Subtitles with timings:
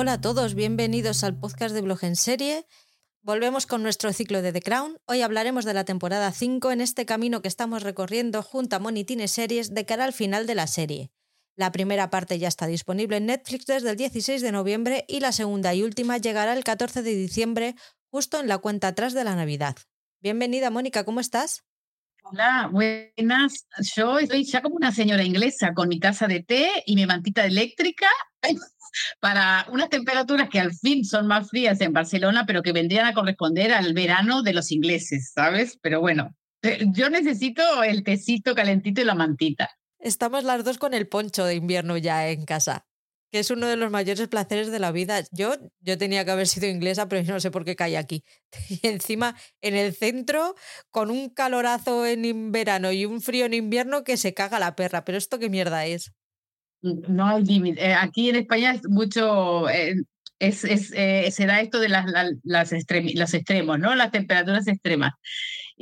[0.00, 2.64] Hola a todos, bienvenidos al podcast de Blog en Serie.
[3.20, 4.96] Volvemos con nuestro ciclo de The Crown.
[5.04, 9.28] Hoy hablaremos de la temporada 5 en este camino que estamos recorriendo junto a Monitine
[9.28, 11.10] Series de cara al final de la serie.
[11.54, 15.32] La primera parte ya está disponible en Netflix desde el 16 de noviembre y la
[15.32, 17.74] segunda y última llegará el 14 de diciembre,
[18.08, 19.76] justo en la cuenta atrás de la Navidad.
[20.22, 21.62] Bienvenida, Mónica, ¿cómo estás?
[22.22, 23.66] Hola, buenas.
[23.94, 27.44] Yo estoy ya como una señora inglesa con mi taza de té y mi mantita
[27.44, 28.06] eléctrica
[29.20, 33.14] para unas temperaturas que al fin son más frías en Barcelona, pero que vendrían a
[33.14, 35.78] corresponder al verano de los ingleses, ¿sabes?
[35.82, 36.34] Pero bueno,
[36.92, 39.70] yo necesito el tecito calentito y la mantita.
[39.98, 42.86] Estamos las dos con el poncho de invierno ya en casa,
[43.30, 45.22] que es uno de los mayores placeres de la vida.
[45.30, 48.24] Yo, yo tenía que haber sido inglesa, pero no sé por qué caí aquí.
[48.82, 50.54] Y encima en el centro,
[50.90, 55.04] con un calorazo en verano y un frío en invierno que se caga la perra.
[55.04, 56.12] Pero esto qué mierda es.
[56.82, 57.84] No hay límite.
[57.84, 59.94] Eh, aquí en España es mucho, eh,
[60.38, 63.94] es, es eh, se da esto de las, las, las los extremos, ¿no?
[63.94, 65.12] Las temperaturas extremas.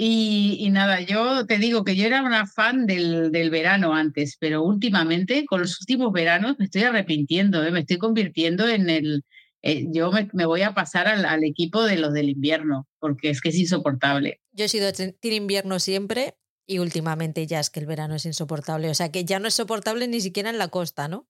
[0.00, 4.62] Y, nada, yo te digo que yo era una fan del, del, verano antes, pero
[4.62, 7.72] últimamente, con los últimos veranos, me estoy arrepintiendo, ¿eh?
[7.72, 9.24] me estoy convirtiendo en el...
[9.60, 13.48] Yo me, voy a pasar al, al, equipo de los del invierno, porque es que
[13.48, 14.40] es insoportable.
[14.52, 16.36] Yo he sido team invierno siempre
[16.68, 18.90] y últimamente ya es que el verano es insoportable.
[18.90, 21.26] O sea, que ya no es soportable ni siquiera en la costa, ¿no?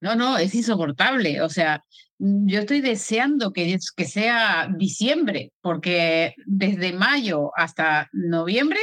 [0.00, 1.42] No, no, es insoportable.
[1.42, 1.82] O sea,
[2.18, 8.78] mm, yo estoy deseando que, que sea diciembre, porque desde mayo hasta noviembre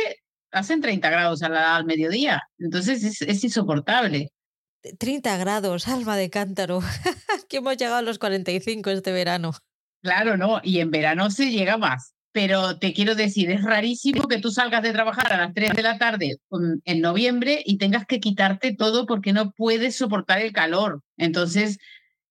[0.52, 2.44] hacen 30 grados al, al mediodía.
[2.59, 4.31] Entonces es, es, insoportable.
[5.00, 6.81] 30 grados, alma de cántaro.
[7.50, 9.53] que hemos llegado a los 45 este verano.
[10.02, 14.39] Claro, no, y en verano se llega más pero te quiero decir, es rarísimo que
[14.39, 16.38] tú salgas de trabajar a las 3 de la tarde
[16.83, 21.01] en noviembre y tengas que quitarte todo porque no puedes soportar el calor.
[21.16, 21.77] Entonces,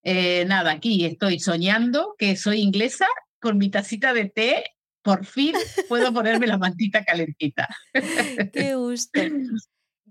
[0.03, 3.07] eh, nada, aquí estoy soñando que soy inglesa
[3.41, 4.65] con mi tacita de té.
[5.03, 5.55] Por fin
[5.89, 7.69] puedo ponerme la mantita calentita.
[8.53, 9.21] Qué gusto.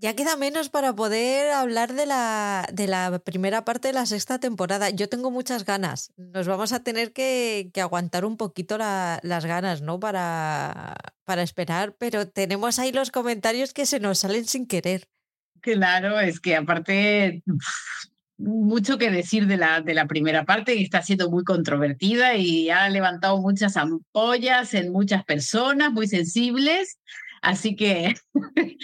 [0.02, 4.40] Ya queda menos para poder hablar de la, de la primera parte de la sexta
[4.40, 4.90] temporada.
[4.90, 6.12] Yo tengo muchas ganas.
[6.16, 10.00] Nos vamos a tener que, que aguantar un poquito la, las ganas, ¿no?
[10.00, 15.06] Para, para esperar, pero tenemos ahí los comentarios que se nos salen sin querer.
[15.60, 17.44] Claro, es que aparte
[18.38, 22.70] mucho que decir de la, de la primera parte y está siendo muy controvertida y
[22.70, 26.98] ha levantado muchas ampollas en muchas personas muy sensibles.
[27.40, 28.16] Así que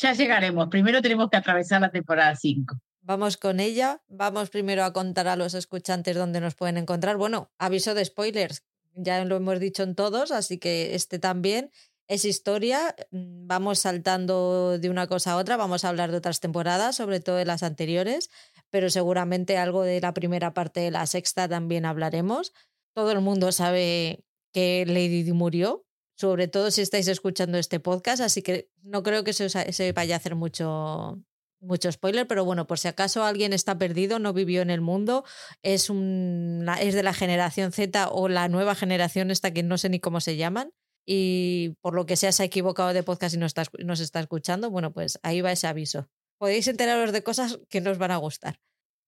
[0.00, 0.68] Ya llegaremos.
[0.68, 2.80] Primero tenemos que atravesar la temporada 5.
[3.02, 4.02] Vamos con ella.
[4.08, 7.18] Vamos primero a contar a los escuchantes dónde nos pueden encontrar.
[7.18, 8.64] Bueno, aviso de spoilers.
[8.94, 11.70] Ya lo hemos dicho en todos, así que este también
[12.08, 12.94] es historia.
[13.10, 15.58] Vamos saltando de una cosa a otra.
[15.58, 18.30] Vamos a hablar de otras temporadas, sobre todo de las anteriores,
[18.70, 22.54] pero seguramente algo de la primera parte de la sexta también hablaremos.
[22.94, 25.84] Todo el mundo sabe que Lady Di murió,
[26.20, 30.16] sobre todo si estáis escuchando este podcast, así que no creo que se, se vaya
[30.16, 31.18] a hacer mucho,
[31.60, 35.24] mucho spoiler, pero bueno, por si acaso alguien está perdido, no vivió en el mundo,
[35.62, 39.88] es, un, es de la generación Z o la nueva generación esta que no sé
[39.88, 40.74] ni cómo se llaman,
[41.06, 44.20] y por lo que sea se ha equivocado de podcast y nos está, nos está
[44.20, 46.10] escuchando, bueno, pues ahí va ese aviso.
[46.36, 48.60] Podéis enteraros de cosas que nos van a gustar.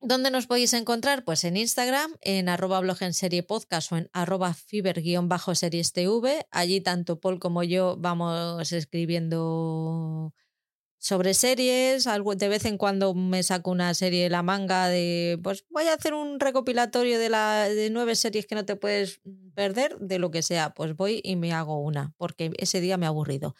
[0.04, 1.22] ¿Dónde nos podéis encontrar?
[1.22, 6.44] Pues en Instagram, en arroba blog en serie podcast o en arroba fiber-series TV.
[6.50, 10.34] Allí tanto Paul como yo vamos escribiendo
[10.98, 12.08] sobre series.
[12.36, 15.94] De vez en cuando me saco una serie de la manga de, pues voy a
[15.94, 19.20] hacer un recopilatorio de, la, de nueve series que no te puedes
[19.54, 20.74] perder, de lo que sea.
[20.74, 23.54] Pues voy y me hago una, porque ese día me ha aburrido.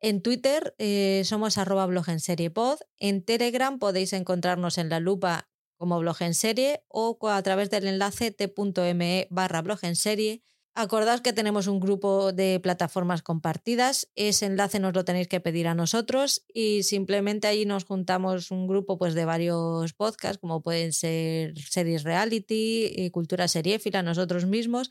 [0.00, 2.78] En Twitter eh, somos arroba blog en serie pod.
[2.98, 7.86] En Telegram podéis encontrarnos en la lupa como blog en serie o a través del
[7.86, 10.42] enlace t.me barra blog en serie.
[10.78, 14.10] Acordad que tenemos un grupo de plataformas compartidas.
[14.14, 18.66] Ese enlace nos lo tenéis que pedir a nosotros y simplemente ahí nos juntamos un
[18.66, 24.90] grupo pues, de varios podcasts, como pueden ser series reality, y cultura seriéfila, nosotros mismos,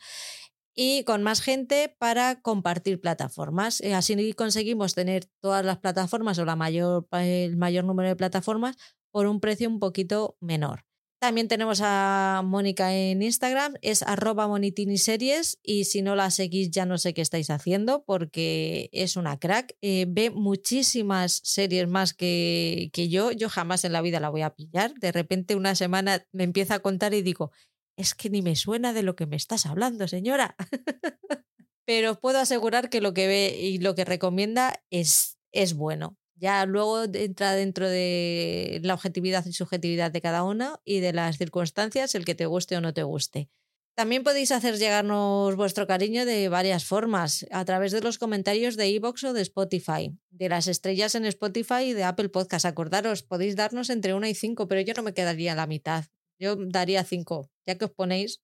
[0.74, 3.80] y con más gente para compartir plataformas.
[3.82, 8.76] Así conseguimos tener todas las plataformas o la mayor, el mayor número de plataformas
[9.16, 10.84] por un precio un poquito menor.
[11.22, 16.86] También tenemos a Mónica en Instagram, es arroba monitiniseries y si no la seguís ya
[16.86, 19.74] no sé qué estáis haciendo porque es una crack.
[19.82, 24.42] Eh, ve muchísimas series más que, que yo, yo jamás en la vida la voy
[24.42, 24.94] a pillar.
[24.96, 27.52] De repente una semana me empieza a contar y digo,
[27.98, 30.58] es que ni me suena de lo que me estás hablando, señora.
[31.86, 36.18] Pero puedo asegurar que lo que ve y lo que recomienda es, es bueno.
[36.36, 41.38] Ya luego entra dentro de la objetividad y subjetividad de cada uno y de las
[41.38, 43.50] circunstancias, el que te guste o no te guste.
[43.96, 48.90] También podéis hacer llegarnos vuestro cariño de varias formas, a través de los comentarios de
[48.90, 52.66] iVoox o de Spotify, de las estrellas en Spotify y de Apple Podcast.
[52.66, 56.04] Acordaros, podéis darnos entre una y cinco, pero yo no me quedaría a la mitad.
[56.38, 58.42] Yo daría cinco, ya que os ponéis.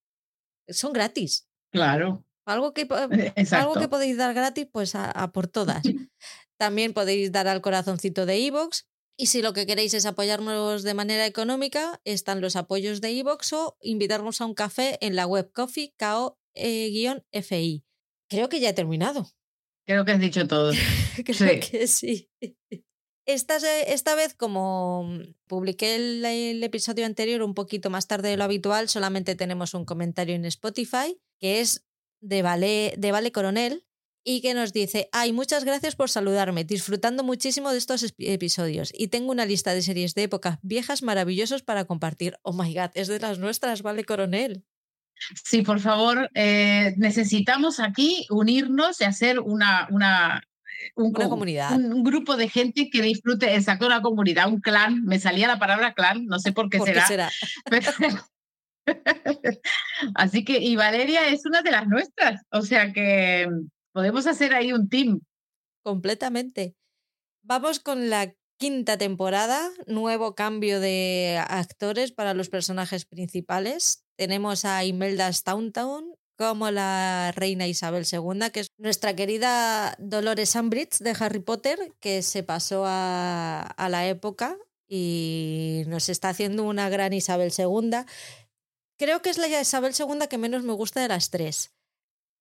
[0.69, 1.49] Son gratis.
[1.69, 2.25] Claro.
[2.45, 2.87] Algo que,
[3.51, 5.83] algo que podéis dar gratis, pues a, por todas.
[6.61, 8.83] También podéis dar al corazoncito de iVoox
[9.17, 13.53] y si lo que queréis es apoyarnos de manera económica, están los apoyos de iVoox
[13.53, 15.91] o invitarnos a un café en la web coffee
[17.41, 17.83] fi
[18.29, 19.27] Creo que ya he terminado.
[19.87, 20.71] Creo que has dicho todo.
[21.25, 22.29] Creo que sí.
[23.25, 25.09] Esta, esta, vez, como
[25.47, 30.35] publiqué el, episodio anterior un poquito más tarde de lo habitual, solamente tenemos un comentario
[30.35, 31.87] en Spotify, que es
[32.21, 33.83] de Vale, de vale Coronel,
[34.23, 39.07] y que nos dice, ay, muchas gracias por saludarme, disfrutando muchísimo de estos episodios y
[39.07, 42.37] tengo una lista de series de época viejas maravillosos para compartir.
[42.43, 44.63] Oh my god, es de las nuestras, vale, coronel.
[45.43, 50.43] Sí, por favor, eh, necesitamos aquí unirnos y hacer una, una,
[50.95, 51.75] una comunidad.
[51.75, 55.03] Un, grupo de gente que disfrute, exacto, una comunidad, un clan.
[55.03, 57.05] Me salía la palabra clan, no sé por qué será.
[57.05, 57.31] será?
[60.15, 63.47] Así que, y Valeria es una de las nuestras, o sea que
[63.93, 65.21] Podemos hacer ahí un team.
[65.83, 66.75] Completamente.
[67.43, 74.05] Vamos con la quinta temporada, nuevo cambio de actores para los personajes principales.
[74.15, 80.99] Tenemos a Imelda Staunton como la reina Isabel II, que es nuestra querida Dolores Umbridge
[80.99, 86.89] de Harry Potter, que se pasó a, a la época y nos está haciendo una
[86.89, 88.05] gran Isabel II.
[88.97, 91.71] Creo que es la Isabel II que menos me gusta de las tres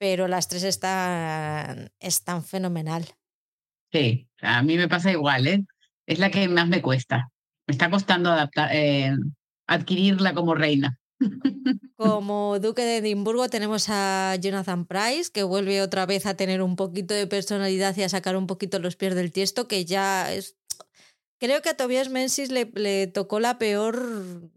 [0.00, 3.05] pero las tres están, están fenomenal.
[3.93, 5.67] Sí, a mí me pasa igual, ¿eh?
[6.06, 7.29] Es la que más me cuesta.
[7.67, 9.14] Me está costando adaptar, eh,
[9.69, 10.99] adquirirla como reina.
[11.97, 16.75] Como duque de Edimburgo tenemos a Jonathan Price, que vuelve otra vez a tener un
[16.75, 20.56] poquito de personalidad y a sacar un poquito los pies del tiesto, que ya es...
[21.38, 24.50] Creo que a Tobias Menzies le, le tocó la peor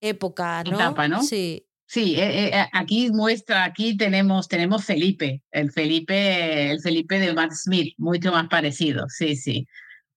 [0.00, 0.76] época, ¿no?
[0.76, 1.22] Etapa, ¿no?
[1.22, 1.66] Sí.
[1.92, 7.50] Sí, eh, eh, aquí muestra, aquí tenemos, tenemos Felipe, el Felipe, el Felipe de Matt
[7.50, 9.66] Smith, mucho más parecido, sí, sí.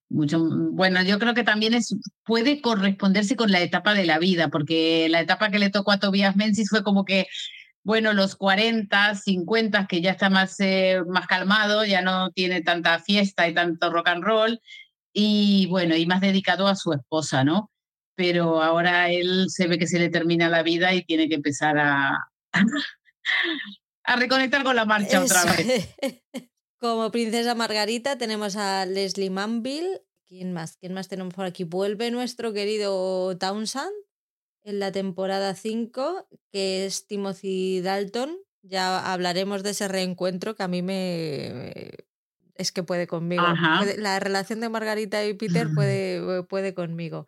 [0.09, 0.39] Mucho,
[0.71, 1.95] bueno, yo creo que también es,
[2.25, 5.99] puede corresponderse con la etapa de la vida, porque la etapa que le tocó a
[5.99, 7.25] Tobias Menzies fue como que,
[7.83, 12.99] bueno, los 40, 50, que ya está más, eh, más calmado, ya no tiene tanta
[12.99, 14.61] fiesta y tanto rock and roll,
[15.11, 17.71] y bueno, y más dedicado a su esposa, ¿no?
[18.15, 21.77] Pero ahora él se ve que se le termina la vida y tiene que empezar
[21.77, 22.29] a,
[24.03, 25.95] a reconectar con la marcha otra vez.
[26.79, 30.01] Como princesa Margarita tenemos a Leslie Manville.
[30.27, 30.75] ¿Quién más?
[30.77, 31.63] ¿Quién más tenemos por aquí?
[31.63, 33.93] Vuelve nuestro querido Townsend
[34.63, 38.37] en la temporada 5, que es Timothy Dalton.
[38.63, 41.91] Ya hablaremos de ese reencuentro que a mí me...
[42.55, 43.43] Es que puede conmigo.
[43.97, 47.27] la relación de Margarita y Peter puede, puede conmigo.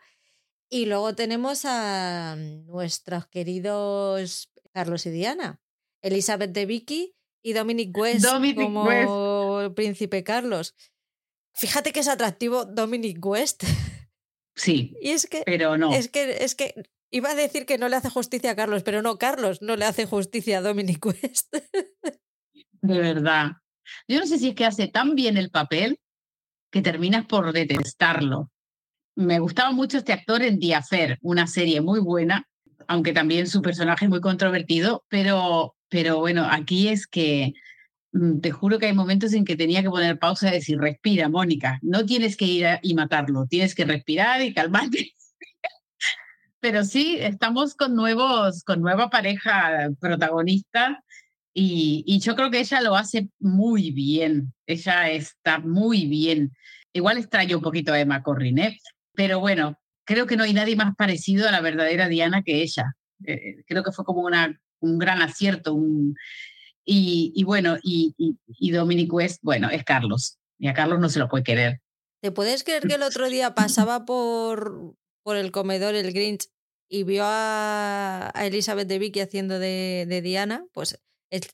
[0.69, 5.61] Y luego tenemos a nuestros queridos Carlos y Diana,
[6.01, 10.75] Elizabeth de Vicky y Dominic West como el príncipe Carlos.
[11.53, 13.63] Fíjate que es atractivo Dominic West.
[14.57, 14.95] Sí.
[15.01, 15.93] y es que, pero no.
[15.93, 19.01] Es que, es que iba a decir que no le hace justicia a Carlos, pero
[19.01, 21.53] no, Carlos no le hace justicia a Dominic West.
[22.81, 23.51] De verdad.
[24.07, 25.99] Yo no sé si es que hace tan bien el papel
[26.71, 28.49] que terminas por detestarlo
[29.15, 32.47] me gustaba mucho este actor en The Affair, una serie muy buena,
[32.87, 37.53] aunque también su personaje es muy controvertido, pero, pero bueno, aquí es que
[38.11, 41.29] mm, te juro que hay momentos en que tenía que poner pausa y decir, respira,
[41.29, 45.13] Mónica, no tienes que ir y matarlo, tienes que respirar y calmarte.
[46.59, 51.03] pero sí, estamos con nuevos, con nueva pareja protagonista
[51.53, 56.51] y, y yo creo que ella lo hace muy bien, ella está muy bien.
[56.91, 58.77] Igual extraño un poquito a Emma Corrin, ¿eh?
[59.15, 62.95] Pero bueno, creo que no hay nadie más parecido a la verdadera Diana que ella.
[63.25, 65.77] Eh, creo que fue como un gran acierto.
[66.85, 68.13] Y, bueno, y,
[68.71, 70.37] Dominic West, bueno, es Carlos.
[70.57, 71.81] Y a Carlos no se lo puede querer.
[72.21, 76.47] ¿Te puedes creer que el otro día pasaba por, por el comedor el Grinch
[76.89, 80.65] y vio a, Elizabeth de Vicky haciendo de, de Diana?
[80.73, 80.99] Pues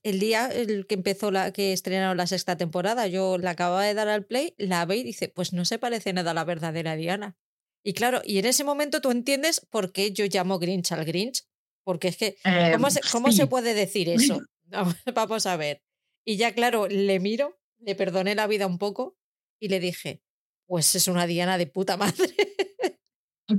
[0.03, 3.93] el, día el que empezó la que estrenaron la sexta temporada, yo la acababa de
[3.93, 6.95] dar al play, la ve y dice, pues no se parece nada a la verdadera
[6.95, 7.37] Diana.
[7.83, 11.43] Y claro, y en ese momento tú entiendes por qué yo llamo Grinch al Grinch.
[11.83, 14.39] Porque es que, ¿cómo, em, se, cómo se puede decir eso?
[15.15, 15.81] Vamos a ver.
[16.25, 19.17] Y ya, claro, le miro, le perdoné la vida un poco
[19.59, 20.21] y le dije,
[20.67, 22.35] pues es una Diana de puta madre.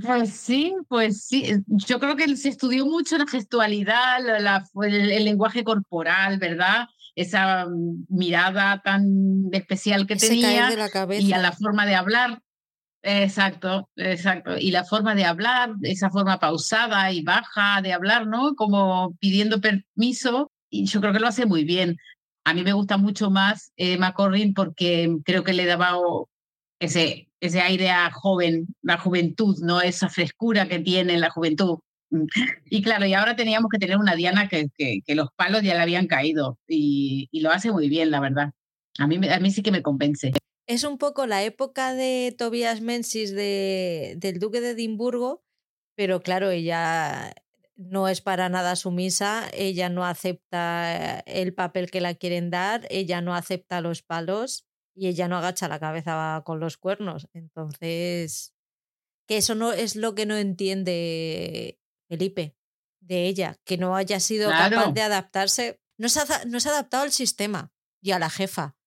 [0.01, 1.45] Pues sí, pues sí.
[1.67, 6.87] Yo creo que se estudió mucho la gestualidad, la, el, lenguaje corporal, ¿verdad?
[7.13, 10.71] Esa mm, mirada tan especial que tenía
[11.19, 12.41] y a la forma de hablar.
[13.05, 14.57] Exacto, exacto.
[14.57, 18.55] Y la forma de hablar, esa forma pausada y baja de hablar, ¿no?
[18.55, 20.51] Como pidiendo permiso.
[20.69, 21.97] Y yo creo que lo hace muy bien.
[22.45, 23.73] A mí me gusta mucho más
[24.15, 25.97] Corrin porque creo que le daba
[26.79, 29.81] ese, ese aire a joven, la juventud, ¿no?
[29.81, 31.79] Esa frescura que tiene la juventud.
[32.69, 35.81] Y claro, y ahora teníamos que tener una Diana que, que, los palos ya le
[35.81, 38.51] habían caído y, y, lo hace muy bien, la verdad.
[38.99, 40.31] A mí, a mí sí que me convence.
[40.65, 45.43] Es un poco la época de Tobias Menzies de, del Duque de Edimburgo,
[45.95, 47.33] pero claro, ella
[47.75, 53.21] no es para nada sumisa, ella no acepta el papel que la quieren dar, ella
[53.21, 57.27] no acepta los palos y ella no agacha la cabeza con los cuernos.
[57.33, 58.55] Entonces,
[59.27, 62.55] que eso no es lo que no entiende Felipe
[63.01, 65.81] de ella, que no haya sido capaz de adaptarse.
[65.97, 68.77] No se, ha, no se ha adaptado al sistema y a la jefa,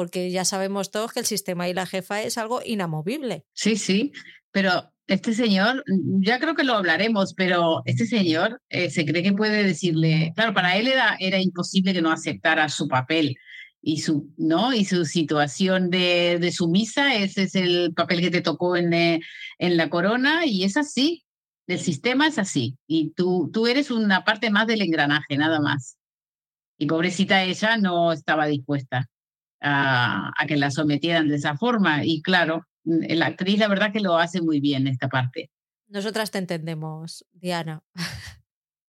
[0.00, 3.44] porque ya sabemos todos que el sistema y la jefa es algo inamovible.
[3.52, 4.12] Sí, sí,
[4.50, 5.84] pero este señor,
[6.22, 10.54] ya creo que lo hablaremos, pero este señor eh, se cree que puede decirle, claro,
[10.54, 13.36] para él era, era imposible que no aceptara su papel
[13.82, 14.72] y su, ¿no?
[14.72, 19.20] y su situación de, de sumisa, ese es el papel que te tocó en, eh,
[19.58, 21.26] en la corona y es así,
[21.66, 25.98] el sistema es así y tú, tú eres una parte más del engranaje, nada más.
[26.78, 29.10] Y pobrecita ella no estaba dispuesta
[29.60, 34.00] a, a que la sometieran de esa forma y claro, la actriz la verdad que
[34.00, 35.50] lo hace muy bien esta parte.
[35.88, 37.82] Nosotras te entendemos, Diana.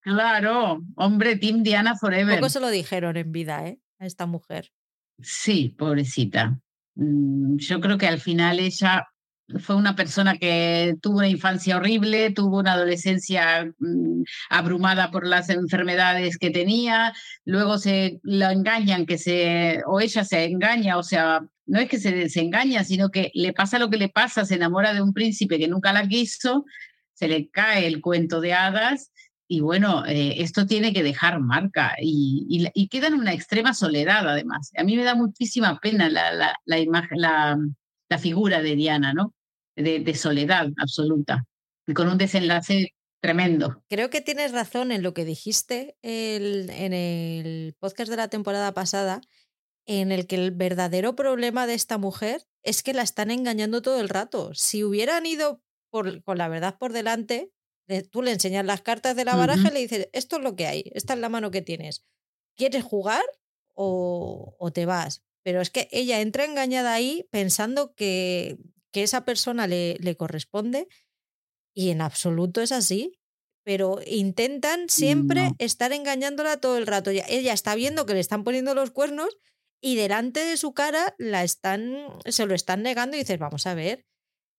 [0.04, 2.40] Claro, hombre, Team Diana Forever.
[2.40, 3.78] Poco se lo dijeron en vida, ¿eh?
[4.00, 4.72] A esta mujer.
[5.20, 6.58] Sí, pobrecita.
[6.96, 9.06] Mm, yo creo que al final ella
[9.60, 15.48] fue una persona que tuvo una infancia horrible, tuvo una adolescencia mm, abrumada por las
[15.50, 17.12] enfermedades que tenía,
[17.44, 21.98] luego se la engañan, que se, o ella se engaña, o sea, no es que
[21.98, 25.58] se desengaña, sino que le pasa lo que le pasa, se enamora de un príncipe
[25.58, 26.64] que nunca la quiso,
[27.14, 29.12] se le cae el cuento de hadas
[29.48, 34.26] y bueno, eh, esto tiene que dejar marca y, y, queda en una extrema soledad
[34.26, 34.70] además.
[34.76, 37.58] A mí me da muchísima pena la, la, la imagen, la,
[38.12, 39.34] la, figura de Diana, ¿no?
[39.76, 41.44] De, de, soledad absoluta
[41.86, 42.92] y con un desenlace
[43.22, 43.82] tremendo.
[43.88, 48.74] Creo que tienes razón en lo que dijiste el, en el podcast de la temporada
[48.74, 49.20] pasada,
[49.86, 54.00] en el que el verdadero problema de esta mujer es que la están engañando todo
[54.00, 54.52] el rato.
[54.54, 57.52] Si hubieran ido por, con la verdad por delante,
[58.10, 60.66] tú le enseñas las cartas de la baraja y le dices, esto es lo que
[60.66, 62.04] hay, esta es la mano que tienes.
[62.56, 63.24] ¿Quieres jugar
[63.74, 65.22] o, o te vas?
[65.44, 68.58] Pero es que ella entra engañada ahí pensando que,
[68.92, 70.88] que esa persona le, le corresponde
[71.74, 73.18] y en absoluto es así.
[73.64, 77.10] Pero intentan siempre estar engañándola todo el rato.
[77.10, 79.38] ella está viendo que le están poniendo los cuernos
[79.80, 83.74] y delante de su cara la están, se lo están negando y dices, vamos a
[83.74, 84.04] ver.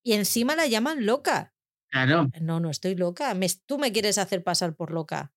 [0.06, 1.54] Y encima la llaman loca.
[1.92, 2.30] Claro.
[2.42, 3.34] No, no estoy loca.
[3.66, 5.34] tú me quieres hacer pasar por loca.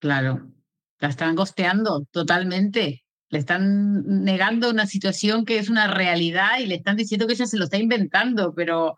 [0.00, 0.50] Claro.
[0.98, 3.03] La están gosteando totalmente.
[3.34, 7.46] Le están negando una situación que es una realidad y le están diciendo que ella
[7.46, 8.96] se lo está inventando, pero...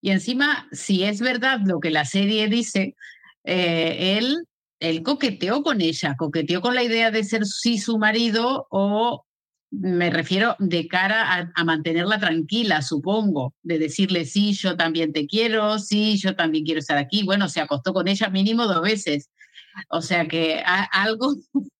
[0.00, 2.94] Y encima, si es verdad lo que la serie dice,
[3.44, 4.46] eh, él,
[4.80, 9.26] él coqueteó con ella, coqueteó con la idea de ser sí su marido o
[9.70, 15.78] me refiero de cara a, mantenerla tranquila, supongo, de decirle, sí, yo también te quiero,
[15.78, 17.22] sí, yo también quiero estar aquí.
[17.22, 19.28] Bueno, se acostó con ella mínimo dos veces.
[19.88, 21.34] O sea que algo,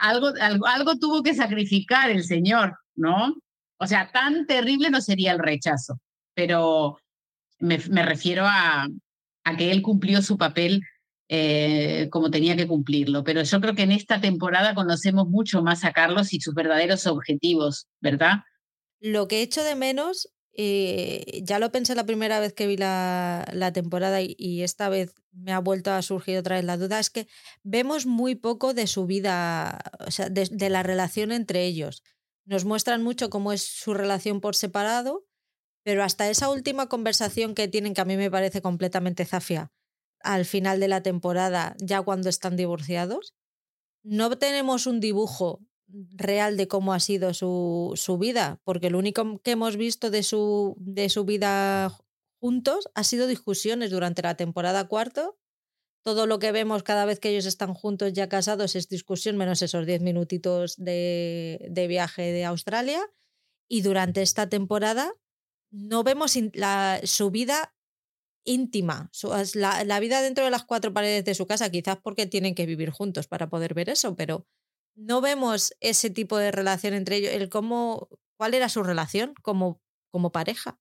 [0.00, 3.34] algo, algo, algo tuvo que sacrificar el Señor, ¿no?
[3.78, 6.00] O sea, tan terrible no sería el rechazo,
[6.34, 6.98] pero
[7.58, 8.88] me, me refiero a,
[9.44, 10.82] a que él cumplió su papel
[11.30, 13.22] eh, como tenía que cumplirlo.
[13.22, 17.06] Pero yo creo que en esta temporada conocemos mucho más a Carlos y sus verdaderos
[17.06, 18.44] objetivos, ¿verdad?
[19.00, 23.70] Lo que echo de menos, eh, ya lo pensé la primera vez que vi la,
[23.72, 27.28] temporada y, esta vez me ha vuelto a surgir otra vez la duda, es que
[27.62, 32.02] vemos muy poco de su vida, o sea, de, de la relación entre ellos.
[32.44, 35.28] Nos muestran mucho cómo es su relación por separado,
[35.84, 39.70] pero hasta esa última conversación que tienen, que a mí me parece completamente zafia,
[40.24, 43.36] al final de la temporada, ya cuando están divorciados.
[44.02, 49.40] No tenemos un dibujo real de cómo ha sido su, su vida, porque lo único
[49.40, 51.96] que hemos visto de su, de su vida
[52.40, 55.38] juntos ha sido discusiones durante la temporada cuarto.
[56.04, 59.62] Todo lo que vemos cada vez que ellos están juntos ya casados es discusión, menos
[59.62, 63.00] esos diez minutitos de, de viaje de Australia.
[63.68, 65.12] Y durante esta temporada
[65.70, 67.74] no vemos la, su vida
[68.44, 69.10] íntima,
[69.54, 72.90] la, vida dentro de las cuatro paredes de su casa, quizás porque tienen que vivir
[72.90, 74.46] juntos para poder ver eso, pero
[74.98, 79.80] no vemos ese tipo de relación entre ellos, el cómo, cuál era su relación como,
[80.10, 80.78] como pareja.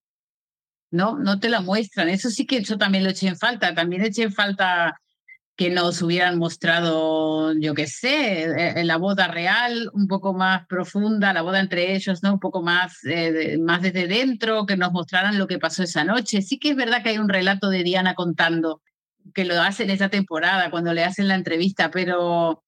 [0.90, 2.10] No, no te la muestran.
[2.10, 3.76] Eso sí que yo también lo eché en falta.
[3.76, 5.00] También eché en falta
[5.56, 11.34] que nos hubieran mostrado, yo qué sé, eh, la boda real un poco más profunda,
[11.34, 12.34] la boda entre ellos, ¿no?
[12.34, 16.44] Un poco más, eh, más desde dentro, que nos mostraran lo que pasó esa noche.
[16.44, 18.82] Sí que es verdad que hay un relato de Diana contando,
[19.34, 22.64] que lo hacen esa temporada, cuando le hacen la entrevista, pero,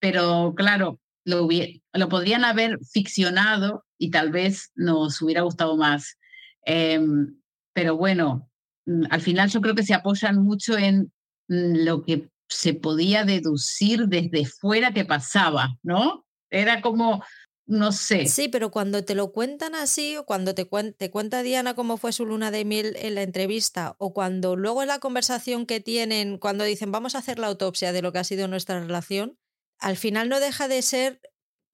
[0.00, 1.48] pero claro, lo,
[1.92, 6.18] lo podrían haber ficcionado y tal vez nos hubiera gustado más.
[6.64, 7.36] Em,
[7.72, 8.50] pero bueno,
[8.86, 11.12] mm, al final yo creo que se apoyan mucho en
[11.48, 16.24] Mm, lo que se podía deducir desde fuera que pasaba, ¿no?
[16.50, 17.22] Era como,
[17.66, 18.26] no sé.
[18.26, 22.12] Sí, pero cuando te lo cuentan así, o cuando te, te, cuenta Diana cómo fue
[22.12, 26.38] su luna de miel en la entrevista, o cuando luego en la conversación que tienen,
[26.38, 29.38] cuando dicen vamos a hacer la autopsia de lo que ha sido nuestra relación,
[29.78, 31.20] al final no deja de ser,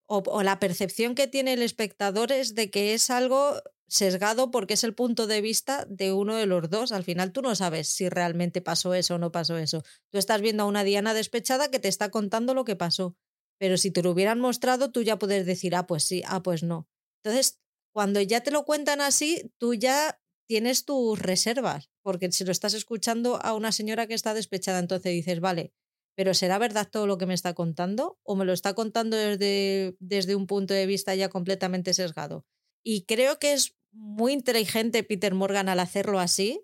[0.06, 4.84] o la percepción que tiene el espectador es de que es algo sesgado porque es
[4.84, 6.92] el punto de vista de uno de los dos.
[6.92, 9.82] Al final tú no sabes si realmente pasó eso o no pasó eso.
[10.10, 13.16] Tú estás viendo a una Diana despechada que te está contando lo que pasó.
[13.58, 16.62] Pero si te lo hubieran mostrado, tú ya puedes decir, ah, pues sí, ah, pues
[16.62, 16.88] no.
[17.22, 17.60] Entonces,
[17.94, 22.74] cuando ya te lo cuentan así, tú ya tienes tus reservas, porque si lo estás
[22.74, 25.72] escuchando a una señora que está despechada, entonces dices, vale,
[26.14, 28.18] pero ¿será verdad todo lo que me está contando?
[28.22, 32.44] ¿O me lo está contando desde, desde un punto de vista ya completamente sesgado?
[32.82, 36.60] Y creo que es muy inteligente Peter Morgan al hacerlo así,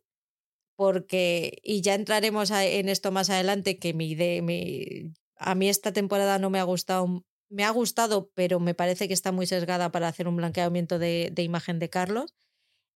[0.77, 6.39] porque, y ya entraremos en esto más adelante, que mi, mi, a mí esta temporada
[6.39, 10.09] no me ha gustado, me ha gustado, pero me parece que está muy sesgada para
[10.09, 12.35] hacer un blanqueamiento de, de imagen de Carlos.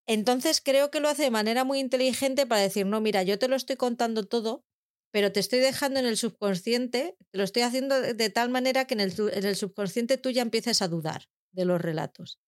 [0.07, 3.49] Entonces creo que lo hace de manera muy inteligente para decir, no, mira, yo te
[3.49, 4.65] lo estoy contando todo,
[5.15, 8.95] pero te estoy dejando en el subconsciente, te lo estoy haciendo de tal manera que
[8.95, 12.41] en el, en el subconsciente tú ya empieces a dudar de los relatos.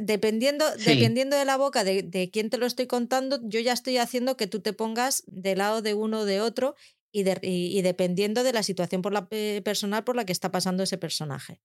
[0.00, 3.98] Dependiendo, dependiendo de la boca de, de, quién te lo estoy contando, yo ya estoy
[3.98, 6.74] haciendo que tú te pongas de lado de uno o de otro
[7.12, 10.98] y, y, dependiendo de la situación por la, personal por la que está pasando ese
[10.98, 11.60] personaje.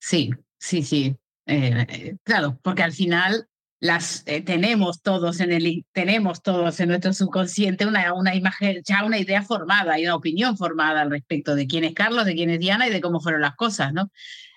[0.00, 1.16] Sí, sí, sí.
[1.46, 3.48] Eh, eh, claro, porque al final
[3.82, 9.04] las eh, tenemos todos en el tenemos todos en nuestro subconsciente una, una imagen, ya
[9.04, 12.48] una idea formada y una opinión formada al respecto de quién es Carlos, de quién
[12.50, 14.12] es Diana y de cómo fueron las cosas, ¿no?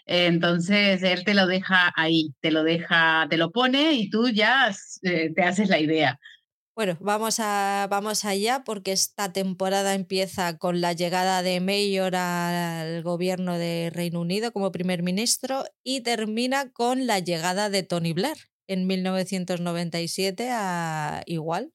[0.06, 4.72] Entonces él te lo deja ahí, te lo deja, te lo pone y tú ya
[5.02, 6.20] eh, te haces la idea.
[6.76, 13.02] Bueno, vamos, a, vamos allá porque esta temporada empieza con la llegada de Mayor al
[13.02, 18.38] gobierno de Reino Unido como primer ministro y termina con la llegada de Tony Blair
[18.68, 21.74] en 1997 a igual,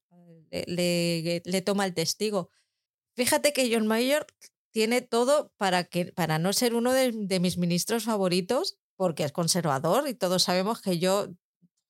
[0.51, 2.49] le, le toma el testigo.
[3.15, 4.27] Fíjate que John Mayor
[4.71, 10.07] tiene todo para, que, para no ser uno de, mis ministros favoritos, porque es conservador
[10.07, 11.27] y todos sabemos que yo,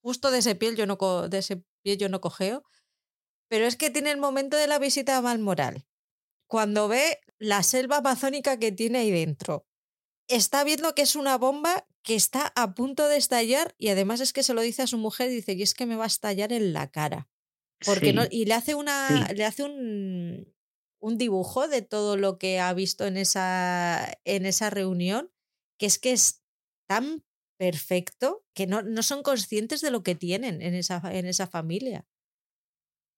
[0.02, 0.96] justo de ese piel, yo no,
[1.28, 2.64] de ese pie yo no cogeo,
[3.48, 5.86] pero es que tiene el momento de la visita a Malmoral,
[6.46, 9.66] cuando ve la selva amazónica que tiene ahí dentro.
[10.28, 14.32] Está viendo que es una bomba que está a punto de estallar y además es
[14.32, 16.08] que se lo dice a su mujer y dice, y es que me va a
[16.08, 17.28] estallar en la cara.
[17.84, 20.52] Porque no, y le hace una, le hace un,
[21.00, 25.32] un dibujo de todo lo que ha visto en esa, en esa reunión,
[25.78, 26.42] que es que es
[26.86, 27.24] tan
[27.58, 32.06] perfecto que no, no son conscientes de lo que tienen en esa, en esa familia.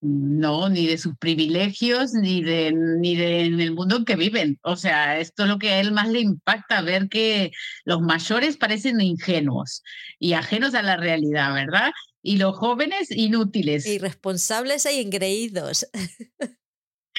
[0.07, 4.59] No, ni de sus privilegios, ni de ni de en el mundo en que viven.
[4.63, 7.53] O sea, esto es lo que a él más le impacta, ver que
[7.87, 9.83] los mayores parecen ingenuos
[10.19, 11.91] y ajenos a la realidad, ¿verdad?
[12.21, 13.87] Y los jóvenes inútiles.
[13.87, 15.87] Irresponsables e ingreídos.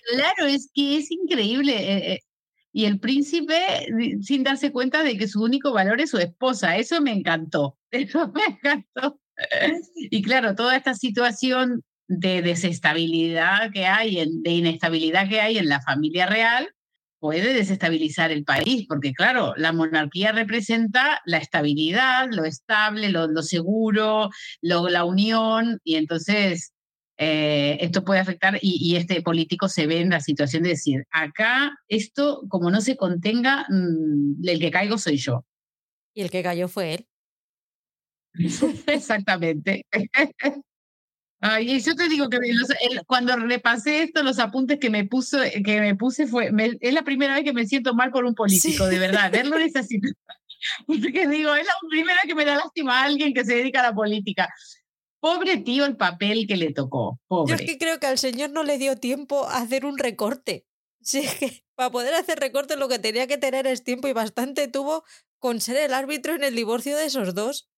[0.07, 1.73] Claro, es que es increíble.
[1.73, 2.19] Eh, eh,
[2.71, 3.87] y el príncipe,
[4.21, 8.31] sin darse cuenta de que su único valor es su esposa, eso me encantó, eso
[8.31, 9.19] me encantó.
[9.95, 15.81] Y claro, toda esta situación de desestabilidad que hay, de inestabilidad que hay en la
[15.81, 16.69] familia real,
[17.19, 23.41] puede desestabilizar el país, porque claro, la monarquía representa la estabilidad, lo estable, lo, lo
[23.41, 24.29] seguro,
[24.61, 26.73] lo, la unión, y entonces
[27.17, 31.71] eh, esto puede afectar y, este político se ve en la situación de decir, acá
[31.87, 35.45] esto como no se contenga, mm, el que caigo soy yo.
[36.13, 37.07] Y el que cayó fue él.
[38.87, 39.85] Exactamente.
[41.61, 42.39] y yo te digo que
[43.05, 47.35] cuando repasé esto, los apuntes que me, puso, que me puse fue, es la primera
[47.35, 50.17] vez que me siento mal por un político, de verdad, verlo en esa situación.
[50.87, 53.81] Porque digo, es la primera vez que me da lástima a alguien que se dedica
[53.81, 54.49] a la política
[55.25, 57.19] Pobre tío el papel que le tocó.
[57.27, 57.49] Pobre.
[57.49, 60.67] Yo es que creo que al señor no le dio tiempo a hacer un recorte.
[61.01, 64.13] Sí, es que para poder hacer recorte lo que tenía que tener es tiempo y
[64.13, 65.03] bastante tuvo
[65.39, 67.71] con ser el árbitro en el divorcio de esos dos.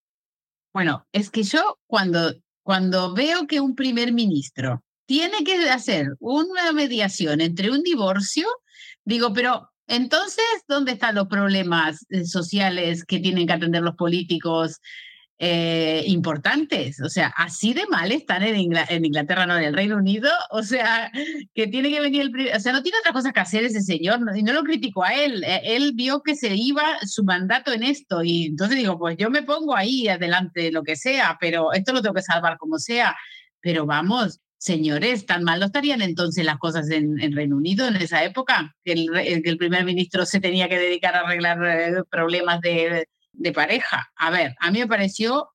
[0.73, 2.33] Bueno, es que yo cuando,
[2.67, 8.45] cuando veo que un primer ministro tiene que hacer una mediación entre un divorcio,
[9.05, 14.81] digo, pero entonces, ¿dónde están los problemas eh, sociales que tienen que atender los políticos
[15.39, 16.99] eh, importantes?
[17.01, 18.55] O sea, así de mal están en,
[19.05, 20.29] Inglaterra, no en el Reino Unido.
[20.49, 21.11] O sea,
[21.53, 22.55] que tiene que venir el...
[22.55, 24.19] O sea, no tiene otra cosa que hacer ese señor.
[24.35, 25.43] Y no lo critico a él.
[25.43, 28.23] Eh, él vio que se iba su mandato en esto.
[28.23, 32.01] Y entonces digo, pues yo me pongo ahí adelante lo que sea, pero esto lo
[32.01, 33.15] tengo que salvar como sea.
[33.61, 38.23] Pero vamos, señores, tan mal no estarían entonces las cosas en, Reino Unido en esa
[38.23, 43.07] época, que el, primer ministro se tenía que dedicar a arreglar eh, problemas de,
[43.53, 44.11] pareja.
[44.15, 45.49] A ver, a mí me pareció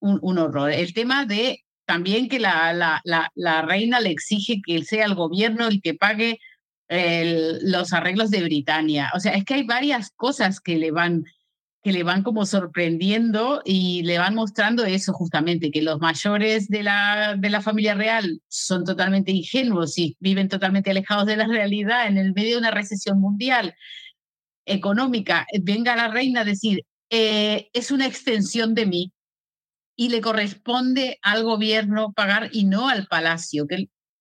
[0.00, 0.70] un, horror.
[0.72, 5.80] El tema de también que la, la, reina le exige que sea el gobierno el
[5.80, 6.40] que pague
[6.88, 9.10] los arreglos de Britania.
[9.14, 11.24] O sea, es que hay varias cosas que le van
[11.82, 16.84] que le van como sorprendiendo y le van mostrando eso justamente, que los mayores de
[16.84, 22.06] la, de la familia real son totalmente ingenuos y viven totalmente alejados de la realidad
[22.06, 23.74] en el medio de una recesión mundial
[24.64, 25.44] económica.
[25.60, 29.12] Venga la reina a decir, eh, es una extensión de mí
[29.94, 33.66] y le corresponde al gobierno pagar y no al palacio.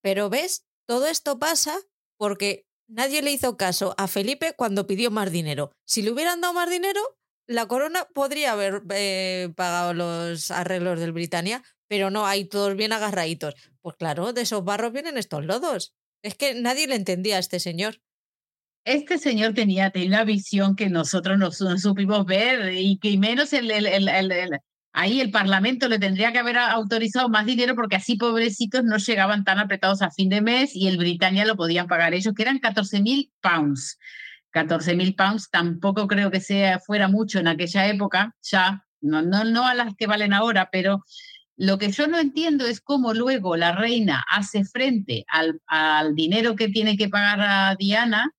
[0.02, 1.80] Pero ves, todo esto pasa
[2.18, 5.72] porque nadie le hizo caso a Felipe cuando pidió más dinero.
[5.88, 7.00] Si le hubieran dado más dinero,
[7.48, 12.92] la corona podría haber eh, pagado los arreglos del Britannia, pero no, hay todos bien
[12.92, 13.56] agarraditos.
[13.80, 15.94] Pues claro, de esos barros vienen estos lodos.
[16.24, 18.02] Es que nadie le entendía a este señor.
[18.84, 23.72] Este señor tenía, tenía una visión que nosotros no, supimos ver y que menos el,
[24.94, 29.44] ahí el Parlamento le tendría que haber autorizado más dinero porque así pobrecitos no llegaban
[29.44, 32.58] tan apretados a fin de mes y el Britannia lo podían pagar ellos, que eran
[32.58, 34.00] 14 mil pounds.
[34.50, 39.44] 14 mil pounds tampoco creo que sea, fuera mucho en aquella época, ya, no, no,
[39.44, 41.06] no a las que valen ahora, pero
[41.56, 46.56] lo que yo no entiendo es cómo luego la reina hace frente al, al dinero
[46.56, 48.32] que tiene que pagar a Diana,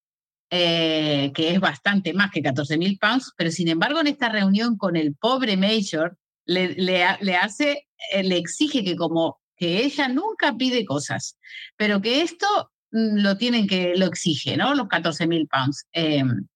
[0.55, 4.77] eh, que es bastante más que 14 mil pounds, pero sin embargo en esta reunión
[4.77, 10.55] con el pobre Major le, le, hace, eh, le exige que como que ella nunca
[10.57, 11.39] pide cosas,
[11.77, 12.47] pero que esto
[12.93, 14.75] Mm, lo tienen que, lo exige, ¿no?
[14.75, 15.87] Los 14 mil pounds.
[15.93, 16.47] Em,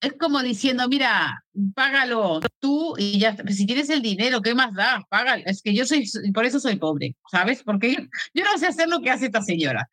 [0.00, 4.74] es como diciendo, mira, págalo tú y ya, pues, si tienes el dinero, ¿qué más
[4.74, 5.04] da?
[5.08, 5.42] Págalo.
[5.46, 7.62] Es que yo soy, por eso soy pobre, ¿sabes?
[7.62, 7.96] Porque
[8.34, 9.88] yo, no sé hacer lo que hace esta señora.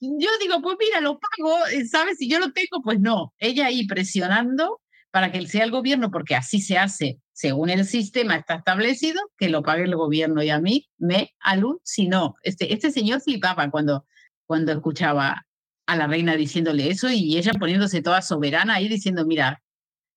[0.00, 2.18] Yo digo, pues mira, lo pago, eh, ¿sabes?
[2.18, 3.32] Si yo lo tengo, pues no.
[3.38, 8.36] Ella ahí presionando para que sea el gobierno, porque así se hace, según el sistema
[8.36, 10.42] está establecido, que lo pague el gobierno.
[10.42, 12.34] Y a mí me alucinó.
[12.42, 14.04] Este, este señor flipaba cuando
[14.46, 15.45] cuando escuchaba
[15.86, 19.62] a la reina diciéndole eso y ella poniéndose toda soberana ahí diciendo, mira,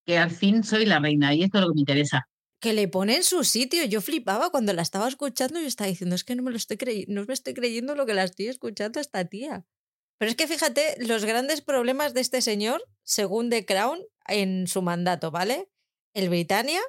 [0.05, 2.27] que al fin soy la reina y esto es lo que me interesa.
[2.59, 3.85] Que le pone en su sitio.
[3.85, 6.77] Yo flipaba cuando la estaba escuchando y estaba diciendo, es que no me lo estoy
[6.77, 9.65] creyendo, no me estoy creyendo lo que la estoy escuchando a esta tía.
[10.17, 14.81] Pero es que fíjate los grandes problemas de este señor, según The Crown, en su
[14.81, 15.69] mandato, ¿vale?
[16.13, 16.81] El Britannia,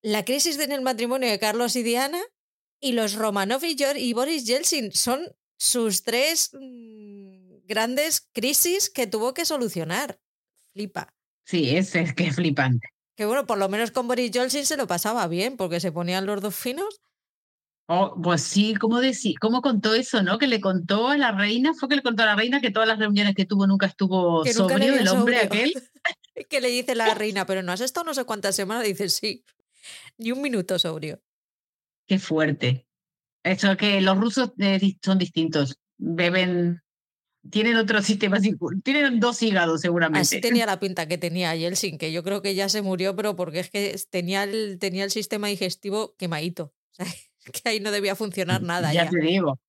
[0.00, 2.22] la crisis en el matrimonio de Carlos y Diana
[2.80, 9.44] y los Romanov y, Boris Yeltsin son sus tres mm, grandes crisis que tuvo que
[9.44, 10.18] solucionar.
[10.72, 11.14] Flipa.
[11.44, 12.88] Sí, es, es que es flipante.
[13.16, 16.26] Que bueno, por lo menos con Boris Johnson se lo pasaba bien, porque se ponían
[16.26, 17.00] los dos finos.
[17.86, 20.38] Oh, pues sí, ¿cómo, decir, ¿cómo contó eso, no?
[20.38, 22.88] Que le contó a la reina, fue que le contó a la reina que todas
[22.88, 25.74] las reuniones que tuvo nunca estuvo sobrio, el hombre aquel.
[26.48, 29.44] que le dice la reina, pero no has estado no sé cuántas semanas, dice sí,
[30.16, 31.20] ni un minuto sobrio.
[32.06, 32.86] Qué fuerte.
[33.42, 36.82] Eso que los rusos eh, son distintos, beben,
[37.50, 38.38] tienen otro sistema,
[38.82, 40.20] tienen dos hígados seguramente.
[40.20, 43.36] Así tenía la pinta que tenía Yeltsin, que yo creo que ya se murió, pero
[43.36, 46.74] porque es que tenía el, tenía el sistema digestivo quemadito.
[47.46, 48.90] O sea, que ahí no debía funcionar mm, nada.
[48.94, 49.60] Ya, te digo.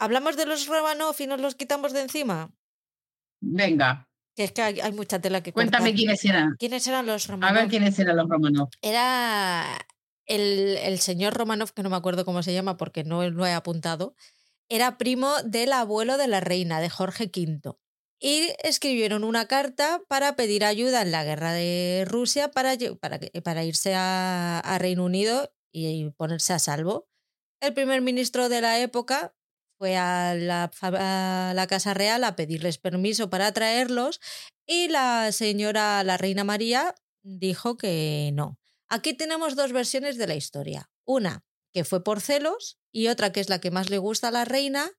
[0.00, 2.52] ¿Hablamos de los Romanov y nos los quitamos de encima?
[3.40, 4.08] Venga.
[4.34, 6.56] Que es que hay, mucha tela que Cuéntame quiénes eran.
[6.58, 7.56] ¿Quiénes eran los Romanov?
[7.56, 8.68] A ver quiénes eran los Romanov.
[8.82, 9.86] Era
[10.26, 14.14] el, señor Romanov, que no me acuerdo cómo se llama porque no lo he apuntado,
[14.70, 17.74] era primo del abuelo de la reina, de Jorge V.
[18.18, 22.76] Y escribieron una carta para pedir ayuda en la guerra de Rusia para,
[23.42, 27.08] para, irse a, Reino Unido y ponerse a salvo.
[27.60, 29.34] El primer ministro de la época
[29.78, 34.20] fue a a la, Casa Real a pedirles permiso para traerlos
[34.66, 38.60] y la señora, la reina María, dijo que no,
[38.92, 40.90] Aquí tenemos dos versiones de la historia.
[41.06, 44.32] Una, que fue por celos, y otra que es la que más le gusta a
[44.32, 44.90] la reina,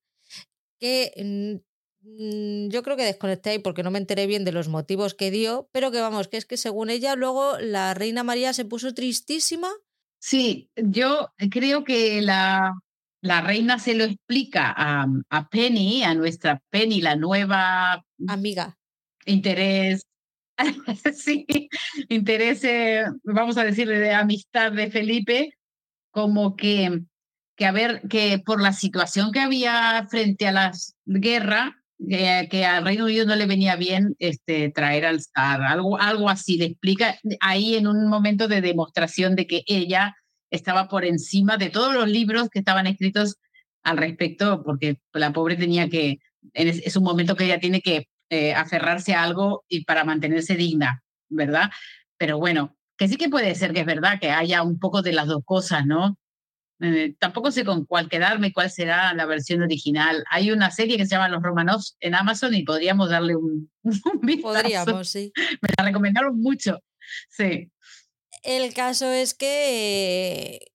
[0.80, 1.62] que
[2.04, 5.32] mm, yo creo que desconecté ahí porque no me enteré bien de los motivos que
[5.32, 8.94] dio, pero que vamos, que es que según ella luego la reina María se puso
[8.94, 9.70] tristísima.
[10.20, 12.74] Sí, yo creo que la,
[13.22, 18.78] la reina se lo explica a, a Penny, a nuestra Penny, la nueva amiga.
[19.26, 20.08] Interés,
[21.14, 21.46] sí,
[22.10, 25.58] interés, eh, vamos a decirle, de amistad de Felipe,
[26.12, 27.02] como que,
[27.56, 30.72] que a ver, que por la situación que había frente a la
[31.06, 36.30] guerra, que al Reino Unido no le venía bien este, traer al zar, algo, algo
[36.30, 40.16] así, le explica ahí en un momento de demostración de que ella
[40.50, 43.38] estaba por encima de todos los libros que estaban escritos
[43.84, 46.20] al respecto, porque la pobre tenía que,
[46.54, 51.04] es, un momento que ella tiene que eh, aferrarse a algo y para mantenerse digna,
[51.30, 51.72] ¿verdad?
[52.18, 55.12] Pero bueno, que sí que puede ser que es verdad que haya un poco de
[55.12, 56.20] las dos cosas, ¿no?
[56.82, 60.24] Eh, tampoco sé con cuál quedarme, cuál será la versión original.
[60.30, 64.42] Hay una serie que se llama Los Romanos en Amazon y podríamos darle un, un
[64.44, 65.34] Podríamos, sí.
[65.36, 66.78] Me la recomendaron mucho.
[67.28, 67.72] Sí.
[68.44, 70.71] El caso es que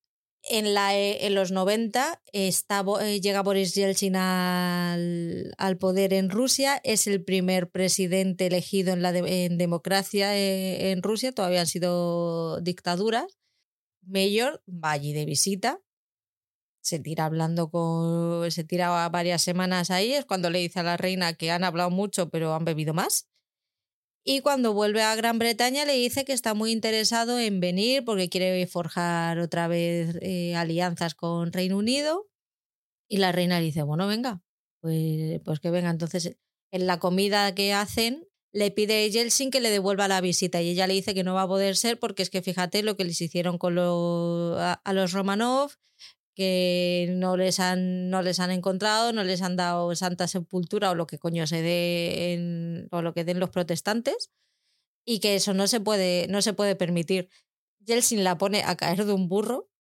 [0.49, 6.81] en, la, en los 90 está, eh, llega Boris Yeltsin al, al, poder en Rusia,
[6.85, 12.61] es el primer presidente elegido en, la en democracia eh, en Rusia, todavía han sido
[12.61, 13.39] dictaduras.
[14.03, 15.81] Mayor va allí de visita,
[16.81, 18.51] se tira hablando con.
[18.53, 21.91] se tira varias semanas ahí, es cuando le dice a la reina que han hablado
[21.91, 23.29] mucho pero han bebido más.
[24.29, 28.29] Y cuando vuelve a Gran Bretaña le dice que está muy interesado en venir porque
[28.29, 32.29] quiere forjar otra vez eh, alianzas con Reino Unido.
[33.09, 34.43] Y la reina le dice, bueno, venga,
[34.81, 35.91] pues, pues que venga.
[35.91, 36.37] Entonces,
[36.73, 40.71] en la comida que hacen, le pide a Yeltsin que le devuelva la visita y
[40.71, 43.05] ella le dice que no va a poder ser porque es que fíjate lo que
[43.05, 45.71] les hicieron con a, los Romanov,
[46.37, 50.95] que no les han no les han encontrado, no les han dado santa sepultura o
[50.95, 54.31] lo que coño se dé o lo que den los protestantes
[55.05, 57.29] y que eso no se puede no se puede permitir.
[57.81, 59.71] Yeltsin la pone a caer de un burro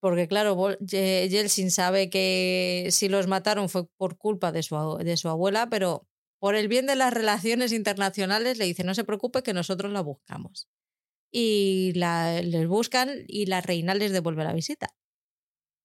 [0.00, 5.28] porque claro, Yeltsin sabe que si los mataron fue por culpa de su, de su
[5.28, 6.08] abuela, pero
[6.40, 10.00] por el bien de las relaciones internacionales le dice, no se preocupe que nosotros la
[10.00, 10.68] buscamos.
[11.30, 14.88] Y la, les buscan y la reina les devuelve la visita.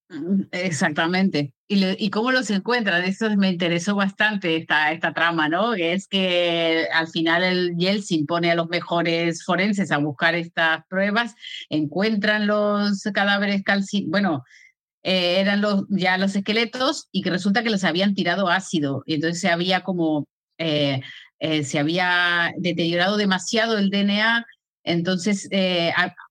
[0.10, 1.54] Mm, exactamente.
[1.68, 3.04] ¿Y, ¿Y cómo los encuentran?
[3.06, 5.74] Eso me interesó bastante esta, esta trama, ¿no?
[5.74, 10.86] Que es que al final el Yeltsin pone a los mejores forenses a buscar estas
[10.88, 11.34] pruebas,
[11.70, 14.44] encuentran los cadáveres calcinados, bueno,
[15.04, 19.04] eh, eran los, ya los esqueletos y que resulta que los habían tirado ácido.
[19.06, 20.28] Y entonces se había como,
[20.60, 21.02] eh,
[21.40, 24.46] eh, se había deteriorado demasiado el DNA.
[24.84, 25.50] Entonces,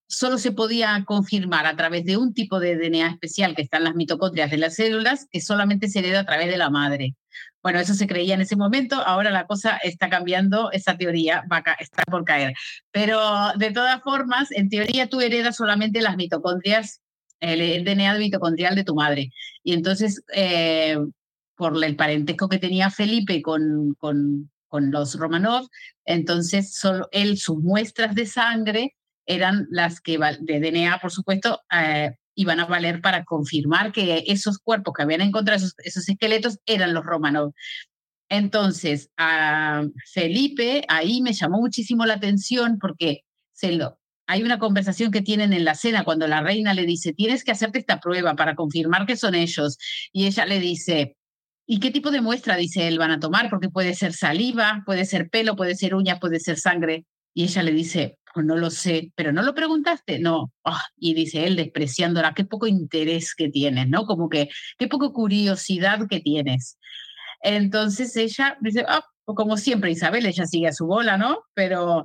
[0.06, 3.84] solo se podía confirmar a través de un tipo de DNA especial que está en
[3.84, 7.14] las mitocondrias de las células, que solamente se hereda a través de la madre.
[7.62, 11.62] Bueno, eso se creía en ese momento, ahora la cosa está cambiando, esa teoría va
[11.78, 12.54] está por caer.
[12.90, 13.18] Pero
[13.56, 17.00] de todas formas, en teoría tú heredas solamente las mitocondrias,
[17.40, 19.30] el, DNA mitocondrial de tu madre.
[19.62, 20.98] Y entonces, eh,
[21.56, 25.66] por el parentesco que tenía Felipe con, con, con los Romanov,
[26.04, 28.94] entonces solo él, sus muestras de sangre
[29.26, 34.58] eran las que de DNA, por supuesto, eh, iban a valer para confirmar que esos
[34.58, 37.52] cuerpos que habían encontrado, esos, esqueletos, eran los romanos.
[38.28, 43.20] Entonces, a Felipe ahí me llamó muchísimo la atención porque
[43.52, 47.12] se lo, hay una conversación que tienen en la cena cuando la reina le dice,
[47.12, 49.78] tienes que hacerte esta prueba para confirmar que son ellos.
[50.12, 51.16] Y ella le dice,
[51.66, 53.50] ¿y qué tipo de muestra, dice él, van a tomar?
[53.50, 57.04] Porque puede ser saliva, puede ser pelo, puede ser uña, puede ser sangre.
[57.34, 60.52] Y ella le dice, no lo sé, pero no lo preguntaste, no.
[60.64, 64.06] Ah, y dice él, despreciándola, qué poco interés que tienes, ¿no?
[64.06, 66.78] Como que, qué poco curiosidad que tienes.
[67.42, 68.84] Entonces ella dice,
[69.24, 71.40] pues como siempre, Isabel, ella sigue a su bola, ¿no?
[71.54, 72.04] Pero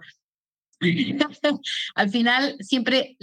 [1.96, 3.18] al final, siempre,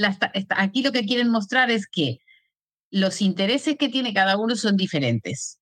[0.51, 2.19] aquí lo que quieren mostrar es que
[2.91, 5.59] los intereses que tiene cada uno son diferentes.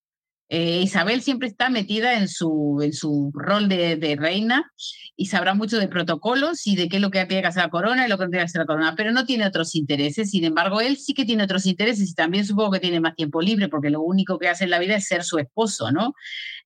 [0.57, 4.73] Eh, Isabel siempre está metida en su, en su rol de, reina
[5.17, 7.71] y sabrá mucho de protocolos y de qué es lo que tiene que hacer la
[7.71, 10.31] corona y lo que no tiene que hacer la corona, pero no tiene otros intereses.
[10.31, 13.43] Sin embargo, él sí que tiene otros intereses y también supongo que tiene más tiempo
[13.43, 16.15] libre porque lo único que hace en la vida es ser su esposo, ¿no?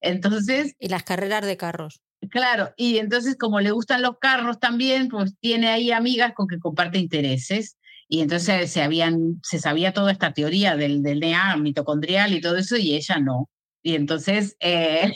[0.02, 0.74] Entonces...
[0.78, 2.02] Y las carreras de carros.
[2.28, 6.58] Claro, y entonces como le gustan los carros también, pues tiene ahí amigas con que
[6.58, 7.78] comparte intereses.
[8.06, 12.58] Y entonces se, habían, se sabía toda esta teoría del, del DNA mitocondrial y todo
[12.58, 13.48] eso, y ella no.
[13.82, 15.12] Y entonces eh,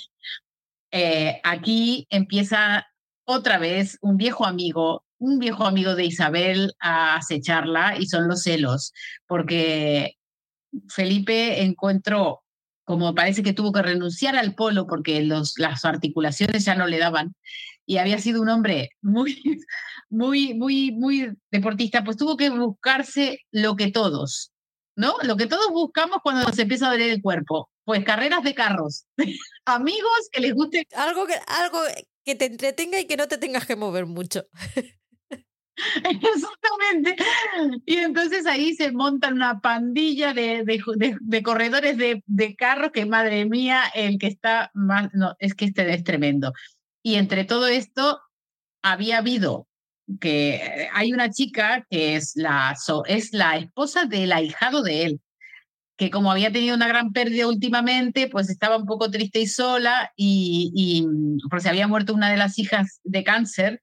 [0.90, 2.87] eh, aquí empieza
[3.25, 8.42] otra vez un viejo amigo, un viejo amigo de Isabel a acecharla y son los
[8.42, 8.92] celos,
[9.27, 10.16] porque
[10.88, 12.42] Felipe encontró,
[12.85, 16.98] como parece que tuvo que renunciar al polo porque los, las articulaciones ya no le
[16.98, 17.35] daban,
[17.87, 19.40] y había sido un hombre muy,
[20.11, 24.53] muy, muy, muy deportista, pues tuvo que buscarse lo que todos,
[24.96, 25.14] ¿no?
[25.22, 29.07] Lo que todos buscamos cuando nos empieza a doler el cuerpo, pues carreras de carros,
[29.64, 30.87] amigos que les guste.
[30.95, 31.81] Algo que, algo
[32.25, 34.47] que te entretenga y que no te tengas que mover mucho.
[36.05, 37.16] Exactamente.
[37.87, 43.47] Y entonces ahí se montan una pandilla de, de, corredores de, de carros que, madre
[43.47, 46.53] mía, el que está más, no, es que este es tremendo.
[47.03, 48.21] Y entre todo esto,
[48.83, 49.66] había habido
[50.21, 55.21] que hay una chica que es la, es la esposa del ahijado de él,
[56.03, 60.11] que como había tenido una gran pérdida últimamente, pues estaba un poco triste y sola
[60.17, 63.81] y, y se había muerto una de las hijas de cáncer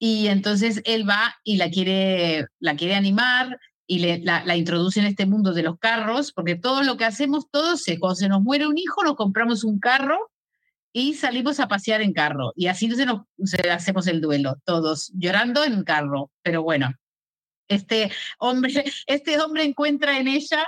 [0.00, 5.26] y entonces él va y la quiere, la quiere animar y la, introduce en este
[5.26, 8.76] mundo de los carros, porque todo lo que hacemos, todos, cuando se nos muere un
[8.76, 10.32] hijo, nos compramos un carro
[10.92, 12.52] y salimos a pasear en carro.
[12.56, 13.20] Y así se nos,
[13.70, 16.32] hacemos el duelo, todos llorando en carro.
[16.42, 16.92] Pero bueno,
[17.68, 18.72] este hombre,
[19.06, 20.66] este hombre encuentra en ella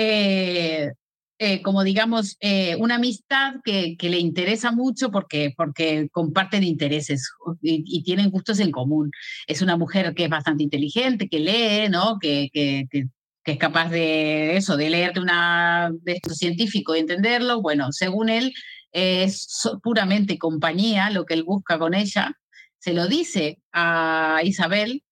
[0.00, 0.92] eh,
[1.40, 7.30] eh, como digamos, eh, una amistad que, le interesa mucho porque, porque comparten intereses
[7.62, 9.10] y, tienen gustos en común.
[9.48, 12.18] Es una mujer que es bastante inteligente, que lee, ¿no?
[12.20, 17.60] Que, que, que es capaz de eso, de leerte una, de esto científico y entenderlo.
[17.60, 18.52] Bueno, según él,
[18.92, 22.32] es puramente compañía lo que él busca con ella.
[22.78, 25.02] Se lo dice a Isabel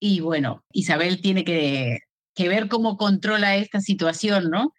[0.00, 1.98] y bueno, Isabel tiene que,
[2.34, 4.74] que ver cómo controla esta situación, ¿no?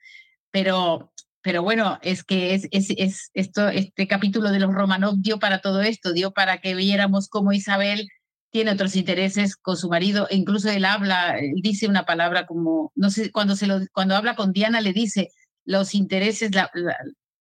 [0.51, 1.11] Pero,
[1.41, 5.59] pero bueno, es que es, es, es, esto, este capítulo de los Romanov dio para
[5.59, 8.07] todo esto, dio para que viéramos cómo Isabel
[8.51, 13.09] tiene otros intereses con su marido, e incluso él habla, dice una palabra como, no
[13.09, 15.29] sé, cuando, se lo, cuando habla con Diana le dice
[15.63, 16.69] los intereses, la,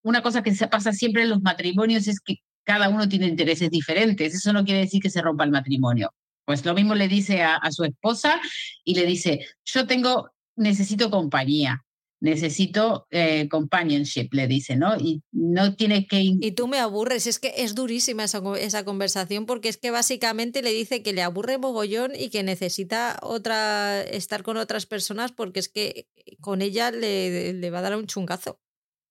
[0.03, 3.71] una cosa que se pasa siempre en los matrimonios es que cada uno tiene intereses
[3.71, 6.13] diferentes, eso no quiere decir que se rompa el matrimonio.
[6.45, 8.41] Pues lo mismo le dice a, su esposa
[8.85, 11.85] y le dice, yo tengo, necesito compañía,
[12.21, 14.97] necesito eh, companionship, le dice, ¿no?
[14.97, 16.21] Y no tiene que...
[16.21, 20.63] Y tú me aburres, es que es durísima esa, esa, conversación porque es que básicamente
[20.63, 25.61] le dice que le aburre mogollón y que necesita otra estar con otras personas porque
[25.61, 26.09] es que
[26.41, 28.61] con ella le, le va a dar un chungazo.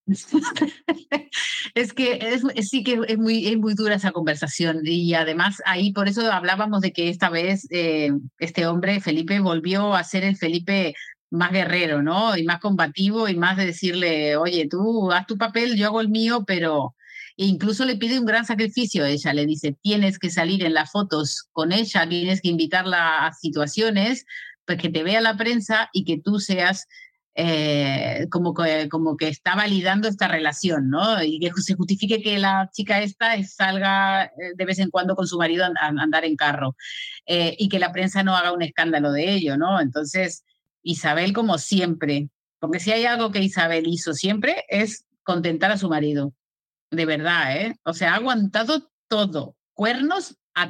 [1.76, 5.93] es que es, sí que es muy, es muy dura esa conversación y además ahí
[5.93, 10.36] por eso hablábamos de que esta vez eh, este hombre, Felipe, volvió a ser el
[10.36, 10.95] Felipe
[11.32, 12.36] más guerrero, ¿no?
[12.36, 16.10] Y más combativo y más de decirle, oye, tú haz tu papel, yo hago el
[16.10, 16.95] mío, pero
[17.38, 20.91] e incluso le pide un gran sacrificio ella, le dice, tienes que salir en las
[20.91, 24.26] fotos con ella, tienes que invitarla a situaciones,
[24.65, 26.88] pues que te vea la prensa y que tú seas
[27.41, 31.23] eh, como, que, como que está validando esta relación, ¿no?
[31.23, 35.25] Y que se justifique que la chica esta salga eh, de vez en cuando con
[35.25, 36.75] su marido a, andar en carro
[37.25, 39.79] eh, y que la prensa no haga un escándalo de ello, ¿no?
[39.79, 40.44] Entonces,
[40.83, 42.27] Isabel como siempre,
[42.60, 46.33] porque si hay algo que Isabel hizo siempre es contentar a su marido,
[46.92, 47.75] de verdad, ¿eh?
[47.85, 50.66] O sea, ha aguantado todo, cuernos a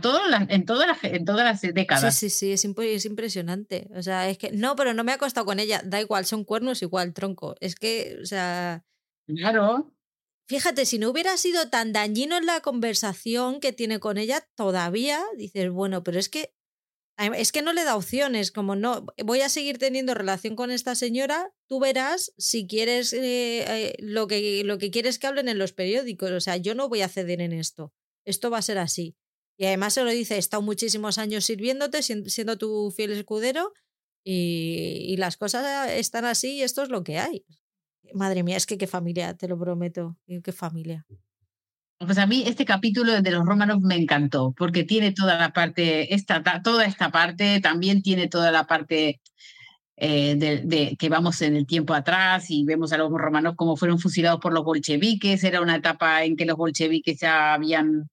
[0.49, 2.15] en, todas las, en todas las décadas.
[2.15, 3.89] Sí, sí, sí, es, impresionante.
[3.95, 6.43] O sea, es que, no, pero no me ha costado con ella, da igual, son
[6.43, 7.55] cuernos igual, tronco.
[7.59, 8.85] Es que, o sea...
[9.27, 9.93] Claro.
[10.47, 15.21] Fíjate, si no hubiera sido tan dañino en la conversación que tiene con ella, todavía
[15.37, 16.55] dices, bueno, pero es que
[17.35, 20.95] es que no le da opciones, como no, voy a seguir teniendo relación con esta
[20.95, 25.57] señora, tú verás si quieres eh, eh, lo, que, lo que quieres que hablen en
[25.57, 27.93] los periódicos, o sea, yo no voy a ceder en esto,
[28.25, 29.17] esto va a ser así.
[29.59, 33.73] Y además se lo dice, he estado muchísimos años sirviéndote, siendo tu fiel escudero,
[34.23, 37.43] y, y las cosas están así y esto es lo que hay.
[38.13, 41.05] Madre mía, es que qué familia, te lo prometo, qué familia.
[41.97, 46.13] Pues a mí este capítulo de los romanos me encantó, porque tiene toda la parte,
[46.13, 49.19] esta, toda esta parte, también tiene toda la parte
[49.97, 53.99] eh, de, que vamos en el tiempo atrás y vemos a los romanos como fueron
[53.99, 58.09] fusilados por los bolcheviques, era una etapa en que los bolcheviques ya habían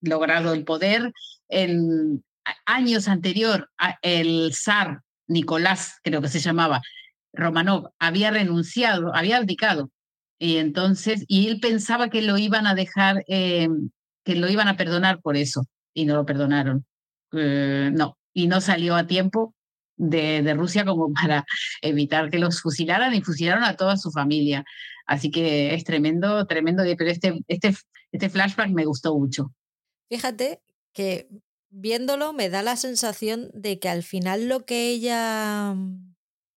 [0.00, 1.12] logrado el poder.
[1.48, 2.24] En
[2.66, 3.70] años anterior,
[4.02, 6.82] el zar Nicolás, creo que se llamaba,
[7.32, 9.90] Romanov, había renunciado, había abdicado
[10.42, 13.68] y entonces, y él pensaba que lo iban a dejar, eh,
[14.24, 16.86] que lo iban a perdonar por eso, y no lo perdonaron.
[17.32, 19.54] Eh, no, y no salió a tiempo
[19.96, 21.44] de, de, Rusia como para
[21.82, 24.64] evitar que los fusilaran y fusilaron a toda su familia.
[25.04, 27.76] Así que es tremendo, tremendo, pero este, este,
[28.10, 29.52] este flashback me gustó mucho.
[30.10, 30.60] Fíjate
[30.92, 31.28] que
[31.70, 35.76] viéndolo me da la sensación de que al final lo que ella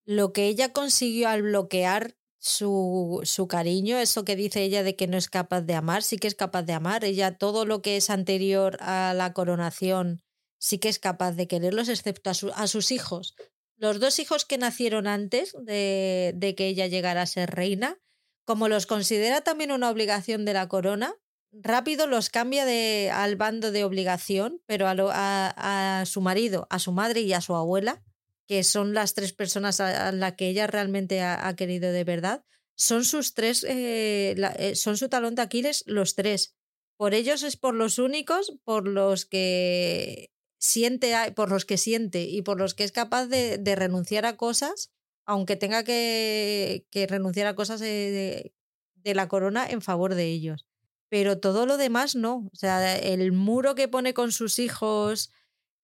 [0.05, 5.07] lo que ella consiguió al bloquear su, su, cariño, eso que dice ella de que
[5.07, 7.05] no es capaz de amar, sí que es capaz de amar.
[7.05, 10.21] Ella todo lo que es anterior a la coronación
[10.63, 13.35] sí que es capaz de quererlos, excepto a, a sus hijos.
[13.77, 17.97] Los dos hijos que nacieron antes de, de que ella llegara a ser reina,
[18.45, 21.15] como los considera también una obligación de la corona,
[21.53, 26.91] rápido los cambia de, al bando de obligación, pero a, a, su marido, a su
[26.91, 28.03] madre y a su abuela,
[28.47, 32.43] que son las tres personas a, las que ella realmente ha, querido de verdad,
[32.75, 36.55] son sus tres, eh, eh, son su talón de Aquiles los tres.
[36.97, 42.41] Por ellos es por los únicos por los que siente, por los que siente y
[42.41, 44.91] por los que es capaz de, renunciar a cosas,
[45.25, 48.53] aunque tenga que, que renunciar a cosas de,
[48.95, 50.65] de la corona en favor de ellos
[51.13, 52.49] pero todo lo demás no.
[52.51, 55.31] O sea, el muro que pone con sus hijos,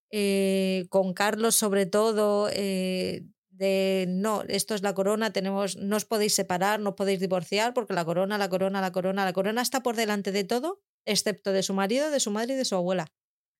[0.09, 6.05] eh, con Carlos sobre todo, eh, de no, esto es la corona, tenemos, no os
[6.05, 9.61] podéis separar, no os podéis divorciar, porque la corona, la corona, la corona, la corona
[9.61, 12.73] está por delante de todo, excepto de su marido, de su madre y de su
[12.73, 13.05] abuela.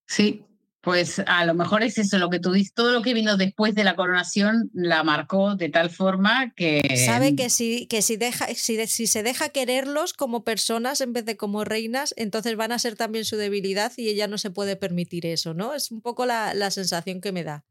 [0.07, 0.47] Sí,
[0.81, 3.75] pues a lo mejor es eso lo que tú dices, todo lo que vino después
[3.75, 6.81] de la coronación la marcó de tal forma que...
[7.05, 11.25] Sabe que si, que si, deja, si, si se deja quererlos como personas en vez
[11.25, 14.77] de como reinas, entonces van a ser también su debilidad y ella no se puede
[14.77, 15.73] permitir eso, ¿no?
[15.73, 17.65] Es un poco la, la sensación que me da.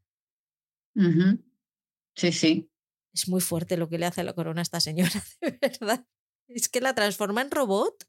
[2.15, 2.69] Sí, sí.
[3.13, 6.05] Es muy fuerte lo que le hace la corona a esta señora, de verdad.
[6.47, 8.05] Es que la transforma en robot.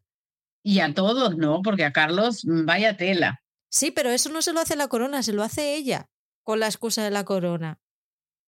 [0.62, 1.62] Y a todos, ¿no?
[1.62, 3.42] Porque a Carlos, vaya tela.
[3.70, 6.10] Sí, pero eso no se lo hace la corona, se lo hace ella,
[6.42, 7.78] con la excusa de la corona.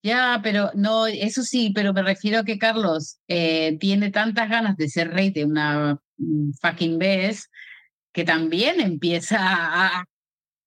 [0.03, 4.77] Ya, pero no, eso sí, pero me refiero a que Carlos eh, tiene tantas ganas
[4.77, 7.49] de ser rey de una mm, fucking vez
[8.13, 10.05] que también empieza a,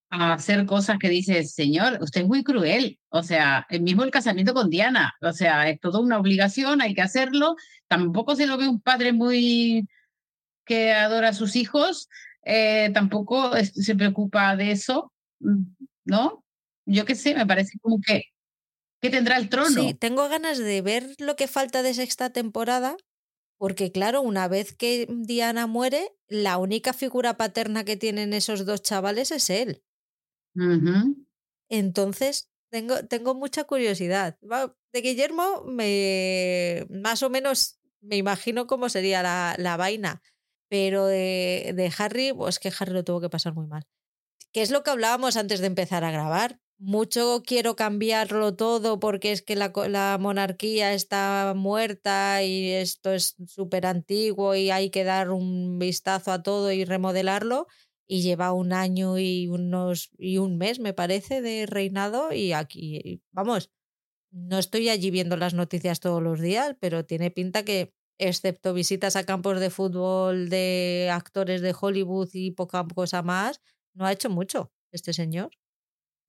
[0.10, 3.00] hacer cosas que dice, señor, usted es muy cruel.
[3.10, 6.94] O sea, el mismo el casamiento con Diana, o sea, es toda una obligación, hay
[6.94, 7.56] que hacerlo.
[7.88, 9.88] Tampoco se lo ve un padre muy
[10.66, 12.08] que adora a sus hijos,
[12.46, 15.12] eh, tampoco se preocupa de eso,
[16.06, 16.46] ¿no?
[16.86, 18.26] Yo qué sé, me parece como que,
[19.02, 19.70] que tendrá el trono.
[19.70, 22.96] Sí, tengo ganas de ver lo que falta de sexta temporada,
[23.58, 28.84] porque claro, una vez que Diana muere, la única figura paterna que tienen esos dos
[28.84, 29.82] chavales es él.
[31.68, 34.38] Entonces, tengo, tengo mucha curiosidad.
[34.94, 40.22] De Guillermo, me, más o menos me imagino cómo sería la, la vaina.
[40.78, 43.88] Pero de, Harry, pues que Harry lo tuvo que pasar muy mal.
[44.52, 46.60] ¿Qué es lo que hablábamos antes de empezar a grabar?
[46.78, 53.38] Mucho quiero cambiarlo todo porque es que la, la monarquía está muerta y esto es
[53.48, 57.68] súper antiguo y hay que dar un vistazo a todo y remodelarlo.
[58.06, 63.24] Y lleva un año y, unos, y un mes, me parece, de reinado y aquí,
[63.32, 63.72] vamos,
[64.30, 69.16] no estoy allí viendo las noticias todos los días, pero tiene pinta que excepto visitas
[69.16, 73.62] a campos de fútbol de actores de Hollywood y poca cosa más,
[73.94, 75.52] no ha hecho mucho este señor.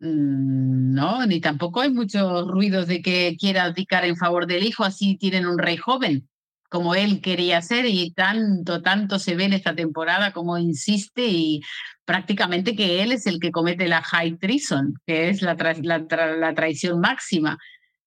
[0.01, 4.85] Mm, no, ni tampoco hay muchos ruidos de que quiera abdicar en favor del hijo,
[4.85, 6.29] así tienen un rey joven,
[6.69, 11.63] como él quería ser, y tanto, tanto se ve en esta temporada como insiste y
[12.05, 17.01] prácticamente que él es el que comete la high treason, que es la, la traición
[17.01, 17.59] máxima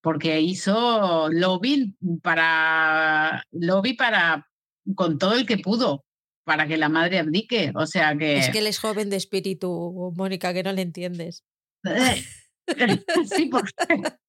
[0.01, 4.47] porque hizo lobby para lobby para
[4.95, 6.05] con todo el que pudo
[6.43, 10.13] para que la madre abdique, o sea que es que él es joven de espíritu,
[10.15, 11.43] Mónica, que no le entiendes.
[13.35, 13.71] sí, porque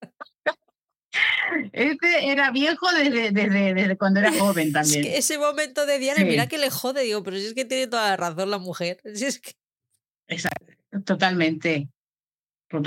[1.73, 5.05] este era viejo desde, desde, desde, cuando era joven también.
[5.05, 8.09] ese momento de Diana, mira que le jode, digo, pero si es que tiene toda
[8.09, 9.01] la razón la mujer.
[9.15, 9.53] Si es que...
[10.27, 10.65] Exacto,
[11.05, 11.89] totalmente.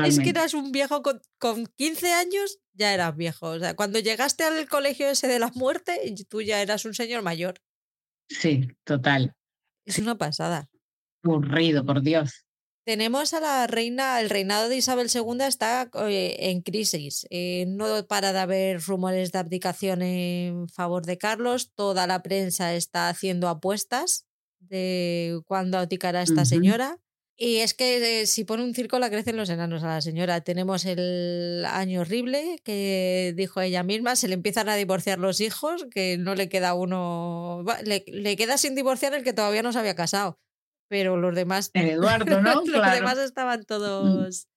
[0.05, 3.49] Es que eras un viejo con, con 15 años, ya eras viejo.
[3.49, 7.23] O sea, cuando llegaste al colegio ese de la muerte, tú ya eras un señor
[7.23, 7.61] mayor.
[8.29, 9.35] Sí, total.
[9.85, 10.69] Es una pasada.
[11.23, 12.45] Aburrido, por Dios.
[12.85, 17.27] Tenemos a la reina, el reinado de Isabel II está eh, en crisis.
[17.31, 21.73] Eh, no para de haber rumores de abdicación en favor de Carlos.
[21.75, 24.27] Toda la prensa está haciendo apuestas
[24.59, 26.99] de cuándo abdicará esta señora.
[27.37, 30.41] Y es que eh, si pone un circo la crecen los enanos a la señora.
[30.43, 35.87] Tenemos el año horrible que dijo ella misma, se le empiezan a divorciar los hijos,
[35.91, 39.81] que no le queda uno, le, le queda sin divorciar el que todavía no se
[39.81, 40.39] había casado,
[40.89, 41.71] pero los demás...
[41.75, 42.63] Eduardo, ¿no?
[42.65, 43.65] los demás estaban mm.
[43.65, 44.49] todos...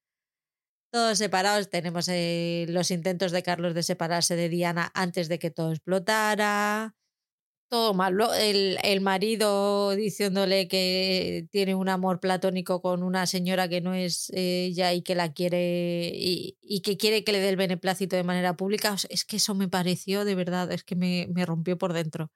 [0.89, 5.51] Todos separados, tenemos eh, los intentos de Carlos de separarse de Diana antes de que
[5.51, 6.95] todo explotara.
[7.69, 8.33] Todo malo.
[8.33, 14.29] El, el, marido diciéndole que tiene un amor platónico con una señora que no es
[14.33, 18.23] ella y que la quiere y, y, que quiere que le dé el beneplácito de
[18.23, 18.95] manera pública.
[19.09, 22.31] es que eso me pareció de verdad, es que me, me rompió por dentro.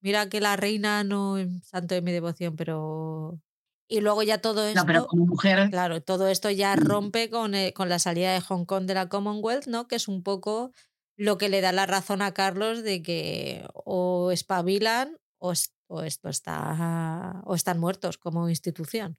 [0.00, 3.40] Mira que la reina no es santo de mi devoción, pero
[3.88, 4.80] y luego ya todo esto.
[4.80, 5.70] No, pero como mujer.
[5.70, 6.80] Claro, todo esto ya mm.
[6.80, 9.88] rompe con, eh, con, la salida de Hong Kong de la Commonwealth, ¿no?
[9.88, 10.72] Que es un poco
[11.18, 15.52] lo que le da la razón a Carlos de que o espabilan o,
[15.88, 17.42] o esto está.
[17.44, 19.18] o están muertos como institución.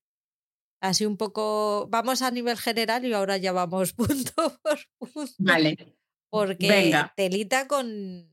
[0.82, 1.88] Así un poco.
[1.90, 5.34] Vamos a nivel general y ahora ya vamos punto por punto.
[5.38, 5.98] Vale.
[6.32, 8.32] Porque Telita con.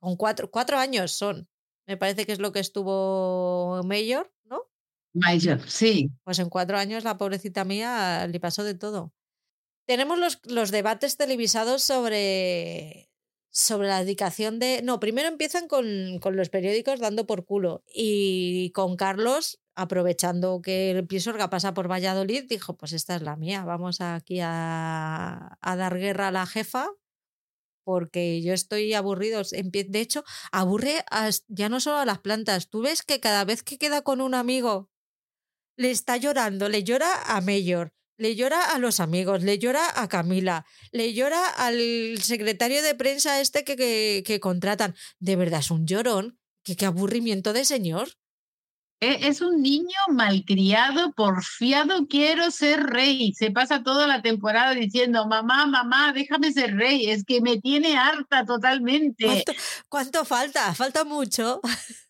[0.00, 1.48] con cuatro, cuatro años son.
[1.86, 4.62] Me parece que es lo que estuvo Mayor, ¿no?
[5.12, 6.10] Mayor, sí.
[6.24, 9.12] Pues en cuatro años la pobrecita mía le pasó de todo.
[9.86, 13.10] Tenemos los, los debates televisados sobre,
[13.50, 14.80] sobre la dedicación de...
[14.82, 20.90] No, primero empiezan con, con, los periódicos dando por culo y con Carlos, aprovechando que
[20.90, 25.76] el Pisuerga pasa por Valladolid, dijo, pues esta es la mía, vamos aquí a, a
[25.76, 26.88] dar guerra a la jefa
[27.84, 29.42] porque yo estoy aburrido.
[29.42, 31.04] De hecho, aburre
[31.48, 32.68] ya no solo a las plantas.
[32.68, 34.90] Tú ves que cada vez que queda con un amigo,
[35.76, 40.08] le está llorando, le llora a Mayor, le llora a los amigos, le llora a
[40.08, 44.94] Camila, le llora al secretario de prensa este que, que, contratan.
[45.18, 46.38] De verdad, es un llorón.
[46.62, 48.08] ¿Qué, qué aburrimiento de señor.
[49.00, 53.34] E, es un niño malcriado, porfiado, quiero ser rey.
[53.34, 57.10] Se pasa toda la temporada diciendo, mamá, mamá, déjame ser rey.
[57.10, 59.24] Es que me tiene harta totalmente.
[59.26, 59.52] ¿Cuánto,
[59.88, 60.72] cuánto falta?
[60.74, 61.60] Falta mucho.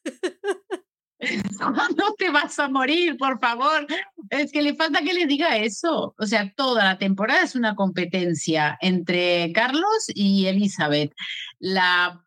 [1.97, 3.87] no te vas a morir, por favor.
[4.31, 6.15] Es que le falta que le diga eso.
[6.19, 11.13] O sea, toda la temporada es una competencia entre Carlos y Elizabeth.
[11.59, 12.25] La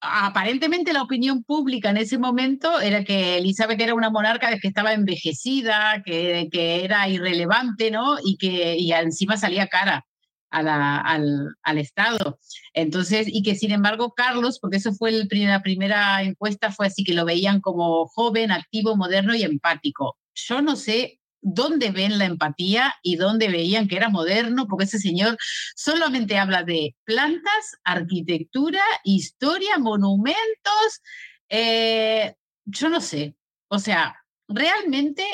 [0.00, 4.92] aparentemente la opinión pública en ese momento era que Elizabeth era una monarca que estaba
[4.92, 8.16] envejecida, que, que era irrelevante, ¿no?
[8.24, 10.07] Y que y encima salía cara
[10.50, 12.38] al, al, Estado.
[12.72, 17.04] Entonces, y que sin embargo Carlos, porque eso fue el, la primera encuesta, fue así
[17.04, 20.16] que lo veían como joven, activo, moderno y empático.
[20.34, 24.98] Yo no sé dónde ven la empatía y dónde veían que era moderno, porque ese
[24.98, 25.36] señor
[25.76, 31.02] solamente habla de plantas, arquitectura, historia, monumentos,
[31.48, 32.34] eh,
[32.64, 33.36] yo no sé.
[33.68, 34.16] O sea,
[34.48, 35.24] realmente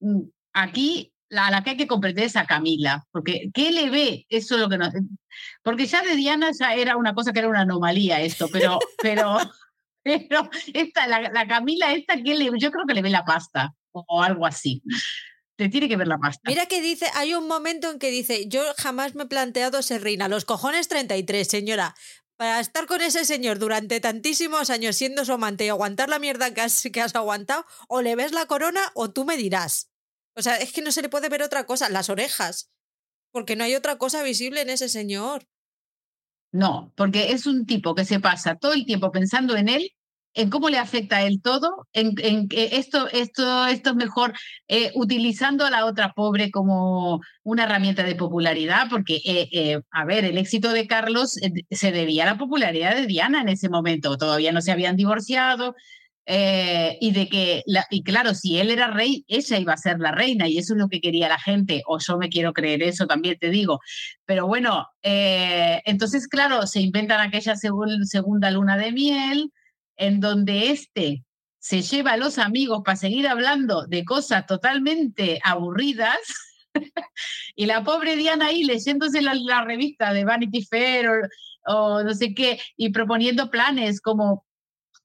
[0.00, 4.26] mm, aquí la, la que hay que comprender es a Camila, porque ¿qué le ve?
[4.28, 4.90] Eso es lo que no...
[5.62, 9.38] Porque ya de Diana ya era una cosa que era una anomalía esto, pero, pero,
[10.02, 13.74] pero esta, la, la Camila esta, ¿qué le, yo creo que le ve la pasta
[14.06, 14.82] o algo así.
[15.56, 16.42] Te tiene que ver la pasta.
[16.46, 20.02] Mira que dice, hay un momento en que dice, yo jamás me he planteado ser
[20.02, 21.94] reina, los cojones 33, señora.
[22.36, 26.54] Para estar con ese señor durante tantísimos años siendo su amante y aguantar la mierda
[26.54, 29.90] que has, que has aguantado, o le ves la corona o tú me dirás.
[30.38, 32.70] O sea, es que no se le puede ver otra cosa, las orejas,
[33.32, 35.48] porque no hay otra cosa visible en ese señor.
[36.52, 39.90] No, porque es un tipo que se pasa todo el tiempo pensando en él,
[40.34, 42.14] en cómo le afecta a él todo, en,
[42.46, 44.32] que esto, esto, esto es mejor
[44.68, 50.04] eh, utilizando a la otra pobre como una herramienta de popularidad, porque, eh, eh, a
[50.04, 51.34] ver, el éxito de Carlos
[51.68, 55.74] se debía a la popularidad de Diana en ese momento, todavía no se habían divorciado,
[56.30, 60.12] eh, y de que, y claro, si él era rey, ella iba a ser la
[60.12, 63.06] reina y eso es lo que quería la gente, o yo me quiero creer eso,
[63.06, 63.80] también te digo.
[64.26, 69.50] Pero bueno, eh, entonces, claro, se inventan aquella segunda luna de miel
[69.96, 71.24] en donde este
[71.60, 76.18] se lleva a los amigos para seguir hablando de cosas totalmente aburridas.
[77.56, 81.08] y la pobre Diana ahí leyéndose la, revista de Vanity Fair
[81.66, 84.44] o, no sé qué y proponiendo planes como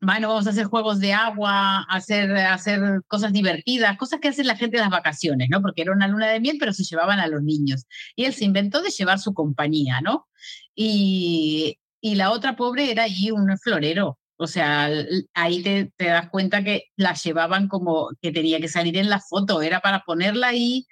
[0.04, 4.58] bueno, vamos a hacer juegos de agua, hacer, hacer cosas divertidas, cosas que hace la
[4.58, 5.62] gente en las vacaciones, ¿no?
[5.62, 7.86] Porque era una luna de miel, pero se llevaban a los niños.
[8.16, 10.28] Y él se inventó de llevar su compañía, ¿no?
[10.76, 14.20] Y, y la otra pobre era allí un florero.
[14.36, 14.89] O sea,
[15.34, 19.22] ahí te, te, das cuenta que la llevaban como que tenía que salir en la
[19.22, 20.86] foto, era para ponerla ahí,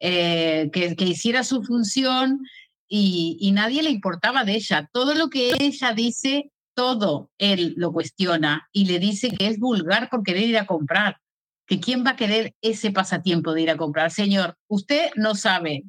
[0.00, 2.40] eh, que, que hiciera su función
[2.88, 4.90] y, y nadie le importaba de ella.
[4.92, 6.50] Todo lo que ella dice
[6.80, 11.18] todo él lo cuestiona y le dice que es vulgar por querer ir a comprar,
[11.66, 14.10] que quién va a querer ese pasatiempo de ir a comprar.
[14.10, 15.84] Señor, usted no sabe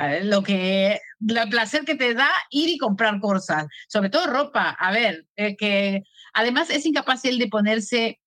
[0.00, 4.70] eh, lo que, el placer que te da ir y comprar cosas, sobre todo ropa.
[4.70, 8.18] A ver, eh, que además es incapaz él de ponerse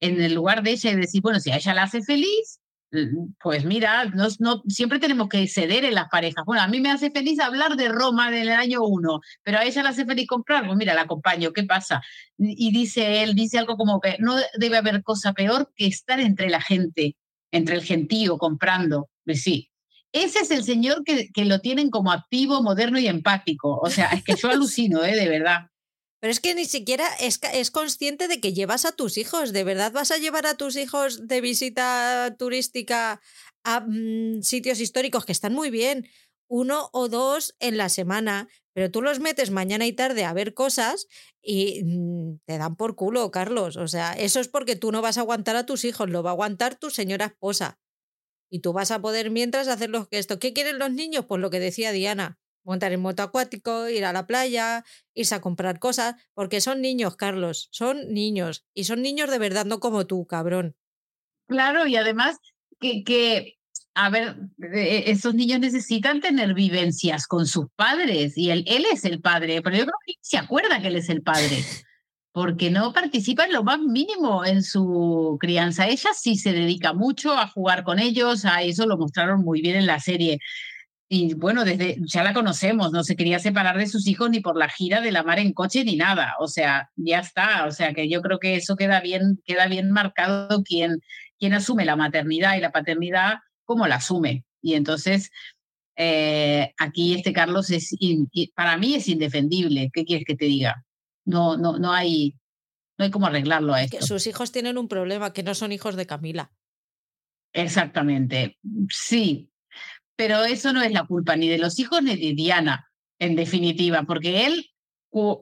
[0.00, 2.60] en el lugar de ella y decir, bueno, si a ella la hace feliz,
[3.42, 6.44] pues mira, no, no, siempre tenemos que ceder en las parejas.
[6.46, 9.82] Bueno, a mí me hace feliz hablar de Roma del año uno, pero a ella
[9.82, 10.66] le hace feliz comprar.
[10.66, 12.00] Pues mira, la acompaño, ¿qué pasa?
[12.38, 16.48] Y dice él, dice algo como que no debe haber cosa peor que estar entre
[16.48, 17.16] la gente,
[17.50, 19.08] entre el gentío comprando.
[19.24, 19.70] Pues sí.
[20.12, 23.78] Ese es el señor que, que lo tienen como activo, moderno y empático.
[23.78, 25.14] O sea, es que yo alucino, ¿eh?
[25.14, 25.66] de verdad.
[26.20, 29.52] Pero es que ni siquiera es, es, consciente de que llevas a tus hijos.
[29.52, 33.20] ¿De verdad vas a llevar a tus hijos de visita turística
[33.64, 36.08] a mm, sitios históricos que están muy bien?
[36.48, 40.54] Uno o dos en la semana, pero tú los metes mañana y tarde a ver
[40.54, 41.06] cosas
[41.42, 43.76] y mm, te dan por culo, Carlos.
[43.76, 46.30] O sea, eso es porque tú no vas a aguantar a tus hijos, lo va
[46.30, 47.78] a aguantar tu señora esposa.
[48.50, 50.38] Y tú vas a poder mientras hacer lo que esto.
[50.38, 51.26] ¿Qué quieren los niños?
[51.26, 52.38] Pues lo que decía Diana
[52.68, 57.16] montar en moto acuático, ir a la playa, irse a comprar cosas, porque son niños,
[57.16, 58.66] Carlos, son niños.
[58.74, 60.76] Y son niños de verdad, no como tú, cabrón.
[61.48, 62.36] Claro, y además
[62.78, 63.56] que, que
[63.94, 64.36] a ver,
[64.74, 69.62] e, esos niños necesitan tener vivencias con sus padres y él, él es el padre,
[69.62, 71.64] pero yo creo que se acuerda que él es el padre,
[72.32, 75.88] porque no participa en lo más mínimo en su crianza.
[75.88, 79.76] Ella sí se dedica mucho a jugar con ellos, a eso lo mostraron muy bien
[79.76, 80.38] en la serie
[81.10, 84.58] y bueno, desde ya la conocemos, no se quería separar de sus hijos ni por
[84.58, 87.94] la gira de la mar en coche ni nada, o sea, ya está, o sea
[87.94, 91.00] que yo creo que eso queda bien, queda bien marcado quien,
[91.38, 94.44] quien asume la maternidad y la paternidad, cómo la asume.
[94.60, 95.30] Y entonces,
[95.96, 97.96] eh, aquí este Carlos es,
[98.54, 100.84] para mí es indefendible, ¿qué quieres que te diga?
[101.24, 102.34] No, no, no hay,
[102.98, 104.04] no hay cómo arreglarlo a esto.
[104.04, 106.52] sus hijos tienen un problema, que no son hijos de Camila.
[107.54, 108.58] Exactamente,
[108.90, 109.50] sí,
[110.18, 112.90] pero eso no es la culpa ni de los hijos ni de Diana,
[113.20, 114.68] en definitiva, porque él,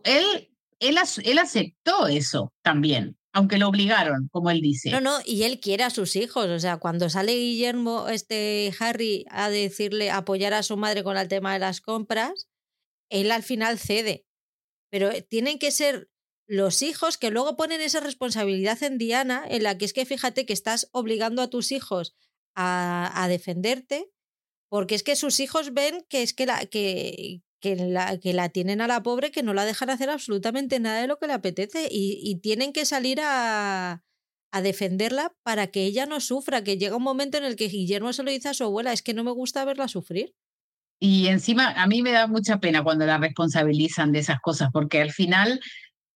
[0.04, 0.50] él,
[0.80, 4.90] él, aceptó eso también, aunque lo obligaron, como él dice.
[4.90, 9.24] No, no, y él quiere a sus hijos, o sea, cuando sale Guillermo, este Harry,
[9.30, 12.46] a decirle, apoyar a su madre con el tema de las compras,
[13.08, 14.26] él al final cede,
[14.90, 16.10] pero tienen que ser
[16.46, 20.44] los hijos que luego ponen esa responsabilidad en Diana, en la que es que fíjate
[20.44, 22.14] que estás obligando a tus hijos
[22.54, 24.10] a, a defenderte
[24.76, 28.50] porque es que sus hijos ven que es que la, que, que la, que la
[28.50, 31.32] tienen a la pobre, que no la dejan hacer absolutamente nada de lo que le
[31.32, 34.02] apetece y, tienen que salir a,
[34.52, 38.12] a defenderla para que ella no sufra, que llega un momento en el que Guillermo
[38.12, 40.34] se lo dice a su abuela, es que no me gusta verla sufrir.
[41.00, 45.00] Y encima a mí me da mucha pena cuando la responsabilizan de esas cosas, porque
[45.00, 45.58] al final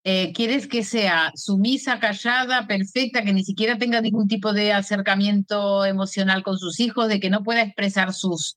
[0.05, 5.85] eh, quieres que sea sumisa, callada, perfecta, que ni siquiera tenga ningún tipo de acercamiento
[5.85, 8.57] emocional con sus hijos, de que no pueda expresar sus,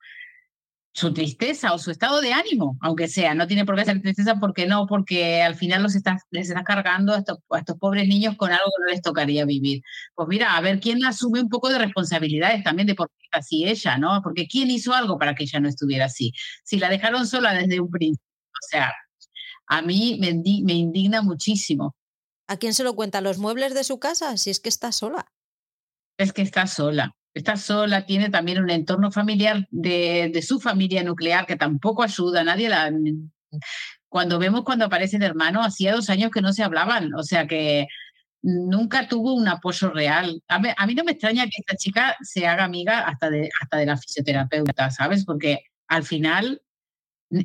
[0.93, 3.33] su tristeza o su estado de ánimo, aunque sea.
[3.33, 6.63] No tiene por qué ser tristeza porque no, porque al final los estás, les estás
[6.63, 9.81] cargando a estos, a estos pobres niños con algo que no les tocaría vivir.
[10.15, 13.39] Pues mira, a ver quién asume un poco de responsabilidades también de por qué está
[13.39, 14.21] así ella, ¿no?
[14.23, 16.31] Porque quién hizo algo para que ella no estuviera así.
[16.63, 18.23] Si la dejaron sola desde un principio,
[18.53, 18.93] o sea,
[19.67, 21.95] a mí me, me indigna muchísimo.
[22.47, 23.21] ¿A quién se lo cuenta?
[23.21, 24.37] ¿Los muebles de su casa?
[24.37, 25.25] Si es que está sola.
[26.17, 27.15] Es que está sola.
[27.33, 32.43] Está sola, tiene también un entorno familiar de, de su familia nuclear que tampoco ayuda.
[32.43, 32.91] Nadie la.
[34.07, 37.13] Cuando vemos cuando aparece el hermano, hacía dos años que no se hablaban.
[37.15, 37.87] O sea que
[38.43, 40.43] nunca tuvo un apoyo real.
[40.47, 43.85] A mí, no me extraña que esta chica se haga amiga hasta de, hasta de
[43.87, 45.25] la fisioterapeuta, ¿sabes?
[45.25, 46.61] Porque al final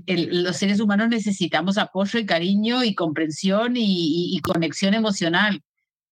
[0.06, 5.62] los seres humanos necesitamos apoyo y cariño y comprensión y, conexión emocional.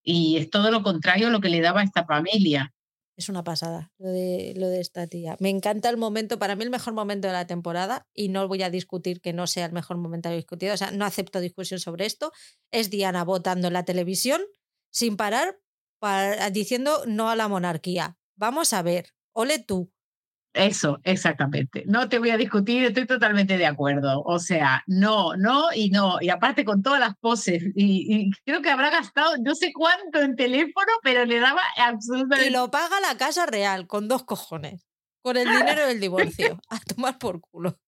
[0.03, 2.73] Y es todo lo contrario a lo que le daba a esta familia.
[3.17, 5.37] Es una pasada lo de, esta tía.
[5.41, 8.63] Me encanta el momento, para mí el mejor momento de la temporada, y no voy
[8.63, 11.81] a discutir que no sea el mejor momento de discutir, o sea, no acepto discusión
[11.81, 12.33] sobre esto,
[12.71, 14.43] es Diana votando en la televisión
[14.91, 15.59] sin parar
[16.53, 18.19] diciendo no a la monarquía.
[18.37, 19.91] Vamos a ver, ole tú,
[20.57, 21.85] eso, exactamente.
[21.87, 24.23] No te voy a discutir, estoy totalmente de acuerdo.
[24.23, 26.19] O sea, no, no y no.
[26.21, 27.63] Y aparte con todas las poses.
[27.75, 32.49] Y, creo que habrá gastado no sé cuánto en teléfono, pero le daba absolutamente...
[32.49, 34.87] Y lo paga la Casa Real con dos cojones.
[35.23, 36.59] Con el dinero del divorcio.
[36.71, 37.79] A tomar por culo.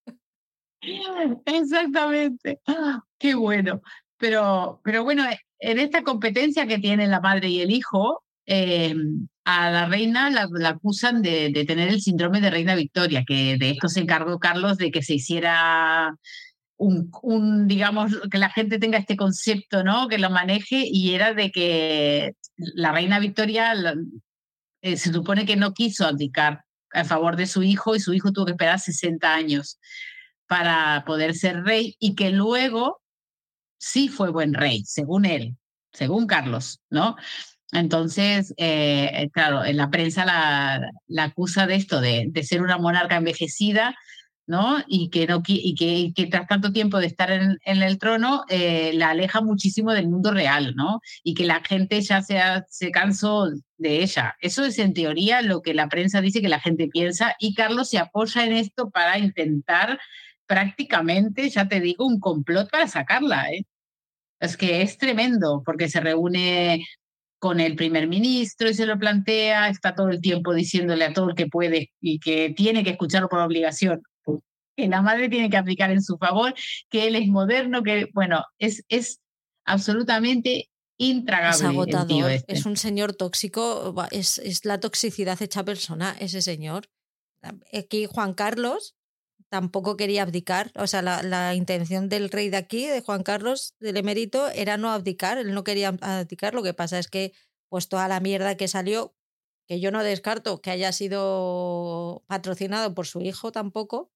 [1.47, 2.61] Exactamente.
[3.19, 3.81] Qué bueno.
[4.19, 5.25] Pero, pero bueno,
[5.61, 8.95] en esta competencia que tienen la madre y el hijo, eh,
[9.45, 13.89] a la reina la, acusan de, tener el síndrome de reina Victoria, que de esto
[13.89, 16.17] se encargó Carlos de que se hiciera
[16.79, 20.09] un, digamos, que la gente tenga este concepto, ¿no?
[20.09, 23.75] Que lo maneje y era de que la reina Victoria
[24.81, 28.33] eh, se supone que no quiso abdicar a favor de su hijo y su hijo
[28.33, 29.79] tuvo que esperar 60 años
[30.47, 33.03] para poder ser rey y que luego
[33.79, 35.59] sí fue buen rey, según él,
[35.93, 37.17] según Carlos, ¿no?
[37.73, 43.95] Entonces, eh, claro, en la prensa la, acusa de esto, de, ser una monarca envejecida,
[44.47, 44.79] ¿no?
[44.87, 48.93] Y que, no, y que, que tras tanto tiempo de estar en, el trono, eh,
[48.95, 51.01] la aleja muchísimo del mundo real, ¿no?
[51.23, 52.41] Y que la gente ya se,
[52.71, 54.37] se cansó de ella.
[54.41, 57.91] Eso es en teoría lo que la prensa dice que la gente piensa y Carlos
[57.91, 59.99] se apoya en esto para intentar
[60.47, 63.67] prácticamente, ya te digo, un complot para sacarla, ¿eh?
[64.41, 66.87] Es que es tremendo, porque se reúne
[67.39, 71.31] con el primer ministro y se lo plantea, está todo el tiempo diciéndole a todo
[71.31, 74.03] el que puede y que tiene que escucharlo por obligación,
[74.77, 76.55] que la madre tiene que aplicar en su favor,
[76.89, 79.21] que él es moderno, que bueno, es, es
[79.65, 80.69] absolutamente
[80.99, 81.57] intragable.
[81.57, 82.53] Es agotador, este.
[82.53, 86.89] es un señor tóxico, es, es la toxicidad hecha persona, ese señor.
[87.73, 88.97] Aquí Juan Carlos
[89.49, 90.73] tampoco quería abdicar.
[90.77, 94.77] O sea, la, la, intención del rey de aquí, de Juan Carlos, del emérito, era
[94.77, 95.39] no abdicar.
[95.39, 96.55] Él no quería abdicar.
[96.55, 97.33] Lo que pasa es que,
[97.69, 99.15] pues toda la mierda que salió,
[99.67, 104.11] que yo no descarto que haya sido patrocinado por su hijo tampoco,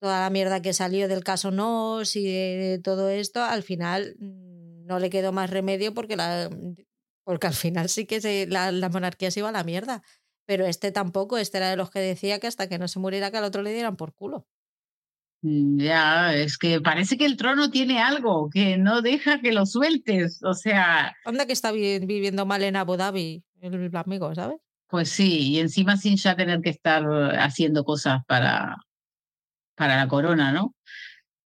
[0.00, 4.86] toda la mierda que salió del caso Nos y de todo esto, al final mm,
[4.86, 6.50] no le quedó más remedio porque, la,
[7.24, 10.02] porque al final sí que se, la, la monarquía se iba a la mierda.
[10.46, 13.30] Pero este tampoco, este era de los que decía que hasta que no se muriera
[13.30, 14.48] que al otro le dieran por culo.
[15.42, 19.66] Mm, ya, es que parece que el trono tiene algo que no deja que lo
[19.66, 20.42] sueltes.
[20.42, 21.14] O sea.
[21.24, 24.58] Anda que está viviendo mal en Abu Dhabi, el amigo, ¿sabes?
[24.88, 27.04] Pues sí, y encima sin ya tener que estar
[27.38, 28.76] haciendo cosas para,
[29.76, 30.74] para la corona, ¿no?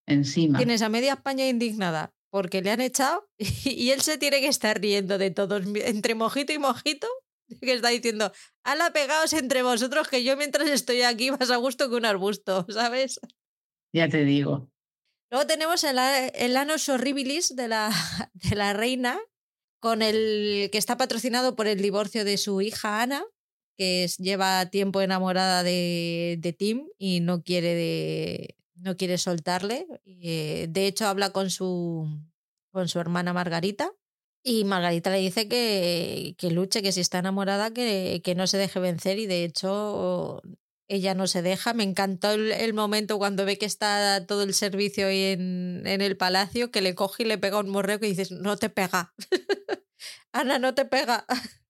[0.07, 0.57] Encima.
[0.57, 4.81] Tienes a media España indignada porque le han echado y él se tiene que estar
[4.81, 7.07] riendo de todos, entre mojito y mojito,
[7.61, 8.31] que está diciendo,
[8.63, 12.65] ala, pegaos entre vosotros que yo mientras estoy aquí más a gusto que un arbusto,
[12.69, 13.19] ¿sabes?
[13.95, 14.69] Ya te digo.
[15.31, 15.97] Luego tenemos el,
[16.33, 17.89] el Anos Horribilis de la,
[18.33, 19.17] de la reina,
[19.79, 23.23] con el que está patrocinado por el divorcio de su hija Ana,
[23.77, 29.87] que lleva tiempo enamorada de, de Tim y no quiere, de, no quiere soltarle.
[30.05, 32.05] Eh, de hecho, habla con su,
[32.71, 33.93] con su hermana Margarita.
[34.43, 38.57] Y Margarita le dice que, que luche, que si está enamorada, que, que no se
[38.57, 39.19] deje vencer.
[39.19, 40.41] Y de hecho,
[40.87, 41.73] ella no se deja.
[41.73, 46.17] Me encantó el, momento cuando ve que está todo el servicio ahí en, en, el
[46.17, 49.13] palacio, que le coge y le pega un morreo que dices, no te pega.
[50.31, 51.25] Ana, no te pega.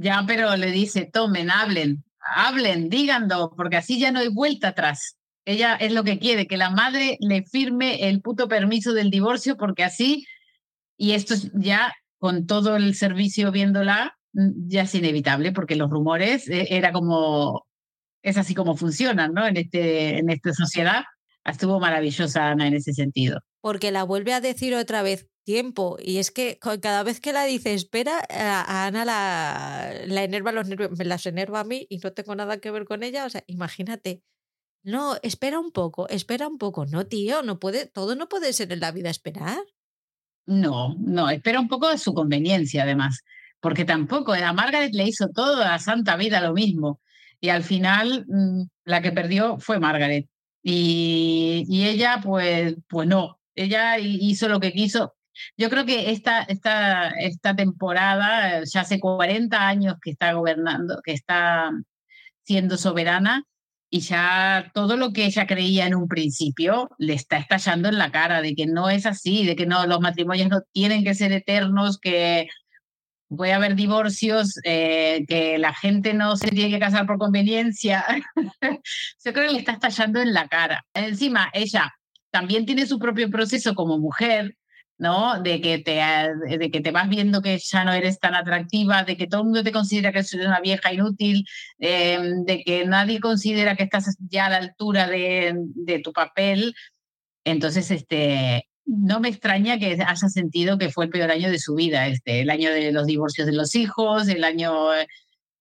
[0.00, 5.16] Ya, pero le dice, tomen, hablen, hablen, díganlo, porque así ya no hay vuelta atrás.
[5.44, 9.56] Ella es lo que quiere, que la madre le firme el puto permiso del divorcio,
[9.56, 10.24] porque así,
[10.96, 16.48] y esto es ya con todo el servicio viéndola, ya es inevitable, porque los rumores
[16.48, 17.66] eh, era como
[18.22, 19.46] es así como funcionan, ¿no?
[19.46, 21.04] En, este, en esta sociedad.
[21.44, 23.40] Estuvo maravillosa Ana en ese sentido.
[23.60, 25.96] Porque la vuelve a decir otra vez tiempo.
[26.02, 30.68] Y es que cada vez que la dice espera, a Ana la, la enerva los
[30.68, 33.24] nervios, me las enerva a mí y no tengo nada que ver con ella.
[33.24, 34.22] O sea, imagínate.
[34.82, 36.86] No, espera un poco, espera un poco.
[36.86, 39.58] No, tío, no puede, todo no puede ser en la vida esperar.
[40.46, 43.22] No, no, espera un poco de su conveniencia, además.
[43.60, 47.00] Porque tampoco, a Margaret le hizo toda la santa vida lo mismo
[47.40, 50.26] y al final mm, la que perdió fue Margaret.
[50.62, 55.14] Y, y, ella, pues, pues no, ella hizo lo que quiso.
[55.56, 61.12] Yo creo que esta, esta, esta temporada, ya hace 40 años que está gobernando, que
[61.12, 61.70] está
[62.44, 63.44] siendo soberana,
[63.90, 68.12] y ya todo lo que ella creía en un principio le está estallando en la
[68.12, 71.32] cara de que no es así, de que no los matrimonios no tienen que ser
[71.32, 72.48] eternos, que
[73.30, 78.04] Voy a haber divorcios, eh, que la gente no se tiene que casar por conveniencia.
[79.24, 80.84] Yo creo que le está estallando en la cara.
[80.94, 81.92] Encima, ella
[82.30, 84.56] también tiene su propio proceso como mujer,
[84.98, 85.40] ¿no?
[85.42, 86.00] De que te,
[86.58, 89.46] de que te vas viendo que ya no eres tan atractiva, de que todo el
[89.46, 91.46] mundo te considera que eres una vieja inútil,
[91.78, 96.74] em, de que nadie considera que estás ya a la altura de, de tu papel.
[97.44, 101.74] Entonces, este, no me extraña que haya sentido que fue el peor año de su
[101.74, 104.92] vida, este, el año de los divorcios de los hijos, el año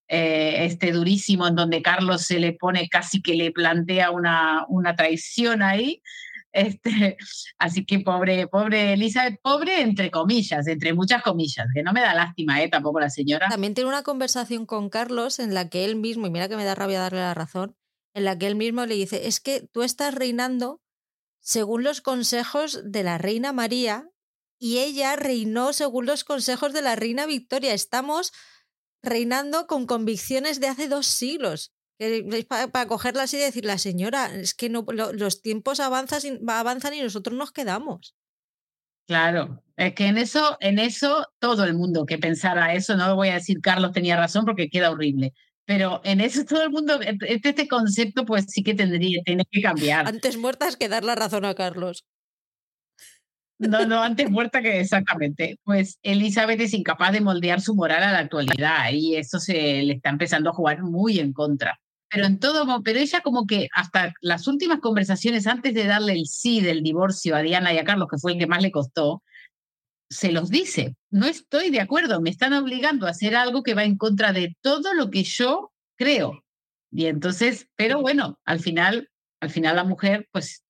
[0.08, 4.96] eh, este durísimo en donde Carlos se le pone casi que le plantea una, una
[4.96, 6.02] traición ahí.
[6.54, 7.18] Este,
[7.60, 12.16] así que pobre, pobre Elizabeth, pobre entre comillas, entre muchas comillas, que no me da
[12.16, 12.70] lástima, ¿eh?
[12.70, 13.50] tampoco la señora.
[13.50, 16.64] También tiene una conversación con Carlos en la que él mismo, y mira que me
[16.64, 17.76] da rabia darle la razón,
[18.14, 20.82] en la que él mismo le dice, es que tú estás reinando
[21.48, 24.10] según los consejos de la reina María
[24.60, 27.74] y ella reinó según los consejos de la reina Victoria.
[27.74, 28.34] Estamos
[29.02, 31.74] reinando con convicciones de hace dos siglos.
[32.50, 37.38] Para, para cogerlas y decir, la señora, es que los tiempos avanzan, avanzan y nosotros
[37.38, 38.18] nos quedamos.
[39.08, 43.30] Claro, es que en eso, en eso todo el mundo que pensara eso, no voy
[43.30, 45.34] a decir Carlos tenía razón porque queda horrible,
[45.68, 49.62] pero en eso todo el mundo, este, este concepto pues sí que tendría, tiene que
[49.62, 50.08] cambiar.
[50.08, 52.06] Antes muertas que dar la razón a Carlos.
[53.60, 55.60] No, no, antes muerta que exactamente.
[55.66, 59.94] Pues Elizabeth es incapaz de moldear su moral a la actualidad y eso se le
[59.94, 61.78] está empezando a jugar muy en contra.
[62.10, 66.28] Pero en todo, pero ella como que hasta las últimas conversaciones antes de darle el
[66.28, 69.22] sí del divorcio a Diana y a Carlos, que fue el que más le costó,
[70.10, 73.84] se los dice, no estoy de acuerdo, me están obligando a hacer algo que va
[73.84, 76.44] en contra de todo lo que yo creo.
[76.92, 79.10] Y entonces, pero bueno, al final,
[79.42, 80.64] al final la mujer pues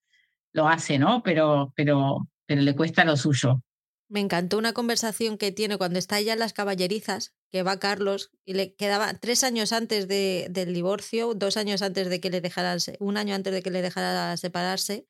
[0.54, 1.22] lo hace, ¿no?
[1.24, 3.62] Pero, pero pero le cuesta lo suyo.
[4.10, 8.32] Me encantó una conversación que tiene cuando está ella en las caballerizas, que va Carlos
[8.46, 12.40] y le quedaba tres años antes de, del divorcio, dos años antes de que le
[12.40, 15.06] dejara, un año antes de que le dejara separarse,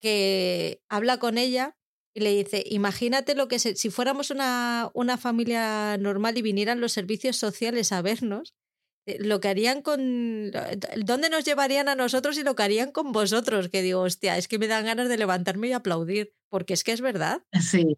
[0.00, 1.76] que habla con ella
[2.18, 6.92] y le dice, imagínate lo que si fuéramos una, una familia normal y vinieran los
[6.92, 8.54] servicios sociales a vernos,
[9.06, 10.50] eh, lo que harían con...
[10.96, 13.68] ¿Dónde nos llevarían a nosotros y lo que harían con vosotros?
[13.68, 16.92] Que digo, hostia, es que me dan ganas de levantarme y aplaudir, porque es que
[16.92, 17.40] es verdad.
[17.60, 17.96] Sí,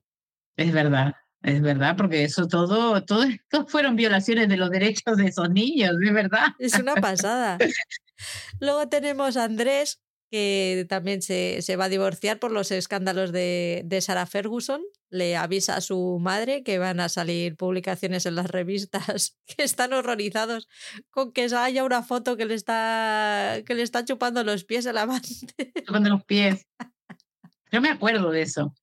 [0.56, 5.28] es verdad, es verdad, porque eso todo, todo esto fueron violaciones de los derechos de
[5.28, 6.48] esos niños, es verdad.
[6.58, 7.56] Es una pasada.
[8.60, 9.98] Luego tenemos a Andrés,
[10.30, 14.80] que también se, se, va a divorciar por los escándalos de, de, Sarah Ferguson.
[15.08, 19.92] Le avisa a su madre que van a salir publicaciones en las revistas que están
[19.92, 20.68] horrorizados
[21.10, 24.92] con que haya una foto que le está, que le está chupando los pies a
[24.92, 25.28] la amante.
[25.86, 26.66] Chupando los pies.
[27.72, 28.74] Yo me acuerdo de eso.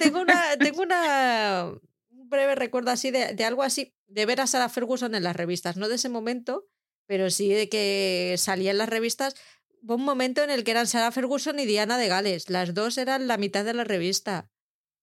[0.00, 1.72] tengo una, tengo una
[2.10, 5.36] un breve recuerdo así de, de algo así, de ver a Sarah Ferguson en las
[5.36, 6.66] revistas, no de ese momento,
[7.06, 9.34] pero sí de que salía en las revistas
[9.82, 12.50] un momento en el que eran Sarah Ferguson y Diana de Gales.
[12.50, 14.48] Las dos eran la mitad de la revista.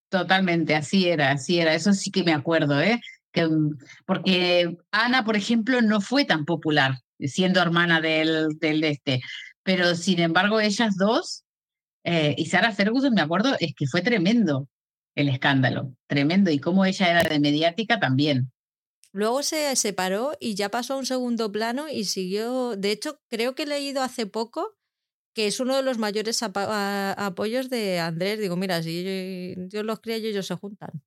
[0.10, 1.74] Totalmente, así era, así era.
[1.74, 3.02] Eso sí que me acuerdo, ¿eh?
[3.36, 9.22] Mm, porque Ana, por ejemplo, no fue tan popular siendo hermana del, del este.
[9.64, 11.44] Pero sin embargo, ellas dos,
[12.04, 14.68] eh, y Sarah Ferguson, me acuerdo, es que fue tremendo
[15.16, 16.52] el escándalo, tremendo.
[16.52, 18.52] Y cómo ella era de mediática también.
[19.14, 22.76] Luego se separó y ya pasó a un segundo plano y siguió.
[22.76, 24.76] De hecho, creo que he leído hace poco
[25.34, 28.40] que es uno de los mayores apoyos de Andrés.
[28.40, 31.04] Digo, mira, si yo, los cría y ellos se juntan.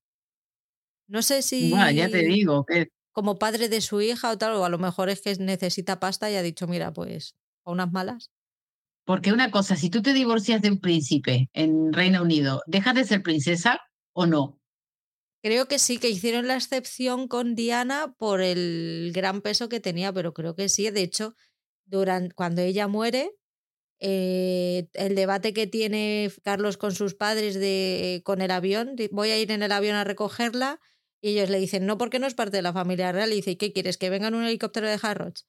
[1.08, 1.70] No sé si.
[1.70, 2.64] Bueno, ya te digo.
[2.64, 2.88] Que...
[3.12, 6.30] Como padre de su hija o tal, o a lo mejor es que necesita pasta
[6.30, 7.34] y ha dicho, mira, pues,
[7.64, 8.30] a unas malas.
[9.04, 13.04] Porque una cosa, si tú te divorcias de un príncipe en Reino Unido, ¿dejas de
[13.04, 13.80] ser princesa
[14.12, 14.60] o no?
[15.46, 20.12] Creo que sí, que hicieron la excepción con Diana por el gran peso que tenía,
[20.12, 20.90] pero creo que sí.
[20.90, 21.36] De hecho,
[21.84, 23.30] durante, cuando ella muere,
[24.00, 29.38] eh, el debate que tiene Carlos con sus padres de, con el avión, voy a
[29.38, 30.80] ir en el avión a recogerla,
[31.20, 33.30] y ellos le dicen, no, porque no es parte de la familia real.
[33.30, 33.98] Y dice, ¿y qué quieres?
[33.98, 35.46] ¿Que venga en un helicóptero de Harrods?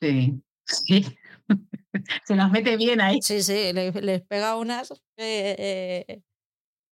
[0.00, 1.16] Sí, sí.
[2.26, 3.22] Se nos mete bien ahí.
[3.22, 4.92] Sí, sí, les, pega unas.
[5.16, 6.22] Eh,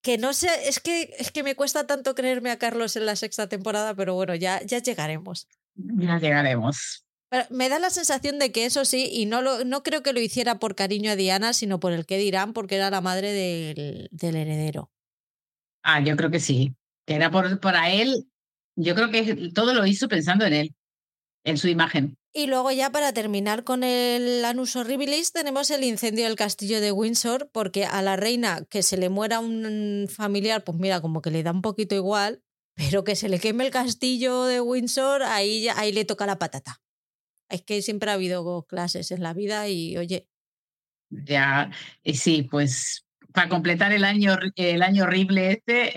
[0.04, 3.16] que no sé, es que, es que me cuesta tanto creerme a Carlos en la
[3.16, 5.48] sexta temporada, pero bueno, ya, ya llegaremos.
[5.74, 7.06] Ya llegaremos.
[7.48, 10.20] me da la sensación de que eso sí, y no, lo, no creo que lo
[10.20, 14.08] hiciera por cariño a Diana, sino por el que dirán, porque era la madre del,
[14.12, 14.92] del heredero.
[15.82, 16.74] Ah, yo creo que sí.
[17.06, 18.26] Que era por, para él,
[18.76, 20.74] yo creo que todo lo hizo pensando en él,
[21.44, 22.16] en su imagen.
[22.36, 26.90] Y luego ya para terminar con el Anus Horribilis tenemos el incendio del castillo de
[26.90, 31.30] Windsor porque a la reina que se le muera un familiar, pues mira, como que
[31.30, 32.42] le da un poquito igual,
[32.74, 36.82] pero que se le queme el castillo de Windsor, ahí, ahí le toca la patata.
[37.48, 40.26] Es que siempre ha habido clases en la vida y oye.
[41.10, 41.70] Ya,
[42.02, 45.92] y sí, pues para completar el año, el año horrible este,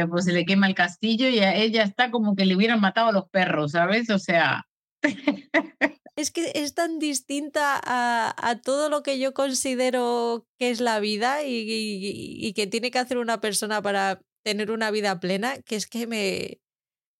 [0.00, 2.80] eh, pues se le quema el castillo y a ella está como que le hubieran
[2.80, 4.08] matado a los perros, ¿sabes?
[4.08, 4.66] O sea...
[6.14, 11.42] Es que es tan distinta a, todo lo que yo considero que es la vida
[11.42, 16.06] y, que tiene que hacer una persona para tener una vida plena, que es que
[16.06, 16.60] me...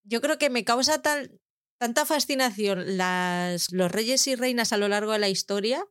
[0.04, 1.40] Yo creo que me causa tal,
[1.78, 5.86] tanta fascinación las, los reyes y reinas a lo largo de la historia,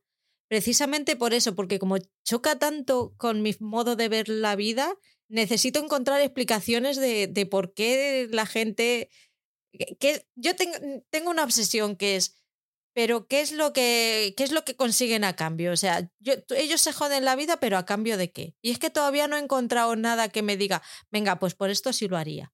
[0.48, 4.94] precisamente por eso, porque como choca tanto con mi modo de ver la vida,
[5.28, 9.10] necesito encontrar explicaciones de, de por qué la gente
[10.00, 10.78] que yo tengo,
[11.10, 12.42] tengo una obsesión que es,
[12.94, 15.72] pero ¿qué es lo que, qué es lo que consiguen a cambio?
[15.72, 18.56] O sea, yo, ellos se joden la vida, pero ¿a cambio de qué?
[18.62, 21.94] Y es que todavía no he encontrado nada que me diga, venga, pues por esto
[21.94, 22.54] sí lo haría.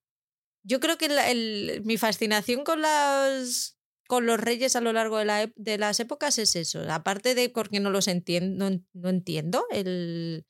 [0.63, 5.51] Yo creo que mi fascinación con, las, con los reyes a lo largo de, la,
[5.77, 6.81] las épocas es eso.
[6.91, 10.45] Aparte de porque no los entiendo, no, entiendo el,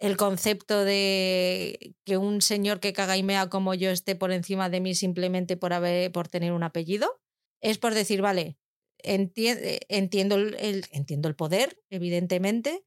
[0.00, 4.70] el concepto de que un señor que caga y mea como yo esté por encima
[4.70, 7.20] de mí simplemente por, tener un apellido.
[7.60, 8.56] Es por decir, vale,
[8.98, 12.82] entiendo, el, entiendo el poder, evidentemente,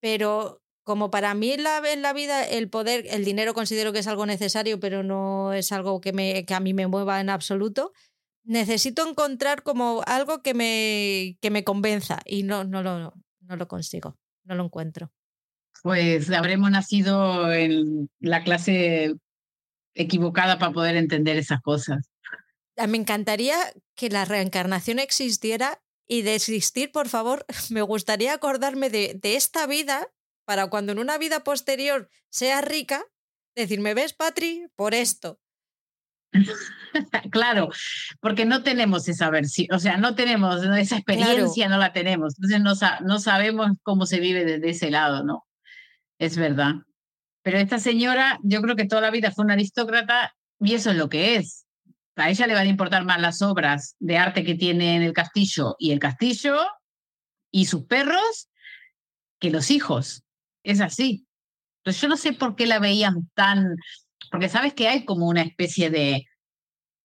[0.00, 4.06] pero como para mí la, en la vida el poder, el dinero considero que es
[4.06, 7.92] algo necesario, pero no es algo que, me, que a mí me mueva en absoluto,
[8.44, 13.66] necesito encontrar como algo que me, que me convenza y no, no, lo, no lo
[13.66, 15.10] consigo, no lo encuentro.
[15.82, 19.14] Pues habremos nacido en la clase
[19.94, 22.10] equivocada para poder entender esas cosas.
[22.76, 23.56] Ah, me encantaría
[23.94, 29.66] que la reencarnación existiera y de existir, por favor, me gustaría acordarme de, de esta
[29.66, 30.08] vida
[30.44, 33.04] para cuando en una vida posterior sea rica,
[33.54, 35.40] decirme, ves, Patri, por esto.
[37.30, 37.70] claro,
[38.20, 42.60] porque no tenemos esa versión, o sea, no tenemos esa experiencia, no la tenemos, entonces
[42.60, 42.72] no,
[43.06, 45.47] no sabemos cómo se vive desde ese lado, ¿no?
[46.18, 46.74] Es verdad.
[47.42, 50.96] Pero esta señora, yo creo que toda la vida fue una aristócrata y eso es
[50.96, 51.66] lo que es.
[52.16, 55.12] A ella le van a importar más las obras de arte que tiene en el
[55.12, 56.56] castillo y el castillo
[57.52, 58.48] y sus perros
[59.38, 60.24] que los hijos.
[60.64, 61.26] Es así.
[61.78, 63.76] Entonces yo no sé por qué la veían tan,
[64.30, 66.26] porque sabes que hay como una especie de,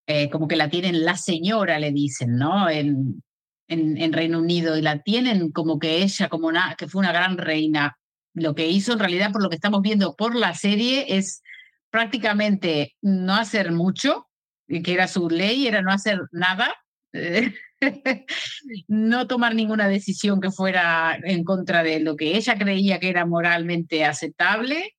[0.07, 2.69] eh, como que la tienen la señora, le dicen, ¿no?
[2.69, 3.23] En,
[3.67, 7.13] en, en, Reino Unido y la tienen como que ella, como una, que fue una
[7.13, 7.97] gran reina.
[8.33, 11.41] Lo que hizo en realidad, por lo que estamos viendo por la serie, es
[11.89, 14.27] prácticamente no hacer mucho,
[14.67, 16.73] que era su ley, era no hacer nada,
[18.87, 23.25] no tomar ninguna decisión que fuera en contra de lo que ella creía que era
[23.25, 24.95] moralmente aceptable.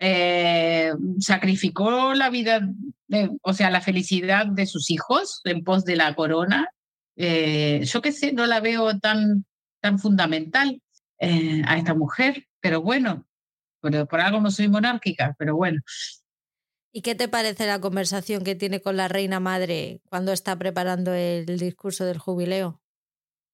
[0.00, 2.60] Eh, sacrificó la vida,
[3.42, 6.68] o sea, la felicidad de sus hijos en pos de la corona.
[7.16, 9.44] Eh, yo qué sé, no la veo tan,
[9.80, 10.80] tan fundamental
[11.18, 13.26] eh, a esta mujer, pero bueno,
[13.80, 15.80] pero por algo no soy monárquica, pero bueno.
[16.92, 21.12] ¿Y qué te parece la conversación que tiene con la reina madre cuando está preparando
[21.14, 22.80] el discurso del jubileo?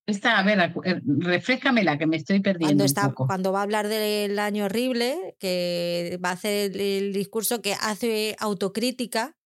[0.06, 2.66] Esta, a ver, eh, refrescamela que me estoy perdiendo.
[2.66, 7.62] Cuando, está, cuando va a hablar del año horrible, que va a hacer el, discurso
[7.62, 9.36] que hace autocrítica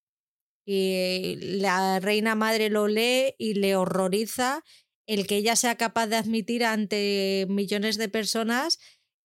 [0.67, 4.65] y la reina madre lo lee y le horroriza
[5.07, 8.79] el que ella sea capaz de admitir ante millones de personas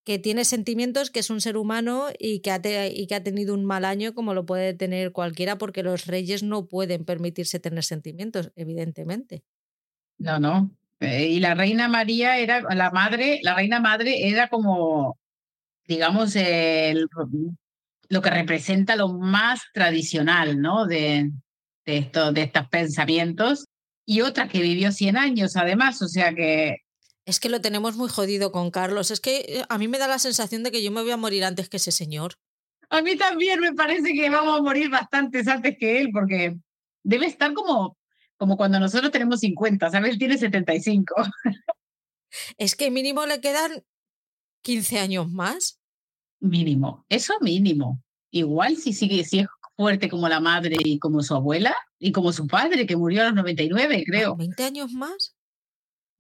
[0.03, 3.53] que tiene sentimientos, que es un ser humano y que, ha y que ha tenido
[3.53, 7.83] un mal año como lo puede tener cualquiera, porque los reyes no pueden permitirse tener
[7.83, 9.43] sentimientos, evidentemente.
[10.17, 10.71] No, no.
[10.99, 15.17] Eh, y la reina María era, la madre, la reina madre era como,
[15.87, 17.07] digamos, el,
[18.09, 20.85] lo que representa lo más tradicional, ¿no?
[20.85, 21.31] De,
[21.85, 23.65] de, esto, de estos pensamientos.
[24.05, 26.77] Y otra que vivió 100 años, además, o sea que
[27.25, 29.11] es que lo tenemos muy jodido con Carlos.
[29.11, 31.17] Es que eh, a mí me da la sensación de que yo me voy a
[31.17, 32.35] morir antes que ese señor.
[32.89, 36.55] A mí también me parece que vamos a morir bastantes antes que él, porque
[37.03, 37.97] debe estar como,
[38.37, 40.11] como cuando nosotros tenemos 50, ¿sabes?
[40.11, 41.15] Él tiene 75.
[42.57, 43.83] Es que mínimo le quedan
[44.63, 45.79] 15 años más.
[46.39, 48.01] Mínimo, eso mínimo.
[48.31, 52.33] Igual si sigue, si es fuerte como la madre y como su abuela y como
[52.33, 54.35] su padre, que murió a los 99, creo.
[54.35, 55.35] ¿20 años más?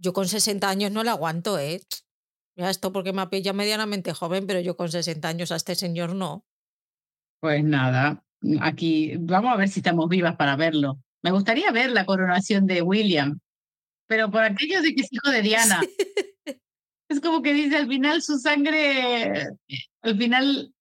[0.03, 1.81] Yo con 60 años no le aguanto, ¿eh?
[2.57, 6.13] Ya esto porque me pilla medianamente joven, pero yo con 60 años a este señor
[6.13, 6.45] no.
[7.39, 8.21] Pues nada,
[8.59, 10.99] aquí vamos a ver si estamos vivas para verlo.
[11.23, 13.39] Me gustaría ver la coronación de William,
[14.05, 15.79] pero por aquello de que es hijo de Diana.
[17.07, 19.47] Es como que dice al final su sangre,
[20.01, 20.73] al final,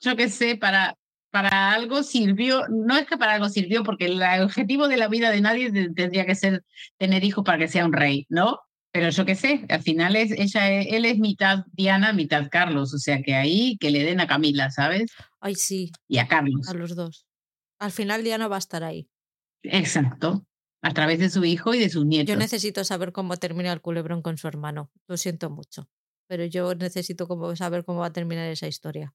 [0.00, 0.96] yo qué sé, para,
[1.32, 5.30] para algo sirvió, no es que para algo sirvió, porque el objetivo de la vida
[5.30, 6.62] de nadie tendría que ser
[6.98, 8.60] tener hijos para que sea un rey, ¿no?
[8.92, 12.98] Pero yo qué sé, al final es, ella, él es mitad Diana, mitad Carlos, o
[12.98, 15.10] sea que ahí que le den a Camila, ¿sabes?
[15.40, 15.90] Ay, sí.
[16.06, 16.68] Y a Carlos.
[16.68, 17.26] A los dos.
[17.78, 19.08] Al final Diana va a estar ahí.
[19.62, 20.46] Exacto.
[20.82, 22.28] A través de su hijo y de sus nietos.
[22.28, 24.90] Yo necesito saber cómo termina el culebrón con su hermano.
[25.06, 25.88] Lo siento mucho.
[26.26, 27.26] Pero yo necesito
[27.56, 29.14] saber cómo va a terminar esa historia.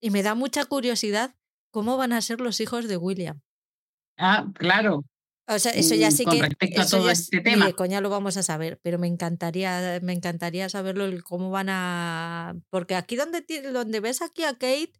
[0.00, 1.34] Y me da mucha curiosidad
[1.70, 3.40] ¿Cómo van a ser los hijos de William?
[4.16, 5.04] Ah, claro.
[5.48, 6.40] O sea, eso ya sí que.
[6.40, 7.72] Respecto a todo este tema.
[7.72, 12.54] coña lo vamos a saber, pero me encantaría, me encantaría saberlo, cómo van a.
[12.70, 14.92] Porque aquí donde, donde ves aquí a Kate,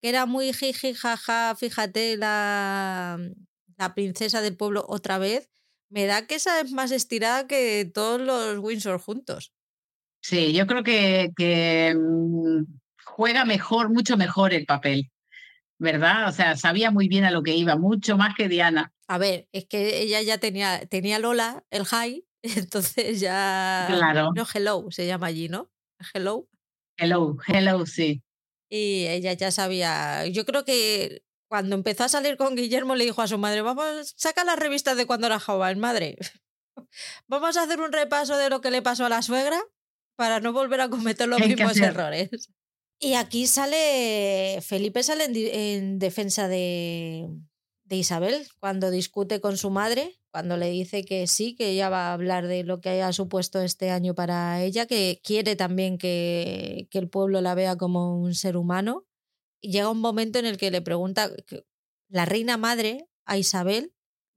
[0.00, 3.18] que era muy jiji, jaja, fíjate, la,
[3.76, 5.50] la princesa del pueblo otra vez,
[5.90, 9.52] me da que esa es más estirada que todos los Windsor juntos.
[10.22, 12.64] Sí, yo creo que, que mm,
[13.04, 15.10] juega mejor, mucho mejor el papel.
[15.78, 16.28] ¿Verdad?
[16.28, 18.92] O sea, sabía muy bien a lo que iba, mucho más que Diana.
[19.06, 23.86] A ver, es que ella ya tenía, tenía Lola, el high, entonces ya...
[23.88, 24.30] Claro.
[24.34, 25.70] No, Hello se llama allí, ¿no?
[26.12, 26.48] Hello.
[26.96, 28.22] Hello, Hello, sí.
[28.70, 30.26] Y ella ya sabía.
[30.26, 34.14] Yo creo que cuando empezó a salir con Guillermo le dijo a su madre, vamos,
[34.16, 36.18] saca las revistas de cuando era joven, madre.
[37.26, 39.60] Vamos a hacer un repaso de lo que le pasó a la suegra
[40.16, 42.30] para no volver a cometer los mismos errores.
[43.00, 47.28] Y aquí sale, Felipe sale en, defensa de,
[47.90, 52.12] Isabel cuando discute con su madre, cuando le dice que sí, que ella va a
[52.12, 56.98] hablar de lo que haya supuesto este año para ella, que quiere también que, que
[56.98, 59.06] el pueblo la vea como un ser humano.
[59.60, 61.30] Y llega un momento en el que le pregunta
[62.08, 63.94] la reina madre a Isabel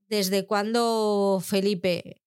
[0.08, 2.22] desde cuándo Felipe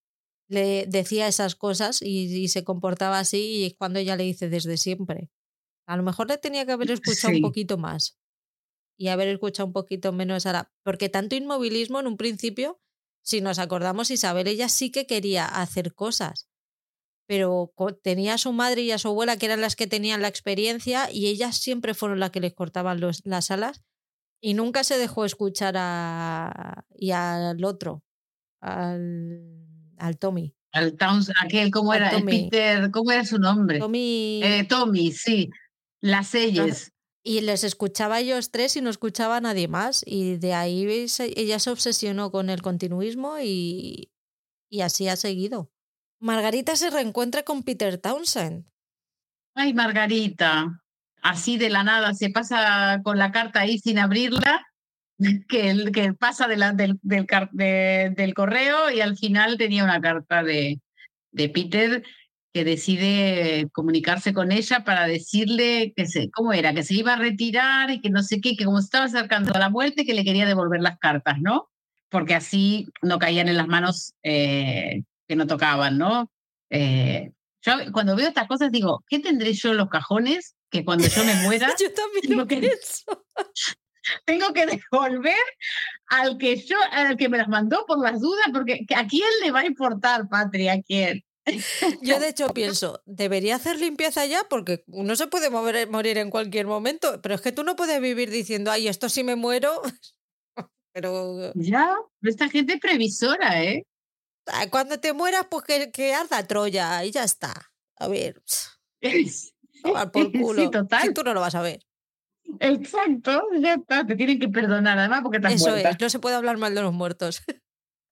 [0.47, 5.29] le decía esas cosas y, se comportaba así y cuando ella le dice desde siempre.
[5.87, 8.17] A lo mejor le tenía que haber escuchado un poquito más
[8.97, 12.79] y haber escuchado un poquito menos ahora, porque tanto inmovilismo en un principio,
[13.21, 16.49] si nos acordamos, Isabel, ella sí que quería hacer cosas,
[17.27, 17.73] pero
[18.03, 21.11] tenía a su madre y a su abuela que eran las que tenían la experiencia
[21.11, 23.83] y ellas siempre fueron las que les cortaban los, las alas
[24.41, 28.03] y nunca se dejó escuchar a, y al otro,
[28.61, 29.65] al
[29.97, 30.53] al Tommy.
[30.71, 32.09] Al Towns, aquel, ¿cómo era?
[32.09, 33.79] El Peter, ¿cómo era su nombre?
[33.79, 34.41] Tommy.
[34.43, 35.49] Eh, Tommy, sí.
[36.05, 36.93] Las Selles.
[37.23, 40.03] Y les escuchaba a ellos tres y no escuchaba a nadie más.
[40.05, 44.11] Y de ahí ella se obsesionó con el continuismo y,
[44.69, 45.71] y así ha seguido.
[46.19, 48.67] Margarita se reencuentra con Peter Townsend.
[49.55, 50.79] Ay, Margarita.
[51.23, 54.63] Así de la nada se pasa con la carta ahí sin abrirla
[55.49, 60.79] que, que pasa de del, del, del, correo y al final tenía una carta de,
[61.31, 62.03] de Peter
[62.55, 67.17] que decide comunicarse con ella para decirle que se, cómo era, que se iba a
[67.17, 70.23] retirar y que no sé qué, que como estaba acercando a la muerte, que le
[70.23, 71.69] quería devolver las cartas, ¿no?
[72.07, 76.31] Porque así no caían en las manos eh, que no tocaban, ¿no?
[76.69, 81.05] Eh, yo cuando veo estas cosas digo, ¿qué tendré yo en los cajones que cuando
[81.09, 81.67] yo me muera...
[81.77, 83.25] yo también lo pienso
[84.25, 85.43] tengo que devolver
[86.07, 89.51] al que yo, al que me las mandó por las dudas, porque ¿a quién le
[89.51, 90.71] va a importar, Patria?
[90.71, 91.24] ¿A quién?
[92.01, 96.29] Yo de hecho pienso, debería hacer limpieza ya porque uno se puede mover, morir en
[96.29, 99.81] cualquier momento, pero es que tú no puedes vivir diciendo, ay, esto sí me muero.
[100.93, 101.51] Pero...
[101.55, 103.85] Ya, esta gente previsora, ¿eh?
[104.69, 107.53] Cuando te mueras, pues que, que arda Troya y ya está.
[107.97, 108.41] A ver.
[110.13, 110.61] por culo.
[110.61, 111.01] Sí, total.
[111.01, 111.81] Si tú no lo vas a ver.
[112.59, 116.35] Exacto, ya está, te tienen que perdonar además porque estás Eso es, no se puede
[116.35, 117.43] hablar mal de los muertos.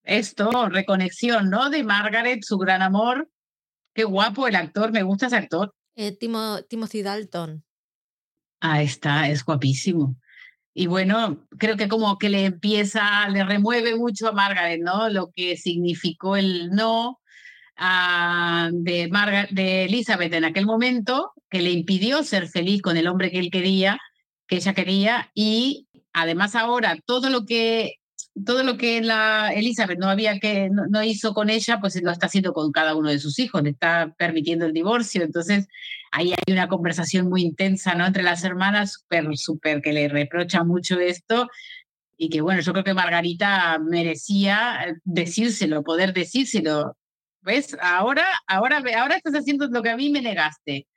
[0.04, 1.70] Esto, reconexión, ¿no?
[1.70, 3.30] De Margaret, su gran amor.
[3.94, 5.74] Qué guapo el actor, me gusta ese actor.
[5.96, 7.64] Eh, Timothy Dalton.
[8.60, 10.16] Ah, está, es guapísimo.
[10.74, 15.10] Y bueno, creo que como que le empieza, le remueve mucho a Margaret, ¿no?
[15.10, 17.20] Lo que significó el no
[17.76, 19.10] a, de,
[19.52, 23.52] de Elizabeth en aquel momento, que le impidió ser feliz con el hombre que él
[23.52, 24.00] quería
[24.48, 27.96] que ella quería y además ahora todo lo que
[28.46, 32.26] todo lo que la Elizabeth no había que no, hizo con ella, pues lo está
[32.26, 35.24] haciendo con cada uno de sus hijos, le está permitiendo el divorcio.
[35.24, 35.68] Entonces,
[36.12, 38.06] ahí hay una conversación muy intensa, ¿no?
[38.06, 41.48] Entre las hermanas, súper, súper, que le reprocha mucho esto.
[42.18, 46.98] Y que bueno, yo creo que Margarita merecía decírselo, poder decírselo.
[47.42, 47.78] ¿Ves?
[47.82, 50.88] Ahora, ahora, ahora estás haciendo lo que a mí me negaste.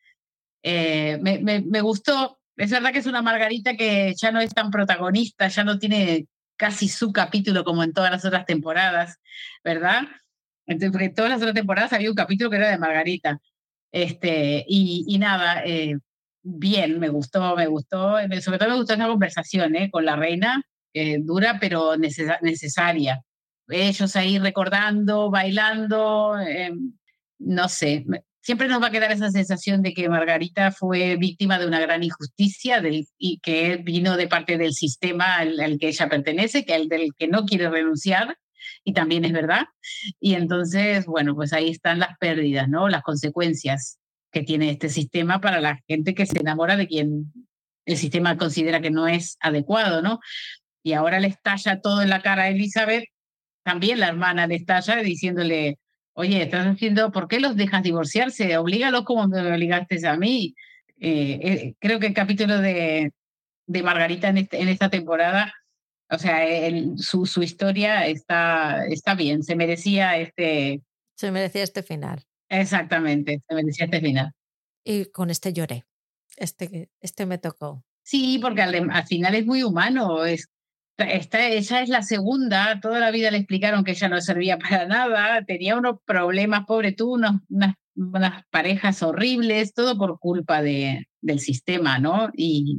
[0.62, 4.54] Eh, me, me, me gustó, es verdad que es una Margarita que ya no es
[4.54, 6.26] tan protagonista, ya no tiene
[6.56, 9.18] casi su capítulo como en todas las otras temporadas,
[9.64, 10.02] ¿verdad?
[10.66, 13.40] Entonces, porque en todas las otras temporadas había un capítulo que era de Margarita.
[13.92, 15.96] Este, y, y nada, eh,
[16.42, 19.90] bien, me gustó, me gustó, sobre todo me gustó esa conversación ¿eh?
[19.90, 20.62] con la reina,
[21.20, 23.22] dura pero necesaria.
[23.68, 26.72] Ellos ahí recordando, bailando, eh,
[27.38, 28.04] no sé,
[28.46, 32.04] siempre nos va a quedar esa sensación de que Margarita fue víctima de una gran
[32.04, 32.80] injusticia
[33.18, 37.26] y que vino de parte del sistema al, que ella pertenece, que al del que
[37.26, 38.38] no quiere renunciar,
[38.84, 39.64] y también es verdad.
[40.20, 42.88] Y entonces, bueno, pues ahí están las pérdidas, ¿no?
[42.88, 43.98] Las consecuencias
[44.30, 47.32] que tiene este sistema para la gente que se enamora de quien
[47.84, 50.20] el sistema considera que no es adecuado, ¿no?
[50.84, 53.06] Y ahora le estalla todo en la cara a Elizabeth,
[53.64, 55.80] también la hermana le estalla diciéndole,
[56.16, 58.56] oye, estás haciendo, ¿por qué los dejas divorciarse?
[58.56, 60.54] Oblígalos como me obligaste a mí.
[60.98, 63.12] Eh, eh, creo que el capítulo de,
[63.66, 65.52] de Margarita en, este, en, esta temporada,
[66.08, 66.38] o sea,
[66.96, 70.80] su, su, historia está, está bien, se merecía este...
[71.16, 72.24] Se merecía este final.
[72.48, 74.32] Exactamente, se merecía este final.
[74.84, 75.84] Y con este lloré,
[76.36, 77.84] este, este me tocó.
[78.02, 80.48] Sí, porque al, al final es muy humano, es
[80.98, 85.44] ella es la segunda, toda la vida le explicaron que ella no servía para nada,
[85.44, 91.40] tenía unos problemas, pobre tú, unos, unas, unas parejas horribles, todo por culpa de, del
[91.40, 92.30] sistema, ¿no?
[92.34, 92.78] Y,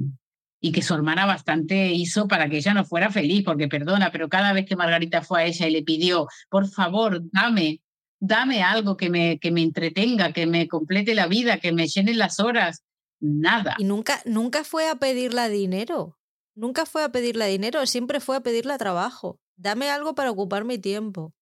[0.59, 4.29] y que su hermana bastante hizo para que ella no fuera feliz, porque perdona, pero
[4.29, 7.81] cada vez que Margarita fue a ella y le pidió, por favor, dame,
[8.19, 12.13] dame algo que me, que me entretenga, que me complete la vida, que me llene
[12.15, 12.83] las horas,
[13.19, 13.75] nada.
[13.77, 16.16] Y nunca, nunca fue a pedirle dinero,
[16.57, 19.39] nunca fue a pedirle dinero, siempre fue a pedirle trabajo.
[19.55, 21.33] Dame algo para ocupar mi tiempo.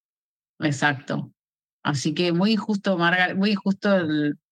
[0.60, 1.32] Exacto.
[1.84, 2.98] Así que muy injusto,
[3.36, 3.90] muy injusto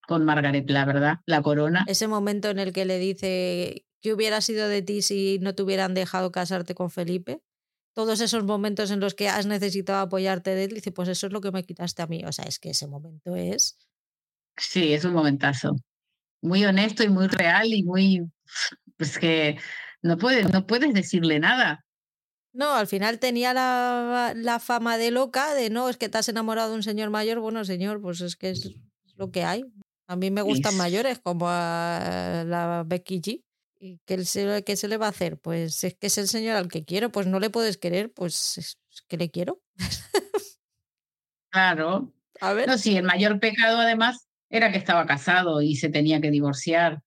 [0.08, 1.86] con Margaret, la verdad, la corona.
[1.88, 5.64] Ese momento en el que le dice que hubiera sido de ti si no te
[5.64, 7.42] hubieran dejado casarte con Felipe.
[7.96, 11.34] Todos esos momentos en los que has necesitado apoyarte de él, dice, pues eso es
[11.34, 12.24] lo que me quitaste a mí.
[12.26, 13.78] O sea, es que ese momento es.
[14.58, 15.76] Sí, es un momentazo.
[16.42, 18.22] Muy honesto y muy real y muy.
[18.98, 19.58] Pues que
[20.04, 21.86] no puedes, no puedes decirle nada.
[22.54, 26.30] No, al final tenía la, la, fama de loca, de no, es que te has
[26.30, 27.40] enamorado de un señor mayor.
[27.40, 28.76] Bueno, señor, pues es que es
[29.16, 29.64] lo que hay.
[30.08, 33.44] A mí me gustan mayores, como a la Becky G.
[33.80, 35.40] ¿Y qué se, qué se le va a hacer?
[35.40, 38.58] Pues es que es el señor al que quiero, pues no le puedes querer, pues
[38.58, 38.78] es
[39.08, 39.62] que le quiero.
[41.52, 42.14] claro.
[42.40, 42.68] A ver.
[42.68, 47.02] No, sí, el mayor pecado además era que estaba casado y se tenía que divorciar.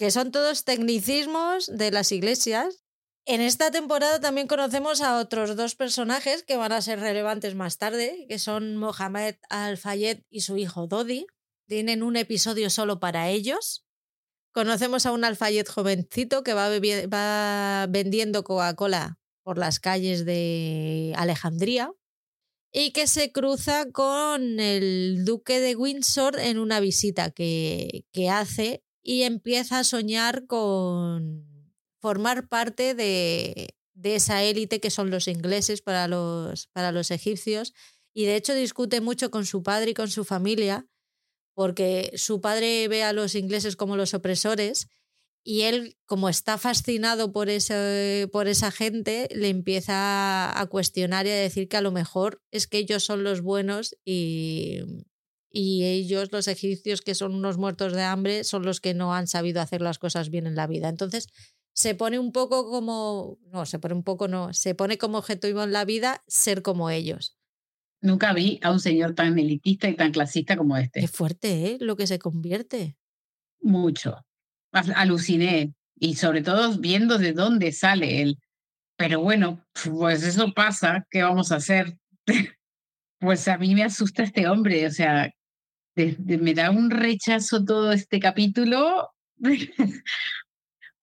[0.00, 2.86] Que son todos tecnicismos de las iglesias.
[3.26, 7.76] En esta temporada también conocemos a otros dos personajes que van a ser relevantes más
[7.76, 11.26] tarde, que son Mohamed Al-Fayed y su hijo Dodi.
[11.68, 13.84] Tienen un episodio solo para ellos.
[14.52, 21.92] Conocemos a un alfayet jovencito que va, vendiendo Coca-Cola por las calles de Alejandría
[22.72, 29.22] y que se cruza con el duque de Windsor en una visita que hace y
[29.22, 36.08] empieza a soñar con formar parte de, de esa élite que son los ingleses para
[36.08, 37.74] los, para los egipcios
[38.12, 40.86] y de hecho discute mucho con su padre y con su familia
[41.54, 44.88] porque su padre ve a los ingleses como los opresores
[45.42, 51.30] y él, como está fascinado por, ese, por esa gente, le empieza a cuestionar y
[51.30, 54.80] a decir que a lo mejor es que ellos son los buenos y,
[55.50, 59.26] y ellos, los egipcios, que son unos muertos de hambre, son los que no han
[59.26, 60.88] sabido hacer las cosas bien en la vida.
[60.88, 61.28] Entonces,
[61.72, 65.62] se pone un poco como, no, se pone un poco, no, se pone como objetivo
[65.62, 67.36] en la vida ser como ellos.
[68.02, 71.00] Nunca vi a un señor tan elitista y tan clasista como este.
[71.00, 71.78] Es fuerte, ¿eh?
[71.80, 72.96] Lo que se convierte.
[73.60, 74.24] Mucho.
[74.72, 75.74] Aluciné.
[75.96, 78.38] Y sobre todo viendo de dónde sale él.
[78.96, 81.06] Pero bueno, pues eso pasa.
[81.10, 81.98] ¿Qué vamos a hacer?
[83.20, 84.86] pues a mí me asusta este hombre.
[84.86, 85.30] O sea,
[86.18, 89.10] me da un rechazo todo este capítulo.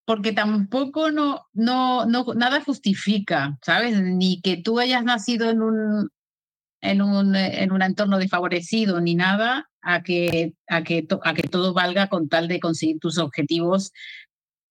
[0.08, 4.02] porque tampoco no, no, no, nada justifica, ¿sabes?
[4.02, 6.10] Ni que tú hayas nacido en un,
[6.80, 11.74] en un, en un entorno desfavorecido ni nada, a que, a, que a que todo
[11.74, 13.92] valga con tal de conseguir tus objetivos,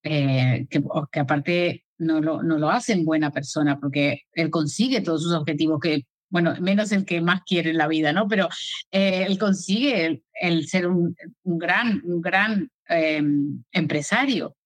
[0.04, 0.82] eh, que,
[1.12, 5.80] que, aparte no lo, no lo hacen buena persona, porque él consigue todos sus objetivos,
[5.80, 8.28] que, bueno, menos el que más quiere en la vida, ¿no?
[8.28, 8.48] Pero
[8.90, 14.56] eh, él consigue el, ser un, gran, un gran em, empresario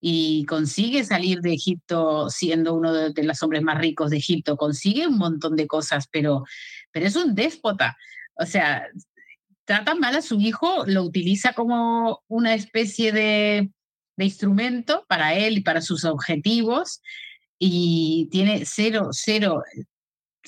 [0.00, 4.56] y consigue salir de Egipto siendo uno de, de, los hombres más ricos de Egipto,
[4.56, 6.44] consigue un montón de cosas, pero,
[6.92, 7.96] pero es un déspota.
[8.34, 8.86] O sea,
[9.64, 13.70] trata mal a su hijo, lo utiliza como una especie de,
[14.16, 17.02] de instrumento para él y para sus objetivos
[17.58, 19.62] y tiene cero, cero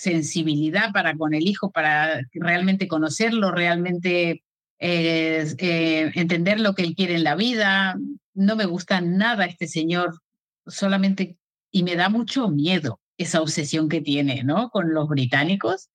[0.01, 4.43] sensibilidad para con el hijo, para realmente conocerlo, realmente
[4.79, 7.97] eh, eh, entender lo que él quiere en la vida,
[8.33, 10.19] no me gusta nada este señor,
[10.67, 11.37] solamente,
[11.71, 14.71] y me da mucho miedo esa obsesión que tiene, ¿no?
[14.71, 15.91] Con los británicos.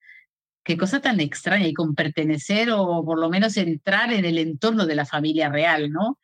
[0.63, 4.85] Qué cosa tan extraña, y con pertenecer o por lo menos entrar en el entorno
[4.85, 6.19] de la familia real, ¿no?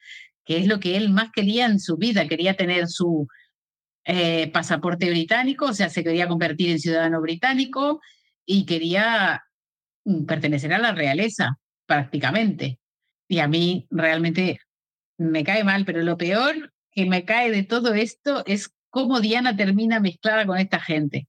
[0.46, 3.28] Que es lo que él más quería en su vida, quería tener su
[4.06, 8.02] eh, pasaporte británico, o sea, se quería convertir en ciudadano británico
[8.46, 9.44] y quería
[10.06, 12.80] mm, pertenecer a la realeza, prácticamente.
[13.28, 14.60] Y a mí realmente
[15.18, 19.56] me cae mal, pero lo peor que me cae de todo esto es cómo Diana
[19.56, 21.28] termina mezclada con esta gente.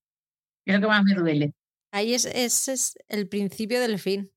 [0.65, 1.53] Es lo que más me duele.
[1.93, 4.33] Ahí es, es el principio del fin.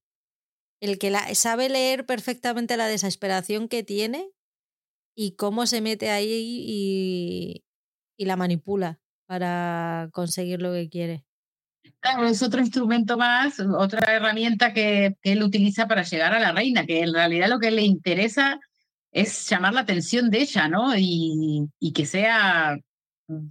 [0.82, 4.30] El que la, sabe leer perfectamente la desesperación que tiene
[5.16, 7.65] y cómo se mete ahí y,
[8.18, 11.26] y la manipula para conseguir lo que quiere.
[12.00, 16.52] Claro, es otro instrumento más, otra herramienta que, que, él utiliza para llegar a la
[16.52, 18.60] reina, que en realidad lo que le interesa
[19.12, 20.96] es llamar la atención de ella, ¿no?
[20.98, 22.78] Y, y que sea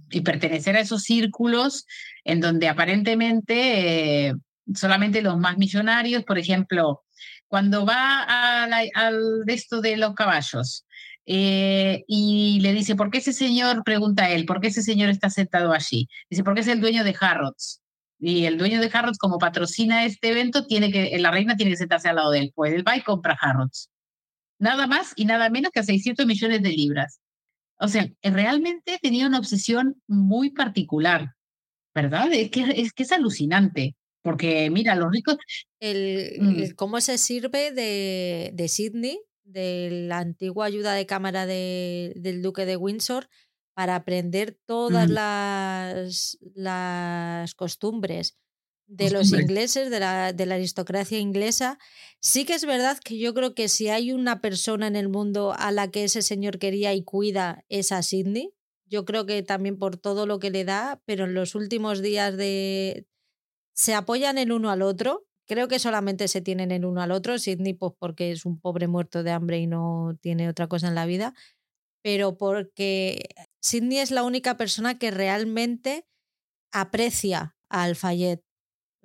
[0.09, 1.85] y pertenecer a esos círculos
[2.23, 4.33] en donde aparentemente eh,
[4.73, 7.03] solamente los más millonarios, por ejemplo,
[7.47, 8.23] cuando va
[8.63, 10.85] al esto de los caballos
[11.25, 15.29] eh, y le dice, ¿por qué ese señor, pregunta él, ¿por qué ese señor está
[15.29, 16.07] sentado allí?
[16.29, 17.81] Dice, porque es el dueño de Harrods.
[18.19, 21.77] Y el dueño de Harrods, como patrocina este evento, tiene que, la reina tiene que
[21.77, 22.51] sentarse al lado de él.
[22.55, 23.89] Pues él va y compra Harrods.
[24.59, 27.19] Nada más y nada menos que a 600 millones de libras.
[27.77, 31.35] O sea, realmente tenía una obsesión muy particular,
[31.93, 32.31] ¿verdad?
[32.31, 33.95] Es que es, que es alucinante.
[34.21, 35.37] Porque mira, los ricos...
[35.79, 36.75] El, mm.
[36.75, 42.75] ¿Cómo se sirve de, de Sydney, de la antigua ayuda de cámara del duque de
[42.75, 43.29] Windsor,
[43.75, 48.37] para aprender todas las, las costumbres
[48.87, 51.77] de los ingleses, de la, de la aristocracia inglesa.
[52.21, 55.53] Sí que es verdad que yo creo que si hay una persona en el mundo
[55.57, 58.53] a la que ese señor quería y cuida es a Sidney.
[58.85, 62.37] Yo creo que también por todo lo que le da, pero en los últimos días
[62.37, 63.07] de...
[63.73, 65.27] se apoyan el uno al otro.
[65.47, 67.37] Creo que solamente se tienen el uno al otro.
[67.37, 70.95] Sidney, pues porque es un pobre muerto de hambre y no tiene otra cosa en
[70.95, 71.33] la vida.
[72.03, 73.29] Pero porque
[73.61, 76.05] Sidney es la única persona que realmente
[76.71, 78.45] aprecia a Alfayet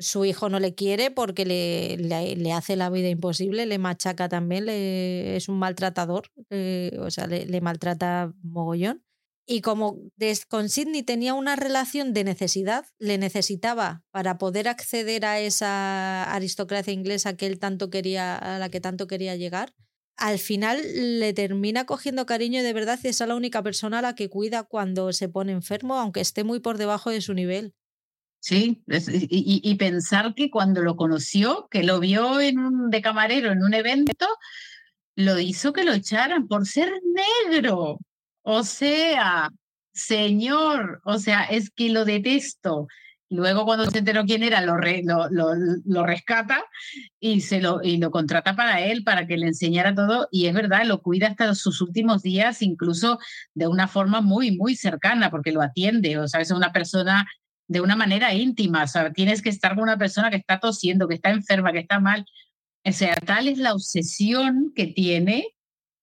[0.00, 4.66] su hijo no le quiere porque le, le, hace la vida imposible, le machaca también,
[4.66, 9.04] le, es un maltratador, eh, o sea, le, maltrata mogollón.
[9.52, 9.98] Y como
[10.46, 16.92] con Sidney tenía una relación de necesidad, le necesitaba para poder acceder a esa aristocracia
[16.92, 19.74] inglesa que él tanto quería, a la que tanto quería llegar,
[20.16, 20.80] al final
[21.18, 24.62] le termina cogiendo cariño y de verdad es la única persona a la que cuida
[24.62, 27.74] cuando se pone enfermo, aunque esté muy por debajo de su nivel.
[28.38, 33.64] Sí, y, pensar que cuando lo conoció, que lo vio en un, de camarero en
[33.64, 34.28] un evento,
[35.16, 36.92] lo hizo que lo echaran por ser
[37.50, 37.98] negro.
[38.42, 39.50] O sea,
[39.92, 42.88] señor, o sea, es que lo detesto.
[43.30, 44.74] Luego cuando se enteró quién era, lo,
[45.30, 45.54] lo,
[45.84, 46.64] lo, rescata
[47.20, 50.26] y, se lo, y lo contrata para él, para que le enseñara todo.
[50.32, 53.20] Y es verdad, lo cuida hasta sus últimos días, incluso
[53.54, 56.18] de una forma muy, muy cercana, porque lo atiende.
[56.18, 57.24] O sea, es una persona
[57.68, 58.82] de una manera íntima.
[58.82, 61.78] O sea, tienes que estar con una persona que está tosiendo, que está enferma, que
[61.78, 62.26] está mal.
[62.84, 65.54] O sea, tal es la obsesión que tiene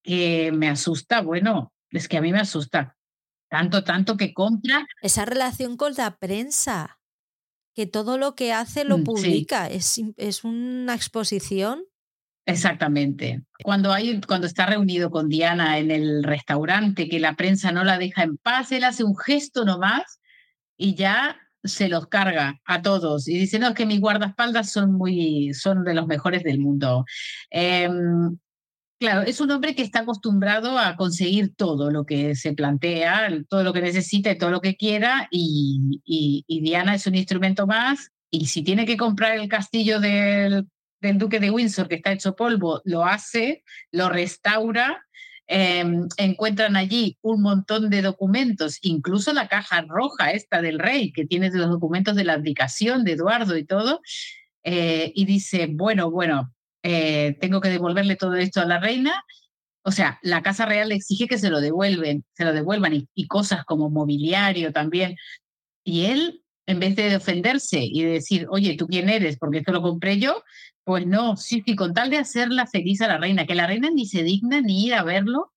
[0.01, 1.21] que me asusta.
[1.21, 2.95] Bueno, es que a mí me asusta.
[3.49, 4.85] Tanto, tanto que compra.
[5.01, 6.99] Esa relación con la prensa,
[7.73, 11.85] que todo lo que hace lo mm, publica, es, es una exposición.
[12.45, 13.43] Exactamente.
[13.63, 17.97] Cuando, hay, cuando está reunido con Diana en el restaurante, que la prensa no la
[17.97, 20.19] deja en paz, él hace un gesto nomás
[20.77, 24.93] y ya se los carga a todos y dice, no, es que mis guardaespaldas son
[24.93, 27.05] muy, son de los mejores del mundo.
[27.49, 28.37] Em,
[28.99, 33.63] claro, es un hombre que está acostumbrado a conseguir todo lo que se plantea, todo
[33.63, 38.11] lo que necesita y todo lo que quiera, y, y, Diana es un instrumento más,
[38.29, 40.67] y si tiene que comprar el castillo del,
[41.01, 45.07] duque de Windsor, que está hecho polvo, lo hace, lo restaura
[45.49, 51.25] Em, encuentran allí un montón de documentos, incluso la caja roja esta del rey, que
[51.25, 54.01] tiene los documentos de la abdicación de Eduardo y todo,
[54.63, 56.53] eh, y dice, bueno, bueno,
[56.89, 59.21] eh, tengo que devolverle todo esto a la reina.
[59.83, 63.27] O sea, la Casa Real le exige que se lo devuelven, se lo devuelvan y,
[63.27, 65.17] cosas como mobiliario también.
[65.83, 69.37] Y él, en vez de ofenderse y de decir, oye, ¿tú quién eres?
[69.37, 70.43] Porque esto lo compré yo,
[70.85, 73.89] pues no, sí, sí, con tal de hacerla feliz a la reina, que la reina
[73.89, 75.51] ni se digna ni ir a verlo,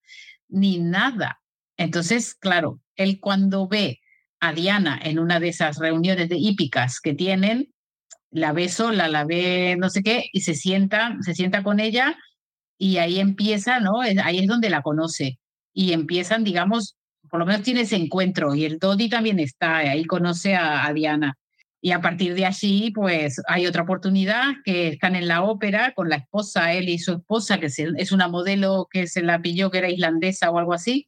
[0.49, 1.41] ni nada.
[1.77, 4.01] Entonces, claro, él cuando ve
[4.41, 7.73] a Diana en una de esas reuniones de hípicas que tienen,
[8.31, 12.17] la ve sola, la ve no sé qué, y se sienta, se sienta con ella
[12.79, 14.01] y ahí empieza, ¿no?
[14.01, 15.39] Ahí es donde la conoce.
[15.73, 16.97] Y empiezan, digamos,
[17.31, 21.37] por lo menos tiene ese encuentro y el Dodi también está, ahí conoce a Diana.
[21.83, 26.11] Y a partir de allí, pues hay otra oportunidad que están en la ópera con
[26.11, 29.79] la esposa, él y su esposa, que es una modelo que se la pilló, que
[29.79, 31.07] era islandesa o algo así,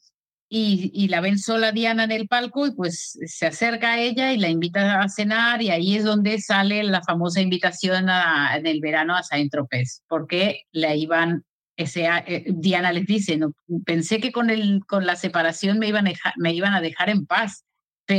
[0.54, 4.34] y, y, la ven sola Diana en el palco y pues se acerca a ella
[4.34, 8.80] y la invita a cenar y ahí es donde sale la famosa invitación en el
[8.80, 13.54] verano a Saint-Tropez, porque la iban, ese, eh, Diana les dice, no,
[13.86, 17.08] pensé que con, el, con la separación me iban, a dejar, me iban a dejar
[17.08, 17.64] en paz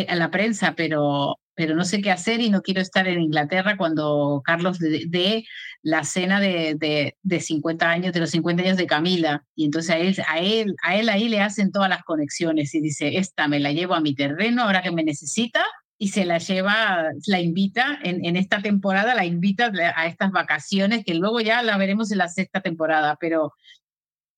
[0.07, 3.77] a la prensa, pero pero no sé qué hacer y no quiero estar en Inglaterra
[3.77, 5.45] cuando Carlos dé
[5.81, 6.75] la cena de,
[7.21, 9.43] de, 50 años, de los 50 años de Camila.
[9.55, 12.81] Y entonces a él, a, él, a él ahí le hacen todas las conexiones y
[12.81, 15.63] dice, esta me la llevo a mi terreno ahora que me necesita
[15.97, 21.05] y se la lleva, la invita en, en esta temporada, la invita a estas vacaciones
[21.05, 23.53] que luego ya la veremos en la sexta temporada, pero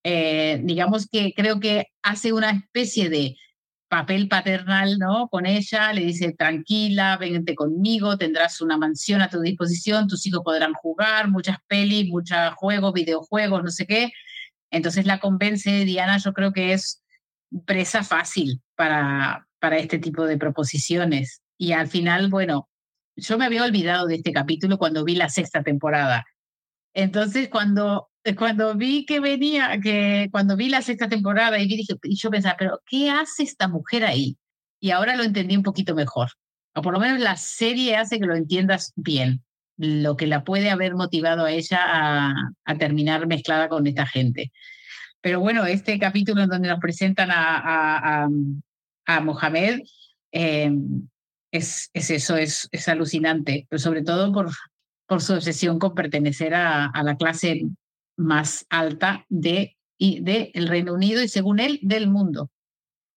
[0.08, 3.38] eh, digamos que creo que hace una especie de
[3.96, 5.30] papel paternal, ¿no?
[5.30, 10.42] Con ella, le dice, tranquila, vente conmigo, tendrás una mansión a tu disposición, tus hijos
[10.44, 14.12] podrán jugar, muchas pelis, muchos juegos, videojuegos, no sé qué.
[14.70, 17.02] Entonces la convence, Diana yo creo que es
[17.66, 21.42] presa fácil para, para este tipo de proposiciones.
[21.58, 22.68] Y al final, bueno,
[23.16, 26.26] yo me había olvidado de este capítulo cuando vi la sexta temporada.
[26.94, 31.94] Entonces, cuando, cuando vi que venía, que cuando vi la sexta temporada y, vi, dije,
[32.04, 34.38] y yo pensaba, pero ¿qué hace esta mujer ahí?
[34.80, 36.32] Y ahora lo entendí un poquito mejor.
[36.74, 39.44] O por lo menos la serie hace que lo entiendas bien,
[39.78, 42.34] lo que la puede haber motivado a ella a,
[42.66, 44.52] a terminar mezclada con esta gente.
[45.22, 48.28] Pero bueno, este capítulo en donde nos presentan a, a,
[49.06, 49.82] a, Mohamed,
[50.32, 50.72] eh,
[51.52, 54.52] es, es, eso, es, es alucinante, pero sobre todo por,
[55.08, 57.66] por su obsesión con pertenecer a, a la clase
[58.18, 62.52] más alta de, de el Reino Unido y, según él, del mundo.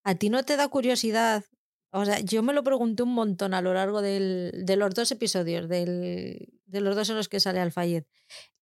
[0.04, 1.44] ¿A ti no te da curiosidad?
[1.90, 5.10] O sea, yo me lo pregunté un montón a lo largo del, de los dos
[5.10, 8.04] episodios, del, de los dos en los que sale Al-Fayed.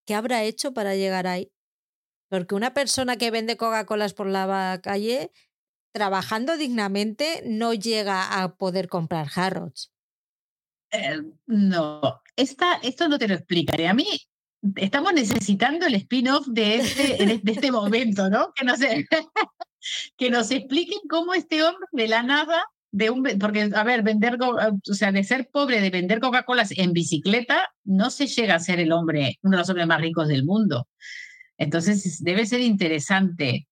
[0.04, 1.52] ¿Qué habrá hecho para llegar ahí?
[2.28, 5.32] Porque una persona que vende Coca-Colas por la calle,
[5.92, 9.92] trabajando dignamente, no llega a poder comprar Harrods.
[10.92, 13.88] Eh, no, Esta, esto no te lo explicaré.
[13.88, 14.06] A mí
[14.76, 18.52] estamos necesitando el spin-off de este, de este momento, ¿no?
[18.54, 18.78] Que nos,
[20.16, 24.94] que expliquen cómo este hombre de la nada, de un, porque, a ver, vender, o
[24.94, 28.92] sea, de ser pobre, de vender Coca-Colas en bicicleta, no se llega a ser el
[28.92, 30.88] hombre, uno de los hombres más ricos del mundo.
[31.58, 33.66] Entonces debe ser interesante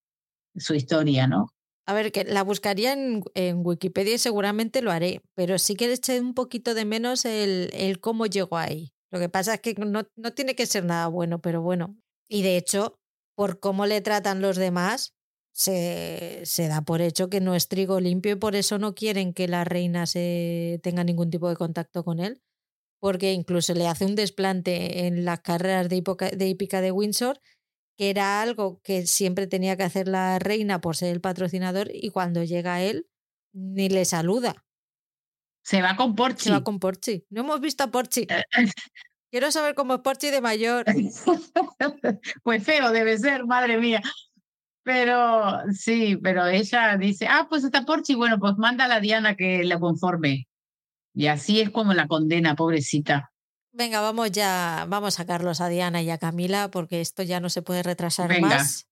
[0.57, 1.49] su historia, ¿no?
[1.87, 3.23] A ver, que la buscaría en,
[3.57, 8.01] Wikipedia y seguramente lo haré, pero sí que eché un poquito de menos el, el
[8.01, 8.94] cómo llegó ahí.
[9.15, 11.97] Lo que pasa es que no, no tiene que ser nada bueno, pero bueno.
[12.29, 12.99] Y de hecho,
[13.37, 15.15] por cómo le tratan los demás,
[15.53, 19.33] se, se, da por hecho que no es trigo limpio y por eso no quieren
[19.33, 22.43] que la reina se tenga ningún tipo de contacto con él,
[22.99, 26.03] porque incluso le hace un desplante en las carreras de,
[26.37, 27.41] de hípica de Windsor
[27.97, 32.11] que era algo que siempre tenía que hacer la reina por ser el patrocinador y
[32.11, 33.07] cuando llega él
[33.53, 34.64] ni le saluda.
[35.65, 36.45] Se va con Porchi.
[36.45, 37.25] Se va con Porchi.
[37.31, 38.27] No hemos visto a Porchi.
[38.29, 38.45] Eh.
[39.31, 40.85] Quiero saber cómo es Porchi de mayor.
[42.45, 44.03] pues feo debe ser, madre mía.
[44.85, 49.35] Pero sí, pero ella dice, ah, pues está Porchi, bueno, pues manda a la Diana
[49.35, 50.47] que la conforme.
[51.15, 53.33] Y así es como la condena, pobrecita.
[53.73, 57.49] Venga, vamos ya, vamos a Carlos, a Diana y a Camila, porque esto ya no
[57.49, 58.87] se puede retrasar más.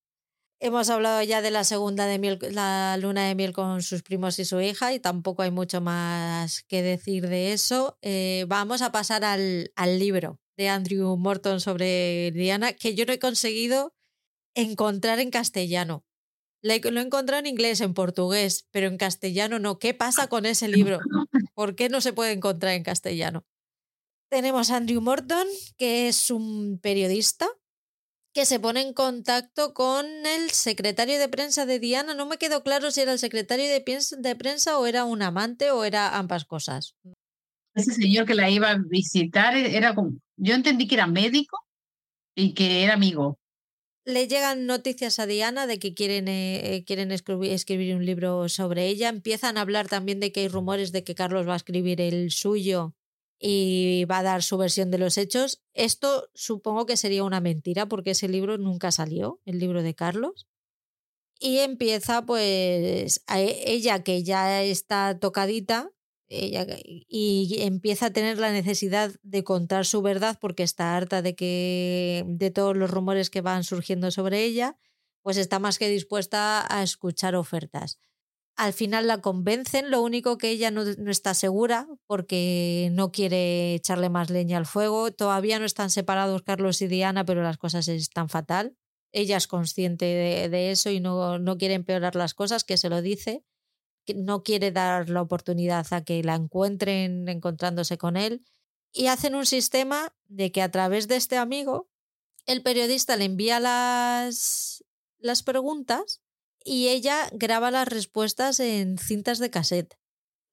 [0.65, 4.45] Hemos hablado ya de la segunda de la luna de miel con sus primos y
[4.45, 7.99] su hija, y tampoco hay mucho más que decir de eso.
[8.01, 13.13] Eh, vamos a pasar al, al libro de Andrew Morton sobre Diana, que yo no
[13.13, 13.93] he conseguido
[14.55, 16.05] encontrar en castellano.
[16.63, 19.81] Lo he encontrado en inglés, en portugués, pero en castellano no.
[19.81, 21.01] ¿Qué pasa con ese libro?
[21.55, 23.45] ¿Por qué no se puede encontrar en castellano?
[24.31, 27.49] Tenemos a Andrew Morton, que es un periodista
[28.33, 32.15] que se pone en contacto con el secretario de prensa de Diana.
[32.15, 33.85] No me quedó claro si era el secretario de,
[34.19, 36.95] de prensa o era un amante o era ambas cosas.
[37.75, 41.59] Ese señor que la iba a visitar era como, yo entendí que era médico
[42.35, 43.39] y que era amigo.
[44.05, 48.89] Le llegan noticias a Diana de que quieren, eh, quieren escribir, escribir un libro sobre
[48.89, 49.09] ella.
[49.09, 52.31] Empiezan a hablar también de que hay rumores de que Carlos va a escribir el
[52.31, 52.95] suyo
[53.45, 55.61] y va a dar su versión de los hechos.
[55.75, 60.47] Esto supongo que sería una mentira porque ese libro nunca salió, el libro de Carlos.
[61.41, 65.91] Y empieza pues e, ella que ya está tocadita
[66.29, 71.35] ella, y empieza a tener la necesidad de contar su verdad porque está harta de
[71.35, 74.79] que de todos los rumores que van surgiendo sobre ella,
[75.23, 77.99] pues está más que dispuesta a escuchar ofertas.
[78.57, 84.11] Al final la convencen, lo único que ella no, está segura porque no quiere echarle
[84.11, 85.11] más leña al fuego.
[85.11, 88.77] Todavía no están separados Carlos y Diana, pero las cosas están fatal.
[89.11, 93.01] Ella es consciente de, eso y no, no quiere empeorar las cosas, que se lo
[93.01, 93.45] dice.
[94.15, 98.45] No quiere dar la oportunidad a que la encuentren encontrándose con él.
[98.93, 101.91] Y hacen un sistema de que a través de este amigo,
[102.47, 104.85] el periodista le envía las,
[105.19, 106.22] las preguntas
[106.65, 109.99] y ella graba las respuestas en cintas de cassette.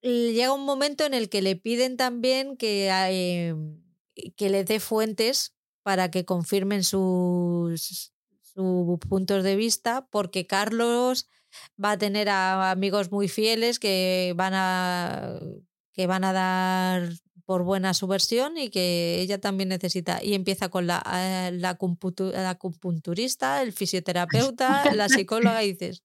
[0.02, 3.82] Llega un momento en el que le piden también que, em,
[4.36, 8.12] que le dé fuentes para que confirmen sus,
[8.42, 11.28] sus puntos de vista, porque Carlos
[11.82, 15.38] va a tener a amigos muy fieles que van a
[15.92, 17.10] que van a dar
[17.50, 20.22] por buena su versión y que ella también necesita.
[20.22, 21.76] Y empieza con la, eh, la,
[22.32, 26.04] la acupunturista, el fisioterapeuta, la psicóloga y dices,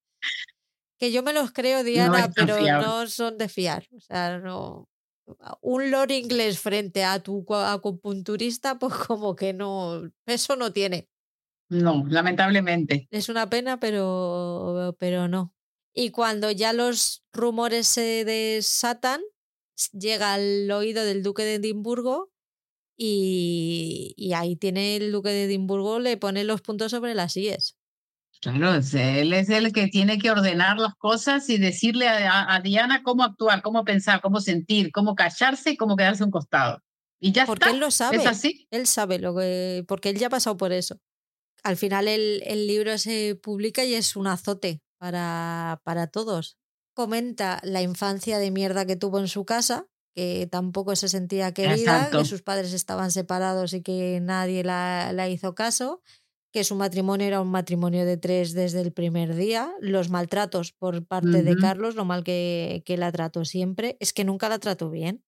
[0.97, 3.87] Que yo me los creo, Diana, pero no son de fiar.
[3.95, 4.89] O sea, no.
[5.61, 10.01] Un lord inglés frente a tu acupunturista, pues como que no.
[10.25, 11.09] Eso no tiene.
[11.69, 13.07] No, lamentablemente.
[13.11, 15.53] Es una pena, pero, pero no.
[15.93, 19.21] Y cuando ya los rumores se desatan,
[19.93, 22.31] llega al oído del duque de Edimburgo
[22.97, 27.75] y, y, ahí tiene el duque de Edimburgo, le pone los puntos sobre las IES.
[28.41, 33.23] Claro, él es el que tiene que ordenar las cosas y decirle a, Diana cómo
[33.23, 36.81] actuar, cómo pensar, cómo sentir, cómo callarse y cómo quedarse a un costado.
[37.19, 38.17] Y ya porque él lo sabe.
[38.17, 38.67] ¿Es así?
[38.71, 39.83] Él sabe lo que.
[39.87, 40.99] Porque él ya ha pasado por eso.
[41.63, 46.57] Al final el, el libro se publica y es un azote para, para todos.
[46.95, 52.09] Comenta la infancia de mierda que tuvo en su casa, que tampoco se sentía querida,
[52.09, 56.01] que sus padres estaban separados y que nadie la, la, hizo caso,
[56.53, 61.05] que su matrimonio era un matrimonio de tres desde el primer día, los maltratos por
[61.05, 64.89] parte de Carlos, lo mal que, que la trató siempre, es que nunca la trató
[64.89, 65.21] bien.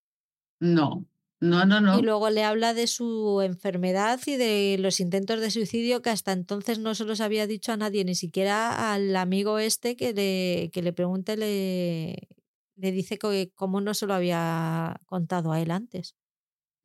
[0.61, 1.05] No,
[1.39, 1.99] no, no, no.
[1.99, 6.31] Y luego le habla de su enfermedad y de los intentos de suicidio que hasta
[6.31, 10.71] entonces no se los había dicho a nadie, ni siquiera al amigo este que le,
[10.71, 12.27] que le pregunte, le,
[12.75, 16.15] le dice que cómo no se lo había contado a él antes.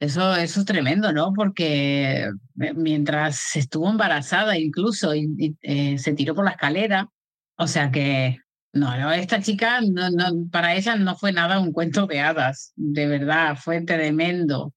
[0.01, 1.33] Eso, eso es tremendo, ¿no?
[1.33, 7.09] Porque eh, mientras estuvo embarazada incluso y, eh, se tiró por la escalera,
[7.57, 8.39] o sea que
[8.73, 13.07] no, esta chica, no, no, para ella no fue nada un cuento de hadas, de
[13.07, 14.73] verdad, fue tremendo.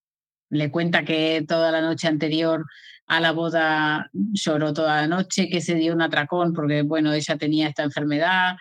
[0.50, 2.66] Le cuenta que toda la noche anterior
[3.08, 7.38] a la boda lloró toda la noche, que se dio un atracón porque, bueno, ella
[7.38, 8.58] tenía esta enfermedad,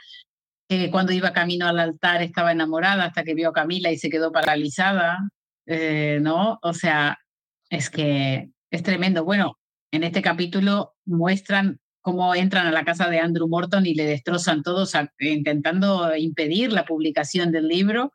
[0.69, 4.11] que cuando iba camino al altar estaba enamorada hasta que vio a Camila y se
[4.11, 5.19] quedó paralizada,
[5.67, 6.59] eh, ¿no?
[6.63, 7.19] O sea,
[7.71, 9.25] es que es tremendo.
[9.25, 9.59] Bueno,
[9.93, 14.63] en este capítulo muestran cómo entran a la casa de Andrew Morton y le destrozan
[14.63, 18.13] todos intentando impedir la publicación del libro,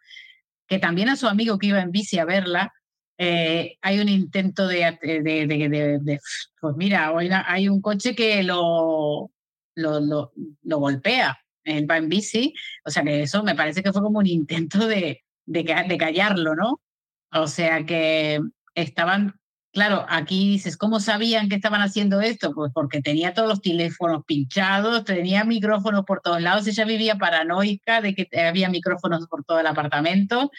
[0.67, 2.71] que también a su amigo que iba en bici a verla,
[3.17, 6.19] eh, hay un intento de, de,
[6.61, 7.11] pues mira,
[7.47, 9.31] hay un coche que lo,
[9.73, 12.53] lo, lo, lo, golpea, él va en bici,
[12.85, 16.79] o sea que eso me parece que fue como un intento de, de callarlo, ¿no?
[17.31, 18.39] O sea que
[18.75, 19.38] estaban
[19.71, 22.53] Claro, aquí dices, ¿cómo sabían que estaban haciendo esto?
[22.53, 28.01] Pues porque tenía todos los teléfonos pinchados, tenía micrófonos por todos lados, ella vivía paranoica
[28.01, 30.49] de que había micrófonos por todo el apartamento.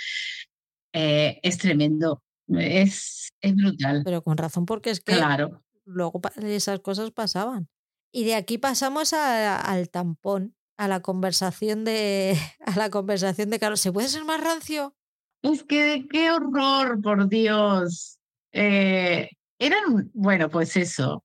[0.93, 4.03] Eh, es tremendo, es, es brutal.
[4.05, 5.65] Pero con razón, porque es que claro.
[5.85, 7.69] luego esas cosas pasaban.
[8.13, 13.81] Y de aquí pasamos al tampón, a la conversación de a la conversación de Carlos.
[13.81, 14.95] ¿Se puede ser más rancio?
[15.43, 18.20] Es que qué horror, por Dios.
[18.53, 19.29] Eh,
[19.59, 21.25] eran, bueno, pues eso,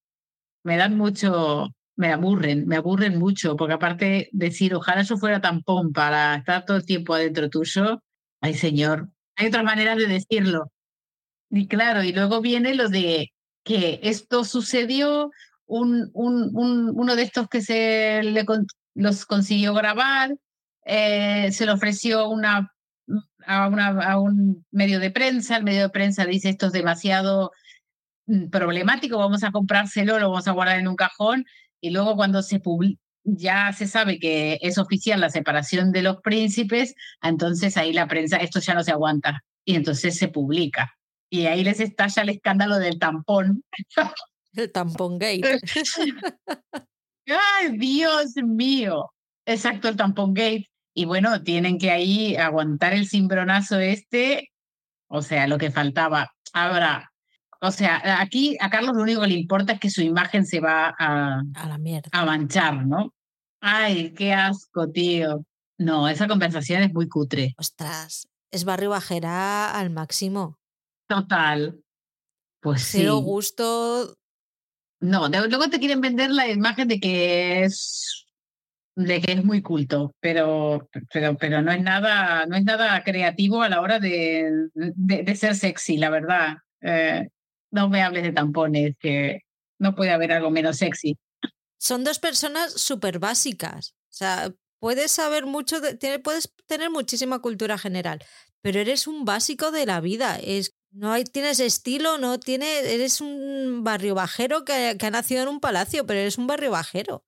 [0.63, 5.93] me dan mucho, me aburren, me aburren mucho, porque aparte decir, ojalá yo fuera tampón
[5.93, 8.01] para estar todo el tiempo adentro tuyo,
[8.41, 10.71] ay señor, hay otras maneras de decirlo.
[11.49, 13.31] Y claro, y luego viene lo de
[13.63, 15.31] que esto sucedió,
[15.65, 18.45] un, un, un uno de estos que se le
[18.95, 20.35] los consiguió grabar,
[20.85, 22.71] eh, se le ofreció una
[23.45, 27.51] a, una, a un medio de prensa, el medio de prensa dice esto es demasiado
[28.27, 31.45] mm, problemático, vamos a comprárselo, lo vamos a guardar en un cajón
[31.81, 32.59] y luego cuando se
[33.23, 38.37] ya se sabe que es oficial la separación de los príncipes, entonces ahí la prensa,
[38.37, 40.95] esto ya no se aguanta y entonces se publica.
[41.29, 43.63] Y ahí les estalla el escándalo del tampón.
[44.53, 45.59] El tampón gate.
[47.27, 49.11] Ay, Dios mío.
[49.45, 50.69] Exacto, el tampón gate.
[50.97, 54.53] Y bueno, tienen que ahí aguantar el cimbronazo este,
[55.07, 56.31] o sea, lo que faltaba.
[56.53, 57.11] Ahora,
[57.59, 60.61] o sea, aquí a Carlos lo único que le importa es que su imagen se
[60.61, 62.09] va a, a, la mierda.
[62.13, 63.13] a manchar, ¿no?
[63.59, 65.45] Ay, qué asco, tío.
[65.77, 67.53] No, esa conversación es muy cutre.
[67.57, 70.57] Ostras, es barrio bajera al máximo.
[71.07, 71.77] Total.
[72.61, 74.15] Pues Cero gusto.
[75.01, 78.24] No, luego te quieren vender la imagen de que es
[78.95, 83.61] de que es muy culto, pero, pero, pero no, es nada, no es nada creativo
[83.61, 86.57] a la hora de, de, ser sexy, la verdad.
[86.81, 87.27] Eh,
[87.71, 89.41] no me hables de tampones, que
[89.79, 91.17] no puede haber algo menos sexy.
[91.77, 93.95] Son dos personas súper básicas.
[94.09, 98.23] O sea, puedes saber mucho, de, puedes tener muchísima cultura general,
[98.61, 100.39] pero eres un básico de la vida.
[100.41, 105.49] Es, no hay, tienes estilo, no tiene, eres un barrio bajero que ha nacido en
[105.49, 107.25] un palacio, pero eres un barrio bajero.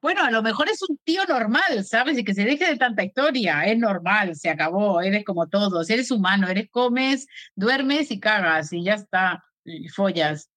[0.00, 2.18] Bueno, a lo mejor es un tío normal, ¿sabes?
[2.18, 3.64] Y que se deje de tanta historia.
[3.64, 8.84] Es normal, se acabó, eres como todos, eres humano, eres comes, duermes y cagas y
[8.84, 10.50] ya está, y follas.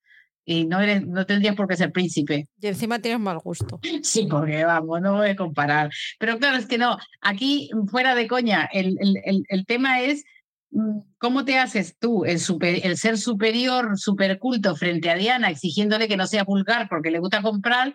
[0.45, 2.47] y no, eres, no tendrías por qué ser príncipe.
[2.59, 3.79] Y encima tienes mal gusto.
[4.03, 5.89] Sí, porque vamos, no voy a comparar.
[6.19, 10.23] Pero claro, es que no, aquí fuera de coña, el, el, el, tema es
[10.71, 16.07] mm, cómo te haces tú, el, super, el ser superior, superculto frente a Diana, exigiéndole
[16.07, 17.93] que no sea vulgar porque le gusta comprar,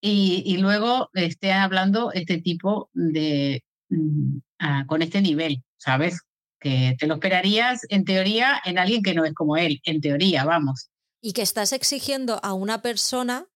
[0.00, 6.20] y, luego esté hablando este tipo de, mm, ah, con este nivel, ¿sabes?
[6.60, 10.44] Que te lo esperarías en teoría en alguien que no es como él, en teoría,
[10.44, 10.88] vamos.
[11.20, 13.46] Y que estás exigiendo a una persona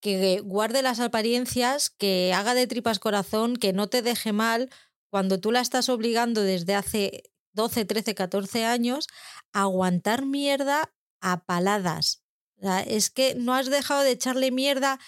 [0.00, 4.70] que guarde las apariencias, que haga de tripas corazón, que no te deje mal,
[5.10, 7.22] cuando tú la estás obligando desde hace
[7.52, 9.06] 12, 13, 14 años
[9.52, 12.22] a aguantar mierda a paladas.
[12.86, 14.98] es que no has dejado de echarle mierda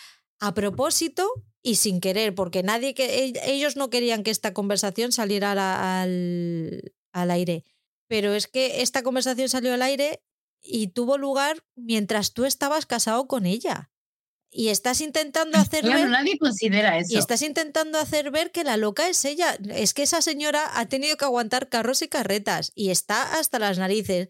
[0.41, 1.29] a propósito
[1.63, 5.53] y sin querer, porque nadie que ellos no querían que esta conversación saliera
[6.01, 7.65] al, al aire.
[8.09, 10.23] Pero es que esta conversación salió al aire
[10.63, 13.91] y tuvo lugar mientras tú estabas casado con ella.
[14.49, 16.09] Y estás intentando hacer ver.
[16.09, 17.13] nadie considera eso.
[17.13, 19.59] Y estás intentando hacer ver que la loca es ella.
[19.69, 23.79] Es que esa señora ha tenido que aguantar carros y carretas y está hasta las
[23.79, 24.29] narices.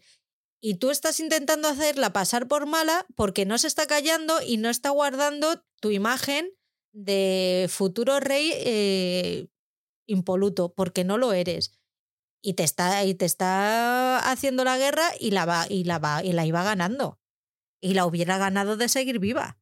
[0.59, 4.69] Y tú estás intentando hacerla pasar por mala porque no se está callando y no
[4.69, 6.49] está guardando tu imagen
[6.91, 9.47] de futuro rey eh,
[10.07, 11.79] impoluto, porque no lo eres.
[12.41, 16.23] Y te está, y te está haciendo la guerra y la, va, y, la va,
[16.23, 17.19] y la iba ganando.
[17.81, 19.57] Y la hubiera ganado de seguir viva.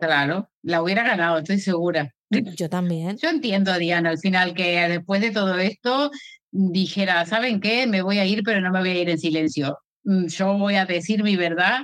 [0.00, 2.14] Claro, la hubiera ganado, estoy segura.
[2.30, 3.16] Yo también.
[3.18, 6.10] Yo entiendo, Diana, al final que después de todo esto
[6.50, 7.86] dijera, ¿saben qué?
[7.86, 9.78] Me voy a ir, pero no me voy a ir en silencio.
[10.04, 11.82] Mm, yo voy a decir mi verdad,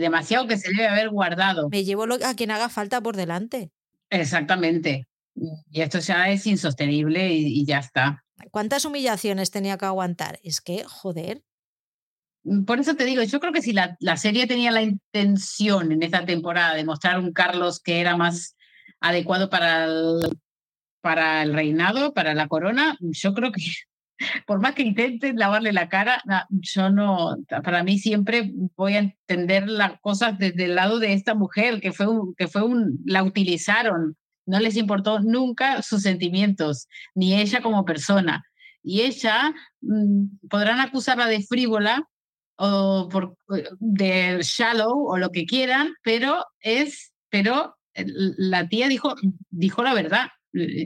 [0.00, 1.68] demasiado que se debe haber guardado.
[1.70, 3.70] Me llevo a quien haga falta por delante.
[4.10, 5.06] Exactamente.
[5.34, 8.24] Y esto ya es insostenible y, ya está.
[8.50, 10.38] ¿Cuántas humillaciones tenía que aguantar?
[10.42, 11.42] Es que, joder.
[12.44, 15.92] Mm, por eso te digo, yo creo que si la, la serie tenía la intención
[15.92, 18.56] en esta temporada de mostrar un Carlos que era más
[19.00, 19.86] adecuado para
[21.06, 23.62] para el reinado, para la corona, yo creo que
[24.46, 29.68] por más que intenten lavarle la cara, yo no, para mí siempre voy a entender
[29.68, 33.22] las cosas desde el lado de esta mujer, que fue un, que fue un, la
[33.22, 34.16] utilizaron,
[34.46, 38.44] no les importó nunca sus sentimientos, ni ella como persona.
[38.82, 42.08] Y ella, mm, podrán acusarla de frívola
[42.56, 43.36] o por,
[43.80, 49.14] de shallow o lo que quieran, pero es, pero la tía dijo,
[49.50, 50.28] dijo la verdad,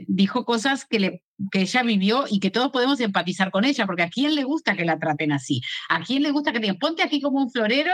[0.07, 4.03] dijo cosas que le que ella vivió y que todos podemos empatizar con ella, porque
[4.03, 7.03] a quién le gusta que la traten así, a quién le gusta que te ponte
[7.03, 7.93] aquí como un florero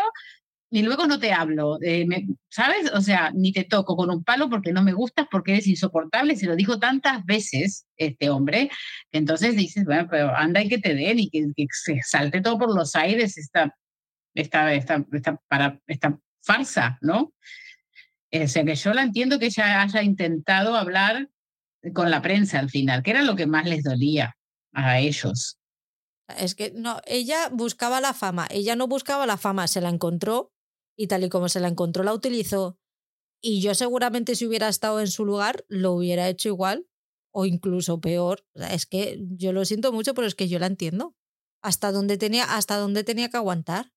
[0.70, 2.06] y luego no te hablo, eh,
[2.50, 2.92] ¿sabes?
[2.94, 6.36] O sea, ni te toco con un palo porque no me gustas, porque eres insoportable,
[6.36, 8.70] se lo dijo tantas veces este hombre,
[9.10, 12.58] que entonces dices, bueno, pero anda y que te den y que, se salte todo
[12.60, 13.74] por los aires esta,
[14.34, 17.34] esta, esta, esta, para, esta farsa, ¿no?
[18.30, 21.30] O sea, que yo la entiendo que ella haya intentado hablar
[21.94, 24.38] con la prensa al final, que era lo que más les dolía
[24.74, 25.58] a ellos.
[26.38, 30.52] Es que no, ella buscaba la fama, ella no buscaba la fama, se la encontró
[30.98, 32.78] y tal y como se la encontró la utilizó.
[33.42, 36.88] Y yo seguramente si hubiera estado en su lugar lo hubiera hecho igual
[37.32, 38.46] o incluso peor.
[38.72, 41.16] es que yo lo siento mucho, pero es que yo la entiendo.
[41.62, 43.92] Hasta dónde tenía, hasta dónde tenía que aguantar.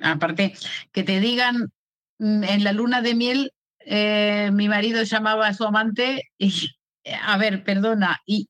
[0.00, 0.54] Aparte,
[0.92, 1.72] que te digan
[2.18, 6.52] mm, en la luna de miel, eh, mi marido llamaba a su amante y
[7.04, 8.48] a ver, perdona, y,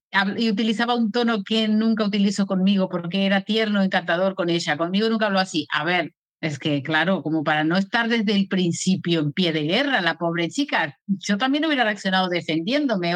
[0.50, 4.76] utilizaba un tono que nunca utilizo conmigo porque era tierno, encantador con ella.
[4.76, 5.66] Conmigo nunca habló así.
[5.72, 9.62] A ver, es que, claro, como para no estar desde el principio en pie de
[9.62, 13.14] guerra, la pobre chica, yo también hubiera reaccionado defendiéndome.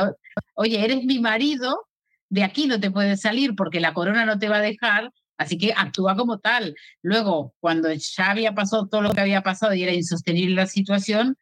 [0.54, 1.86] Oye, eres mi marido,
[2.30, 5.58] de aquí no te puedes salir porque la corona no te va a dejar, así
[5.58, 6.74] que actúa como tal.
[7.02, 11.36] Luego, cuando ya había pasado todo lo que había pasado y era insostenible la situación,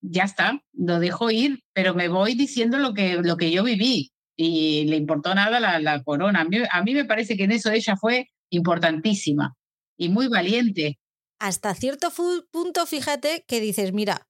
[0.00, 4.12] ya está, lo dejo ir, pero me voy diciendo lo que, lo que yo viví
[4.36, 6.46] y le importó nada la, corona.
[6.70, 9.54] A mí, me parece que en eso ella fue importantísima
[9.98, 10.98] y muy valiente.
[11.38, 12.10] Hasta cierto
[12.50, 14.28] punto, fíjate que dices, mira,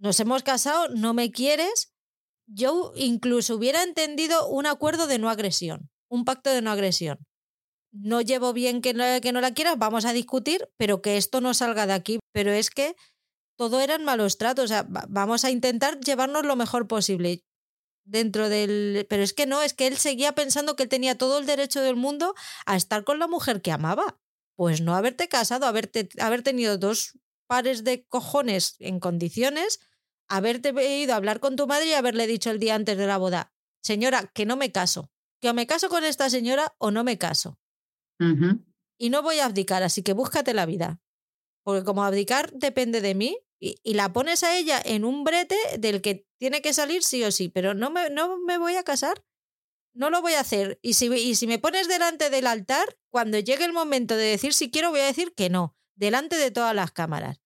[0.00, 1.92] nos hemos casado, no me quieres,
[2.46, 7.18] yo incluso hubiera entendido un acuerdo de no agresión, un pacto de no agresión.
[7.92, 11.40] No llevo bien que no, que no la quieras, vamos a discutir, pero que esto
[11.40, 12.18] no salga de aquí.
[12.32, 12.96] Pero es que
[13.56, 14.64] todo eran malos tratos.
[14.64, 17.44] O sea, vamos a intentar llevarnos lo mejor posible
[18.04, 19.06] dentro del...
[19.08, 21.80] Pero es que no, es que él seguía pensando que él tenía todo el derecho
[21.80, 22.34] del mundo
[22.66, 24.20] a estar con la mujer que amaba.
[24.56, 29.80] Pues no haberte casado, haberte, haber tenido dos pares de cojones en condiciones,
[30.28, 33.18] haberte ido a hablar con tu madre y haberle dicho el día antes de la
[33.18, 33.52] boda,
[33.82, 35.10] señora, que no me caso,
[35.40, 37.58] que o me caso con esta señora o no me caso.
[38.98, 41.00] Y no voy a abdicar, así que búscate la vida.
[41.62, 45.56] Porque como abdicar depende de mí, y, y, la pones a ella en un brete
[45.78, 48.82] del que tiene que salir sí o sí, pero no me, no me voy a
[48.82, 49.22] casar.
[49.94, 50.80] No lo voy a hacer.
[50.82, 54.52] Y si, y si me pones delante del altar, cuando llegue el momento de decir
[54.54, 57.40] si quiero, voy a decir que no, delante de todas las cámaras.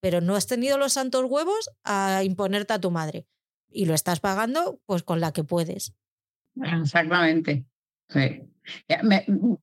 [0.00, 3.28] Pero no has tenido los santos huevos a imponerte a tu madre.
[3.68, 5.94] Y lo estás pagando pues con la que puedes.
[6.56, 7.66] Exactamente.
[8.08, 8.42] Sí.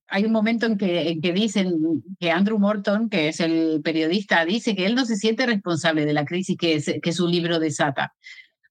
[0.08, 4.44] Hay un momento en que, en que dicen que Andrew Morton, que es el periodista,
[4.44, 8.14] dice que él no se siente responsable de la crisis que, que su libro desata,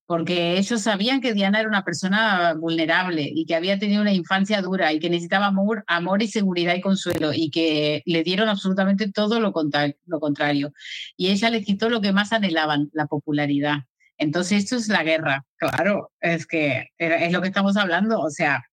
[0.06, 4.62] porque ellos sabían que Diana era una persona vulnerable y que había tenido una infancia
[4.62, 9.12] dura y que necesitaba amor, amor y seguridad y consuelo y que le dieron absolutamente
[9.12, 9.54] todo lo,
[10.06, 10.74] lo contrario.
[11.16, 13.78] Y ella le quitó lo que más anhelaban, la popularidad.
[14.18, 18.64] Entonces esto es la guerra, claro, es que es lo que estamos hablando, o sea,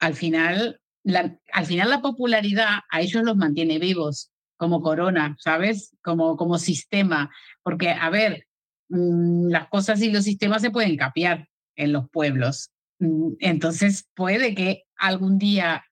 [0.00, 5.96] al final, al final la popularidad a ellos los mantiene vivos como corona, ¿sabes?
[6.02, 7.30] Como, como sistema,
[7.62, 8.46] porque, a ver,
[8.88, 12.70] mm, las cosas y los sistemas se pueden capiar en los pueblos.
[12.98, 15.84] Mm, entonces puede que algún día,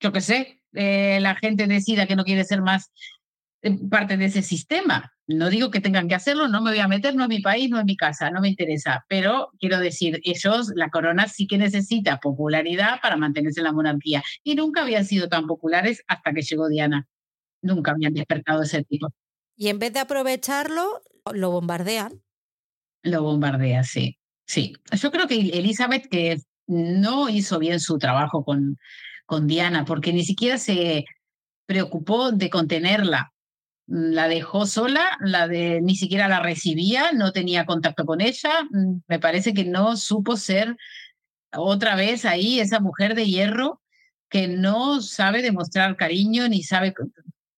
[0.00, 2.90] yo qué sé, eh, la gente decida que no quiere ser más
[3.62, 5.12] eh, parte de ese sistema.
[5.28, 7.68] No digo que tengan que hacerlo, no me voy a meter, no es mi país,
[7.68, 9.04] no es mi casa, no me interesa.
[9.10, 14.22] Pero quiero decir, ellos, la corona sí que necesita popularidad para mantenerse en la monarquía.
[14.42, 17.06] Y nunca habían sido tan populares hasta que llegó Diana.
[17.60, 19.12] Nunca habían despertado ese tipo.
[19.54, 22.22] Y en vez de aprovecharlo, lo bombardean.
[23.02, 24.16] Lo bombardea, sí.
[24.46, 24.76] Sí.
[24.98, 28.78] Yo creo que Elizabeth que no hizo bien su trabajo con,
[29.26, 31.04] con Diana, porque ni siquiera se
[31.66, 33.30] preocupó de contenerla
[33.88, 39.00] la dejó sola, la de ni siquiera la recibía, no tenía contacto con ella, mm,
[39.08, 40.76] me parece que no supo ser
[41.52, 43.80] otra vez ahí esa mujer de hierro
[44.28, 46.94] que no sabe demostrar cariño ni sabe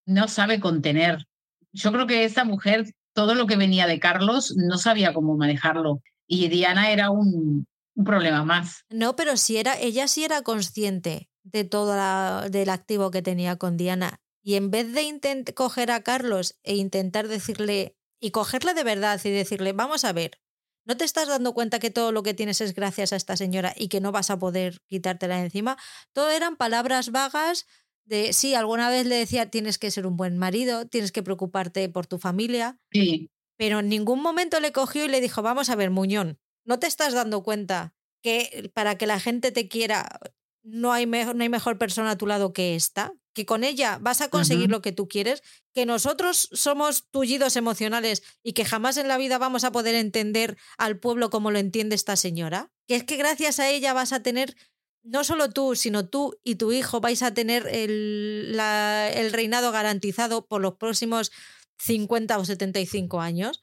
[0.06, 1.26] no sabe contener.
[1.72, 6.00] Yo creo que esa mujer todo lo que venía de Carlos no sabía cómo manejarlo
[6.28, 7.66] y Diana era un,
[7.96, 8.84] un problema más.
[8.88, 13.56] No, pero si era ella sí era consciente de todo la, del activo que tenía
[13.56, 14.20] con Diana
[14.50, 19.30] y en vez de coger a Carlos e intentar decirle, y cogerle de verdad y
[19.30, 20.40] decirle, vamos a ver,
[20.84, 23.72] ¿no te estás dando cuenta que todo lo que tienes es gracias a esta señora
[23.76, 25.76] y que no vas a poder quitártela de encima?
[26.12, 27.68] Todo eran palabras vagas
[28.04, 31.88] de, sí, alguna vez le decía, tienes que ser un buen marido, tienes que preocuparte
[31.88, 32.76] por tu familia.
[32.90, 33.30] Sí.
[33.56, 36.88] Pero en ningún momento le cogió y le dijo, vamos a ver, Muñón, ¿no te
[36.88, 40.18] estás dando cuenta que para que la gente te quiera
[40.64, 43.14] no hay, no hay mejor persona a tu lado que esta?
[43.32, 45.42] Que con ella vas a conseguir lo que tú quieres,
[45.72, 50.56] que nosotros somos tullidos emocionales y que jamás en la vida vamos a poder entender
[50.78, 54.22] al pueblo como lo entiende esta señora, que es que gracias a ella vas a
[54.22, 54.56] tener,
[55.02, 60.46] no solo tú, sino tú y tu hijo vais a tener el, el reinado garantizado
[60.46, 61.30] por los próximos
[61.78, 63.62] 50 o 75 años.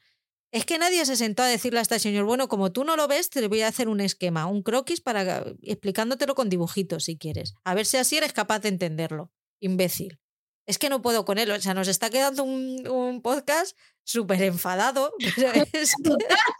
[0.50, 3.06] Es que nadie se sentó a decirle a este señor, bueno, como tú no lo
[3.06, 7.52] ves, te voy a hacer un esquema, un croquis para explicándotelo con dibujitos si quieres.
[7.64, 9.30] A ver si así eres capaz de entenderlo
[9.60, 10.18] imbécil.
[10.66, 11.50] Es que no puedo con él.
[11.50, 15.12] O sea, nos está quedando un, un podcast súper enfadado.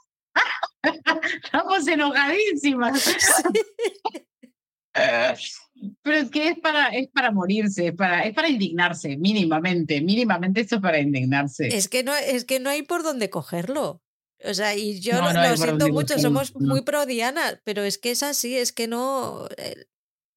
[1.45, 3.05] Estamos enojadísimas.
[6.03, 10.63] Pero es que es para, es para morirse, es para, es para indignarse, mínimamente, mínimamente
[10.63, 11.69] esto es para indignarse.
[11.69, 14.03] Es que no, es que no hay por dónde cogerlo.
[14.45, 18.23] O sea, y yo lo siento mucho, somos muy pro Diana, pero es que es
[18.23, 19.49] así, es que no.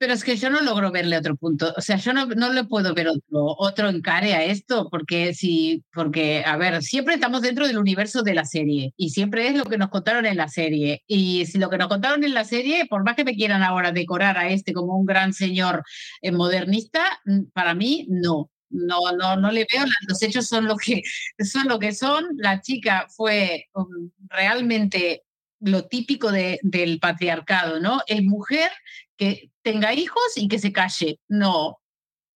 [0.02, 2.64] Pero es que yo no logro verle otro punto, o sea, yo no, no le
[2.64, 7.68] puedo ver otro, otro encare a esto, porque si, porque, a ver, siempre estamos dentro
[7.68, 11.03] del universo de la serie y siempre es lo que nos contaron en la serie.
[11.06, 13.91] Y si lo que nos contaron en la serie, por más que me quieran ahora
[13.91, 15.84] decorar a este como un gran señor
[16.23, 18.49] eh, modernista, mm, para mí no.
[18.72, 21.03] No, no, no le veo, los hechos son lo que
[21.44, 21.68] son.
[21.68, 22.26] Lo que son.
[22.38, 25.23] La chica fue um, realmente
[25.60, 28.02] lo típico de, del patriarcado, ¿no?
[28.07, 28.72] Es mujer
[29.15, 31.20] que tenga hijos y que se calle.
[31.28, 31.82] No,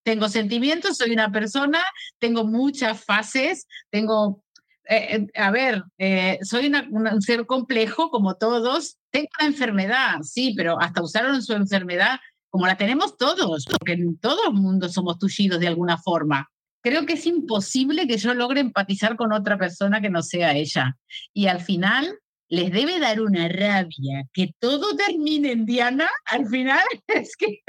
[0.05, 1.81] tengo sentimientos, soy una persona,
[2.19, 4.43] tengo muchas fases, tengo,
[4.87, 10.53] eh, eh, a ver, eh, soy un ser complejo como todos, tengo una enfermedad, sí,
[10.55, 12.19] pero hasta usaron su enfermedad
[12.51, 16.49] como la tenemos todos, porque en todo el mundo somos tullidos de alguna forma.
[16.81, 20.95] Creo que es imposible que yo logre empatizar con otra persona que no sea ella.
[21.33, 26.83] Y al final, les debe dar una rabia que todo termine en Diana, al final
[27.07, 27.61] es que,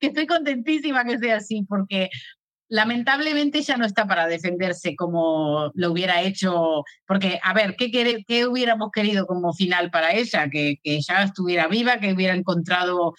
[0.00, 2.08] que estoy contentísima que sea así, porque
[2.68, 7.90] lamentablemente ella no está para defenderse como lo hubiera hecho, porque, a ver, ¿qué,
[8.26, 10.48] qué hubiéramos querido como final para ella?
[10.50, 13.14] Que, que ella estuviera viva, que hubiera encontrado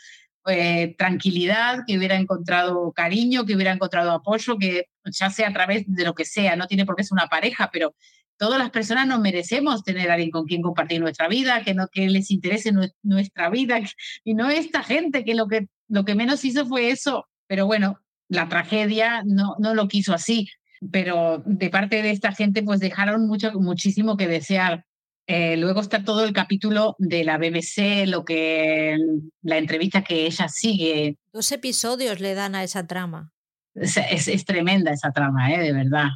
[0.48, 5.84] eh, tranquilidad, que hubiera encontrado cariño, que hubiera encontrado apoyo, que ya sea a través
[5.88, 7.94] de lo que sea, no tiene por qué ser una pareja, pero
[8.38, 11.88] todas las personas nos merecemos tener a alguien con quien compartir nuestra vida, que, no,
[11.88, 12.72] que les interese
[13.04, 13.80] nuestra vida,
[14.24, 17.28] y no esta gente que lo, que lo que menos hizo fue eso.
[17.48, 18.00] Pero bueno,
[18.30, 20.50] la tragedia no, no lo quiso así,
[20.92, 24.86] pero de parte de esta gente pues dejaron mucho, muchísimo que desear.
[25.30, 28.98] Eh, luego está todo el capítulo de la BBC, lo que
[29.42, 31.18] la entrevista que ella sigue.
[31.34, 33.32] Dos episodios le dan a esa trama.
[33.76, 33.98] Es,
[34.28, 35.60] es, tremenda esa trama, ¿eh?
[35.60, 36.08] de verdad.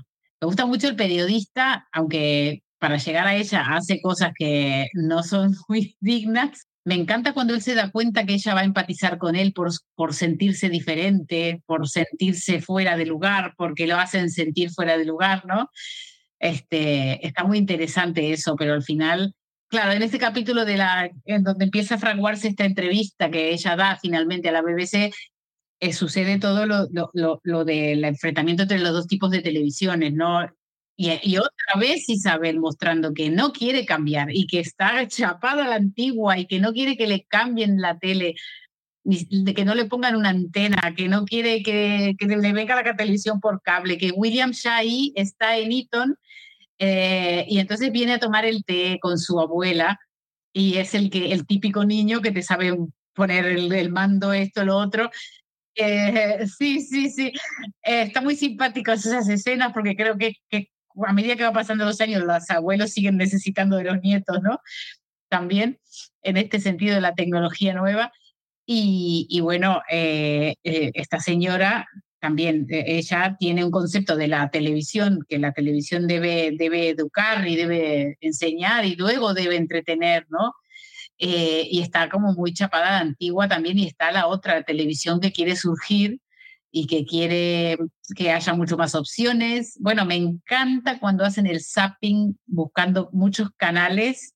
[0.41, 5.55] Me gusta mucho el periodista, aunque para llegar a ella hace cosas que no son
[5.69, 6.68] muy dignas.
[6.84, 9.69] Me encanta cuando él se da cuenta que ella va a empatizar con él por,
[9.93, 15.45] por sentirse diferente, por sentirse fuera de lugar, porque lo hacen sentir fuera de lugar,
[15.45, 15.69] ¿no?
[16.39, 19.35] Este, está muy interesante eso, pero al final,
[19.68, 23.76] claro, en este capítulo de la, en donde empieza a fraguarse esta entrevista que ella
[23.76, 25.13] da finalmente a la BBC,
[25.81, 30.47] eh, sucede todo lo, lo, lo, del enfrentamiento entre los dos tipos de televisiones, ¿no?
[30.95, 35.75] Y, otra vez Isabel mostrando que no quiere cambiar y que está chapada a la
[35.77, 38.35] antigua y que no quiere que le cambien la tele,
[39.03, 42.95] de que no le pongan una antena, que no quiere que, que le venga la
[42.95, 46.15] televisión por cable, que William Shai está en Eton
[46.77, 49.99] eh, y entonces viene a tomar el té con su abuela
[50.53, 52.77] y es el, que, el típico niño que te sabe
[53.13, 55.09] poner el, el mando, esto, lo otro,
[55.76, 57.27] eh, sí, sí, sí.
[57.84, 60.34] Eh, está muy simpático esas escenas porque creo que,
[61.06, 64.60] a medida que va pasando los años, los abuelos siguen necesitando de los nietos, ¿no?
[65.30, 65.80] También
[66.23, 68.11] en este sentido de la tecnología nueva.
[68.65, 71.88] Y, bueno, eh, esta señora
[72.19, 77.56] también, ella tiene un concepto de la televisión, que la televisión debe, debe educar y
[77.57, 80.53] debe enseñar y luego debe entretener, ¿no?
[81.23, 85.31] Eh, y está como muy chapada de antigua también y está la otra televisión que
[85.31, 86.19] quiere surgir
[86.72, 87.77] y que quiere
[88.15, 89.77] que haya mucho más opciones.
[89.80, 94.34] Bueno, me encanta cuando hacen el zapping buscando muchos canales.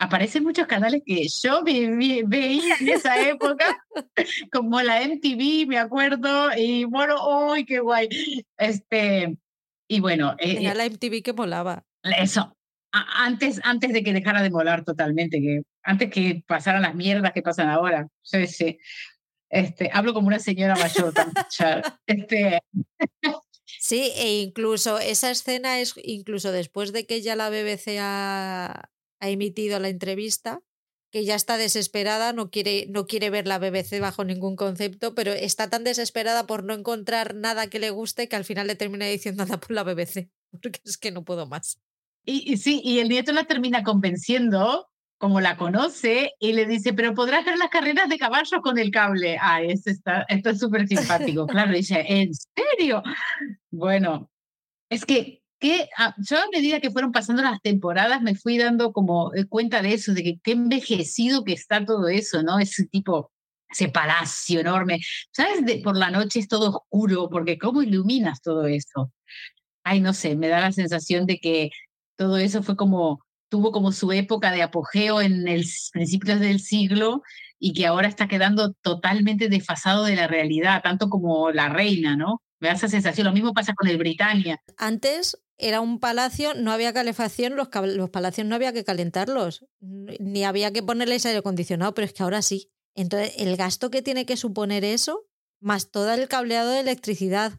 [0.00, 3.66] Aparecen muchos canales que yo veía en esa época,
[4.52, 7.18] como la MTV, me acuerdo, y bueno,
[7.52, 8.08] ¡ay, qué guay!
[8.56, 9.36] Este,
[9.86, 10.34] y bueno.
[10.38, 11.84] Era eh, la MTV que molaba.
[12.02, 12.56] Eso,
[12.90, 17.42] antes, antes de que dejara de molar totalmente, que antes que pasaran las mierdas que
[17.42, 18.08] pasan ahora.
[18.22, 18.78] Sí, sí.
[19.48, 21.12] Este, hablo como una señora mayor.
[22.06, 22.60] este.
[23.80, 28.90] Sí, e incluso esa escena es incluso después de que ya la BBC ha,
[29.20, 30.62] ha, emitido la entrevista,
[31.10, 35.32] que ya está desesperada, no quiere, no quiere ver la BBC bajo ningún concepto, pero
[35.32, 39.06] está tan desesperada por no encontrar nada que le guste que al final le termina
[39.06, 40.30] diciendo nada por la BBC,
[40.62, 41.80] porque es que no puedo más.
[42.24, 44.88] Y, sí, y el nieto la termina convenciendo,
[45.20, 48.90] como la conoce, y le dice, pero podrás ver las carreras de caballos con el
[48.90, 49.36] cable.
[49.38, 51.46] Ah, esto, está, esto es súper simpático.
[51.46, 53.02] claro, dice, ¿en serio?
[53.70, 54.30] Bueno,
[54.88, 58.94] es que, que ah, yo a medida que fueron pasando las temporadas me fui dando
[58.94, 62.58] como eh, cuenta de eso, de que qué envejecido que está todo eso, ¿no?
[62.58, 63.30] Ese tipo,
[63.68, 65.00] ese palacio enorme.
[65.32, 65.66] ¿Sabes?
[65.66, 69.12] De, por la noche es todo oscuro, porque ¿cómo iluminas todo eso?
[69.84, 71.68] Ay, no sé, me da la sensación de que
[72.16, 73.20] todo eso fue como,
[73.50, 77.22] tuvo como su época de apogeo en el principios del siglo
[77.58, 82.40] y que ahora está quedando totalmente desfasado de la realidad, tanto como la reina, ¿no?
[82.60, 83.26] Me da esa sensación.
[83.26, 84.62] Lo mismo pasa con el Britannia.
[84.78, 87.68] Antes era un palacio, no había calefacción, los,
[88.10, 92.40] palacios no había que calentarlos, ni había que ponerles aire acondicionado, pero es que ahora
[92.40, 92.70] sí.
[92.94, 95.26] Entonces, el gasto que tiene que suponer eso,
[95.60, 97.52] más todo el cableado de electricidad,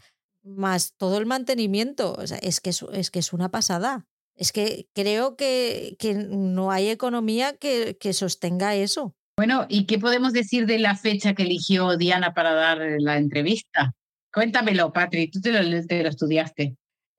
[0.43, 4.07] más todo el mantenimiento, o sea, es, que es que es una pasada.
[4.35, 9.15] Es que creo que, que no hay economía que, que sostenga eso.
[9.37, 13.93] Bueno, ¿y qué podemos decir de la fecha que eligió Diana para dar la entrevista?
[14.33, 16.75] Cuéntamelo, Patri, tú te lo, te lo, estudiaste.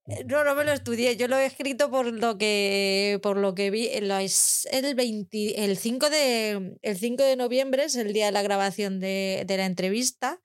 [0.06, 3.54] Eh, no, no me lo estudié, yo lo he escrito por lo que, por lo
[3.54, 3.88] que vi.
[3.88, 8.42] Es el, 20, el, 5 de, el 5 de noviembre, es el día de la
[8.42, 10.40] grabación de, de la entrevista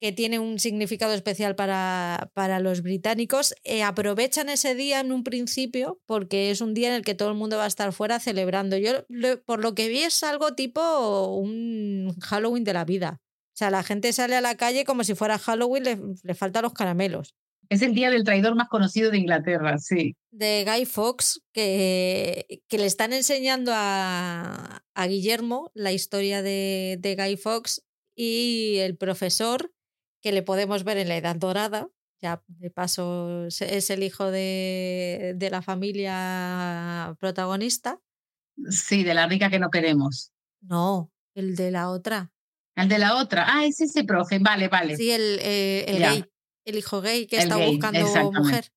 [0.00, 5.24] que tiene un significado especial para, para los británicos, eh, aprovechan ese día en un
[5.24, 8.20] principio porque es un día en el que todo el mundo va a estar fuera
[8.20, 8.76] celebrando.
[8.76, 9.04] Yo,
[9.44, 13.20] por lo que vi, es algo tipo un Halloween de la vida.
[13.20, 16.62] O sea, la gente sale a la calle como si fuera Halloween, le, le faltan
[16.62, 17.34] los caramelos.
[17.68, 20.16] Es el día del traidor más conocido de Inglaterra, sí.
[20.30, 27.14] De Guy Fawkes, que, que le están enseñando a, a Guillermo la historia de, de
[27.14, 27.84] Guy Fawkes
[28.16, 29.70] y el profesor
[30.20, 31.88] que le podemos ver en la Edad Dorada.
[32.20, 38.00] Ya de paso es el hijo de, de la familia protagonista.
[38.70, 40.32] Sí, de la rica que no queremos.
[40.60, 42.32] No, el de la otra.
[42.74, 43.46] Al de la otra.
[43.48, 44.40] Ah, es ese profe.
[44.40, 44.96] Vale, vale.
[44.96, 46.24] Sí, el, eh, el gay,
[46.64, 48.72] el hijo gay que está buscando mujer.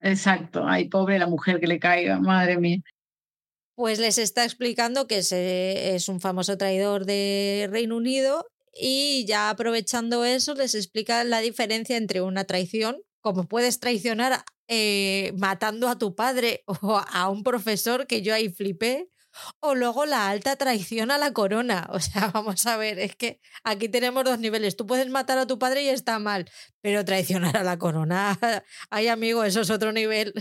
[0.00, 0.66] Exacto.
[0.66, 2.78] Ay, pobre la mujer que le caiga, madre mía.
[3.74, 8.46] Pues les está explicando que es un famoso traidor de Reino Unido
[8.78, 15.32] y ya aprovechando eso les explica la diferencia entre una traición, como puedes traicionar eh,
[15.36, 19.08] matando a tu padre o a un profesor que yo ahí flipé,
[19.60, 21.88] o luego la alta traición a la corona.
[21.90, 24.76] O sea, vamos a ver, es que aquí tenemos dos niveles.
[24.76, 26.50] Tú puedes matar a tu padre y está mal,
[26.80, 28.38] pero traicionar a la corona,
[28.90, 30.32] ay amigo, eso es otro nivel.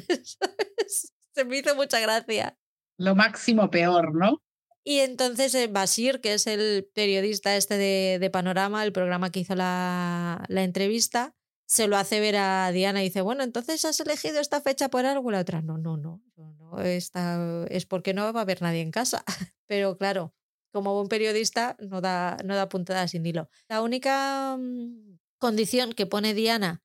[1.34, 2.58] Se me hizo mucha gracia.
[2.98, 4.42] Lo máximo peor, ¿no?
[4.88, 9.56] Y entonces eh, Basir, que es el periodista este de, Panorama, el programa que hizo
[9.56, 11.36] la, la, entrevista,
[11.66, 15.08] se lo hace ver a Diana y dice, bueno, entonces has elegido esta fecha por
[15.08, 15.32] algo.
[15.32, 18.92] La otra, no, no, no, no, esta, es porque no va a haber nadie en
[18.92, 19.24] casa.
[19.66, 20.36] Pero claro,
[20.72, 23.50] como buen periodista, no da, no da puntada sin hilo.
[23.68, 26.84] La única mm, condición que pone Diana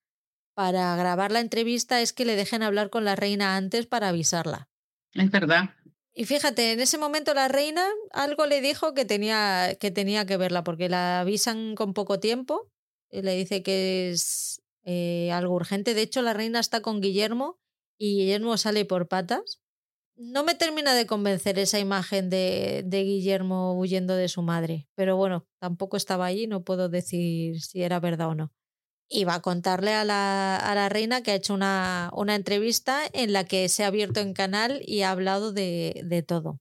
[0.54, 4.70] para grabar la entrevista es que le dejen hablar con la reina antes para avisarla.
[5.12, 5.70] Es verdad.
[6.12, 10.36] Y fíjate, en ese momento la reina algo le dijo que tenía que, tenía que
[10.36, 12.68] verla, porque la avisan con poco tiempo,
[13.10, 15.94] y le dice que es eh, algo urgente.
[15.94, 17.58] De hecho, la reina está con Guillermo
[17.98, 19.60] y Guillermo sale por patas.
[20.16, 25.16] No me termina de convencer esa imagen de, de Guillermo huyendo de su madre, pero
[25.16, 28.52] bueno, tampoco estaba allí, no puedo decir si era verdad o no
[29.12, 33.00] y va a contarle a la, a la reina que ha hecho una, una, entrevista
[33.12, 36.60] en la que se ha abierto en canal y ha hablado de, de, todo.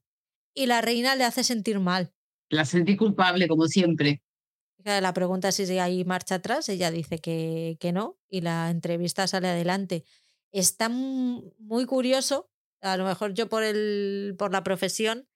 [0.52, 2.12] Y la reina le hace sentir mal.
[2.48, 4.20] La sentí culpable, como siempre.
[4.84, 9.28] La pregunta es si hay marcha atrás, ella dice que, que no y la entrevista
[9.28, 10.04] sale adelante.
[10.50, 12.50] Está muy curioso,
[12.80, 15.28] a lo mejor yo por, el, por la profesión,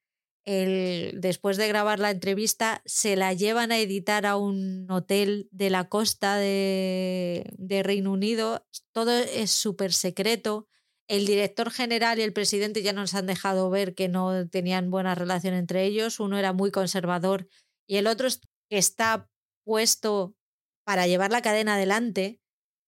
[0.45, 5.89] después de grabar la entrevista, se la llevan a editar a un hotel de la
[5.89, 8.65] costa de, Reino Unido.
[8.91, 10.67] Todo es súper secreto.
[11.07, 15.15] El director general y el presidente ya nos han dejado ver que no tenían buena
[15.15, 16.19] relación entre ellos.
[16.19, 17.47] Uno era muy conservador
[17.87, 18.27] y el otro
[18.69, 19.29] está
[19.63, 20.35] puesto
[20.83, 22.39] para llevar la cadena adelante,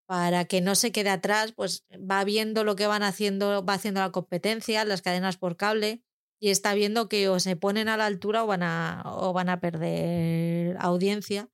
[0.05, 4.01] para que no se quede atrás, pues va viendo lo que van haciendo, va haciendo
[4.01, 6.03] la competencia, las cadenas por cable
[6.39, 9.49] y está viendo que o se ponen a la altura o van a, o van
[9.49, 11.49] a perder audiencia.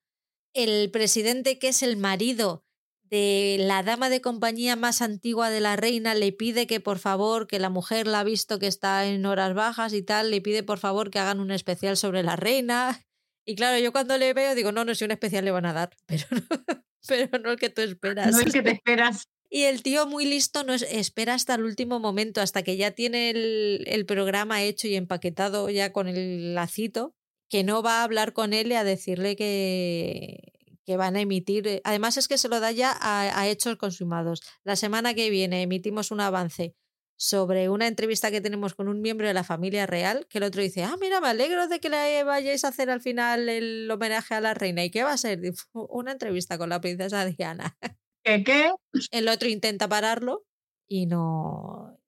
[0.53, 2.63] El presidente, que es el marido
[3.03, 7.47] de la dama de compañía más antigua de la reina, le pide que por favor,
[7.47, 10.63] que la mujer la ha visto que está en horas bajas y tal, le pide
[10.63, 13.01] por favor que hagan un especial sobre la reina.
[13.45, 15.73] Y claro, yo cuando le veo digo, no, no, si un especial le van a
[15.73, 16.75] dar, pero no,
[17.07, 18.31] pero no el que tú esperas.
[18.31, 19.29] No el que te esperas.
[19.55, 23.29] Y el tío muy listo no espera hasta el último momento, hasta que ya tiene
[23.29, 27.13] el, el, programa hecho y empaquetado ya con el lacito,
[27.49, 30.39] que no va a hablar con él y a decirle que,
[30.87, 31.67] que van a emitir.
[31.67, 34.41] Eh, además es que se lo da ya a, a hechos consumados.
[34.63, 36.73] La semana que viene emitimos un avance
[37.15, 40.63] sobre una entrevista que tenemos con un miembro de la familia real, que el otro
[40.63, 44.33] dice, ah, mira, me alegro de que le vayáis a hacer al final el homenaje
[44.33, 44.83] a la reina.
[44.83, 45.39] ¿Y qué va a ser?
[45.73, 47.77] Una entrevista con la princesa Diana.
[48.23, 48.71] ¿Qué qué?
[49.11, 50.45] El otro intenta pararlo
[50.87, 51.99] y no.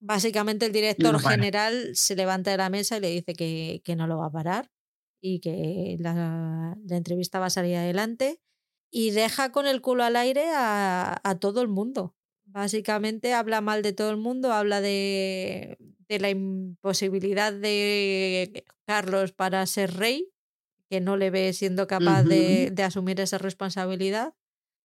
[0.00, 4.06] Básicamente el director general se levanta de la mesa y le dice que, que no
[4.06, 4.70] lo va a parar
[5.20, 8.40] y que la, la, entrevista va a salir adelante
[8.90, 12.14] y deja con el culo al aire a, a, todo el mundo.
[12.44, 19.66] Básicamente habla mal de todo el mundo, habla de, de la imposibilidad de Carlos para
[19.66, 20.28] ser rey,
[20.88, 22.28] que no le ve siendo capaz uh -huh.
[22.28, 24.34] de, de asumir esa responsabilidad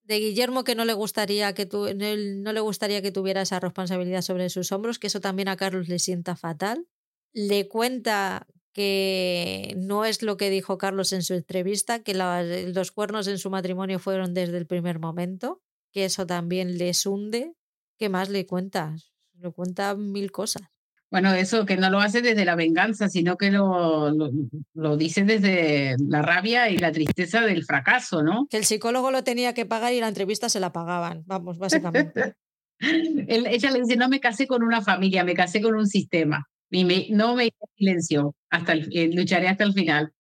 [0.08, 4.22] de Guillermo que no le gustaría que tu, no, le gustaría que tuviera esa responsabilidad
[4.22, 6.88] sobre sus hombros, que eso también a Carlos le sienta fatal.
[7.34, 12.92] Le cuenta que no es lo que dijo Carlos en su entrevista, que la, los
[12.92, 15.62] cuernos en su matrimonio fueron desde el primer momento,
[15.92, 17.54] que eso también les hunde.
[17.98, 18.96] ¿Qué más le cuenta?
[19.34, 20.64] Le cuenta mil cosas.
[21.10, 24.30] Bueno, eso que no lo hace desde la venganza, sino que lo, lo,
[24.74, 28.46] lo, dice desde la rabia y la tristeza del fracaso, ¿no?
[28.50, 32.34] Que el psicólogo lo tenía que pagar y la entrevista se la pagaban, vamos, básicamente.
[32.80, 36.46] Él, ella le dice, no me casé con una familia, me casé con un sistema.
[36.70, 40.12] Y me, no me silencio, hasta el, eh, lucharé hasta el final.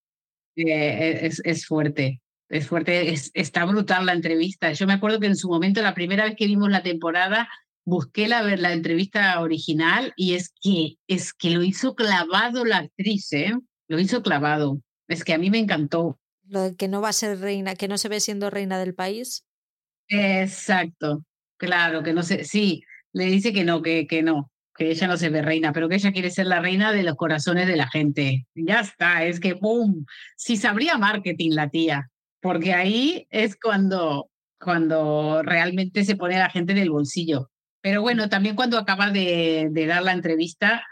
[0.55, 4.72] Eh, es, es fuerte, es fuerte, es, está brutal la entrevista.
[4.72, 7.49] Yo me acuerdo que en su momento, la primera vez que vimos la temporada,
[7.88, 13.31] busqué la, la entrevista original y es que, es que lo hizo clavado la actriz,
[13.31, 13.53] ¿eh?
[13.88, 14.81] Lo hizo clavado.
[15.07, 16.19] Es que a mí me encantó.
[16.49, 18.93] Lo de que no va a ser reina, que no se ve siendo reina del
[18.93, 19.45] país.
[20.09, 21.23] Exacto,
[21.55, 22.84] claro, que no sé, sí,
[23.14, 25.95] le dice que no, que, que no, que ella no se ve reina, pero que
[25.95, 28.47] ella quiere ser la reina de los corazones de la gente.
[28.53, 30.03] Ya está, es que ¡pum!
[30.35, 32.09] Si sabría marketing la tía,
[32.41, 37.49] porque ahí es cuando, cuando realmente se pone a la gente en el bolsillo.
[37.82, 40.84] Pero bueno, también cuando acaba de, dar la entrevista,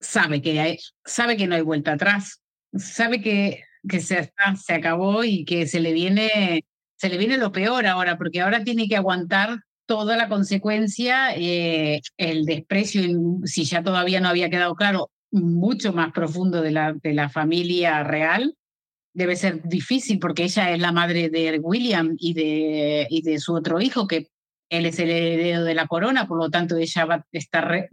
[0.00, 2.42] sabe que, sabe que no hay vuelta atrás,
[2.74, 3.64] sabe que,
[4.00, 6.64] se acabó y que se le, viene,
[6.96, 12.02] se le viene lo peor ahora, porque ahora tiene que aguantar toda la consecuencia, eh,
[12.18, 13.02] el desprecio,
[13.44, 18.02] si ya todavía no había quedado claro, mucho más profundo de la, de la familia
[18.04, 18.54] real.
[19.14, 23.54] Debe ser difícil porque ella es la madre de William y de, y de su
[23.54, 24.28] otro hijo, que
[24.68, 27.88] él es el heredero de la corona, por lo tanto ella va a estar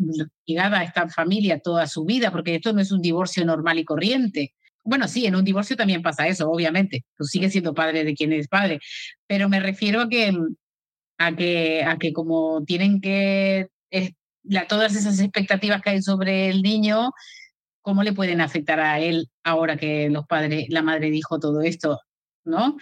[0.46, 3.86] ligada a esta familia toda su vida, porque esto no es un divorcio normal y
[3.86, 4.54] corriente.
[4.84, 7.06] Bueno, sí, en un divorcio también pasa eso, obviamente.
[7.18, 8.80] Tú sigues siendo padre de quien es padre,
[9.26, 10.34] pero me refiero a que,
[11.18, 13.70] a que, a que como tienen que,
[14.68, 17.12] todas esas expectativas que hay sobre el niño,
[17.82, 22.00] ¿cómo le pueden afectar a él ahora que los padres, la madre dijo todo esto?
[22.44, 22.78] ¿No?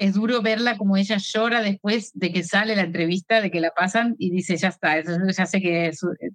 [0.00, 3.70] Es duro verla como ella llora después de que sale la entrevista, de que la
[3.70, 5.90] pasan y dice, ya está, ya sé que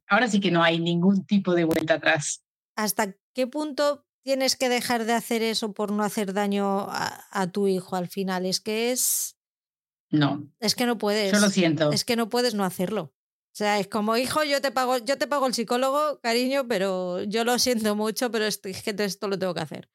[0.08, 2.44] ahora sí que no hay ningún tipo de vuelta atrás.
[2.76, 7.68] ¿Hasta qué punto tienes que dejar de hacer eso por no hacer daño a, tu
[7.68, 8.46] hijo al final?
[8.46, 9.36] Es que es...
[10.12, 10.48] No.
[10.60, 11.32] Es que no puedes.
[11.32, 11.92] Yo lo siento.
[11.92, 13.16] Es que no puedes no hacerlo.
[13.52, 17.24] O sea, es como, hijo, yo te pago, yo te pago el psicólogo, cariño, pero
[17.24, 19.90] yo lo siento mucho, pero es que esto lo tengo que hacer.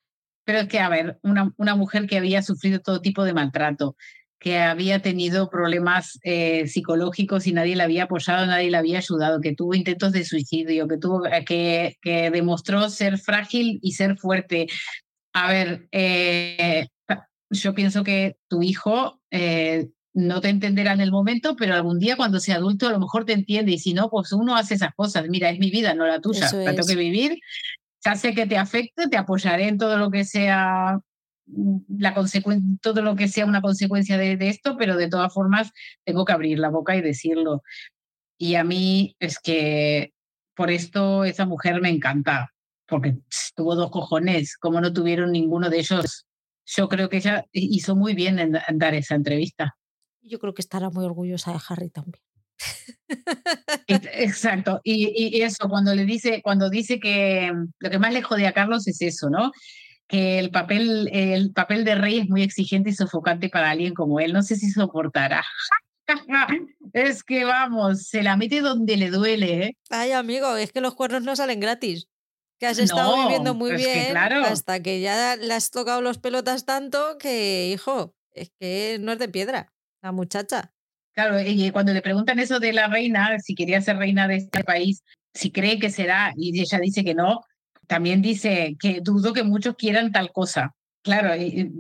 [0.45, 3.97] Pero es que, a ver, una, una mujer que había sufrido todo tipo de maltrato,
[4.41, 9.41] que había tenido problemas eh, psicológicos y nadie la había apoyado, nadie la había ayudado,
[9.41, 14.17] que tuvo intentos de suicidio, que, tuvo, eh, que, que demostró ser frágil y ser
[14.17, 14.67] fuerte.
[15.35, 16.89] A ver, eh,
[17.51, 19.21] yo pienso que tu hijo
[20.13, 23.27] no te entenderá en el momento, pero algún día cuando sea adulto a lo mejor
[23.27, 25.27] te entiende y si no, pues uno hace esas cosas.
[25.29, 27.39] Mira, es mi vida, no la tuya, la tengo que vivir
[28.05, 30.99] ya sé que te afecte, te apoyaré en todo lo que sea
[31.47, 32.15] mm, la
[32.81, 35.73] todo lo que sea una consecuencia de, esto, pero de todas formas
[36.05, 37.63] tengo que abrir la boca y decirlo.
[38.39, 40.13] Y a mí es que
[40.55, 42.53] por esto esa mujer me encanta,
[42.87, 43.19] porque
[43.55, 46.27] tuvo dos cojones, como no tuvieron ninguno de ellos.
[46.67, 49.77] Yo creo que ella hizo muy bien en dar esa entrevista.
[50.23, 52.23] Yo creo que estará muy orgullosa de Harry también.
[53.87, 54.81] Exacto.
[54.85, 58.53] Y, eso, cuando le dice, cuando dice que mm, lo que más le jode a
[58.53, 59.53] Carlos es eso, ¿no?
[60.07, 64.21] Que el papel, el papel de rey es muy exigente y sofocante para alguien como
[64.21, 64.33] él.
[64.33, 65.45] No sé si soportará.
[66.93, 69.65] es que vamos, se la mete donde le duele.
[69.65, 69.77] ¿eh?
[69.89, 72.09] Ay, amigo, es que los cuernos no salen gratis.
[72.59, 77.17] Que has estado viviendo muy bien hasta que ya le has tocado los pelotas tanto
[77.19, 79.73] que, hijo, es que no es de piedra
[80.03, 80.75] la muchacha.
[81.15, 84.65] Claro, y cuando le preguntan eso de la reina, si quería ser reina de este
[84.65, 85.03] país,
[85.35, 87.41] si cree que será, y ella dice que no,
[87.87, 90.75] también dice que dudo que muchos quieran tal cosa.
[91.03, 91.31] Claro,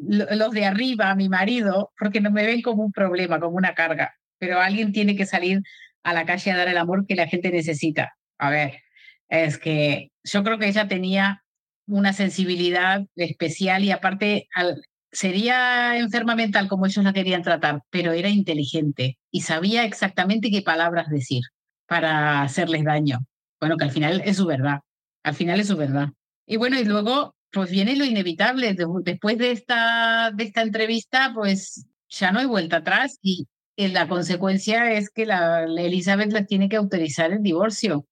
[0.08, 4.14] los de arriba, mi marido, porque no me ven como un problema, como una carga,
[4.38, 5.60] pero alguien tiene que salir
[6.02, 8.14] a la calle a dar el amor que la gente necesita.
[8.38, 8.80] A ver,
[9.28, 11.44] es que yo creo que ella tenía
[11.86, 14.82] una sensibilidad especial y aparte al,
[15.12, 20.62] sería enferma mental como ellos la querían tratar, pero era inteligente y sabía exactamente qué
[20.62, 21.42] palabras decir
[21.86, 23.18] para hacerles daño.
[23.60, 24.80] Bueno, que al final es su verdad,
[25.22, 26.08] al final es su verdad.
[26.46, 28.76] Y bueno, y luego pues viene lo inevitable.
[29.04, 33.46] Después de esta, de esta entrevista, pues ya no hay vuelta atrás y
[33.76, 38.06] la consecuencia es que la, Elizabeth les tiene que autorizar el divorcio.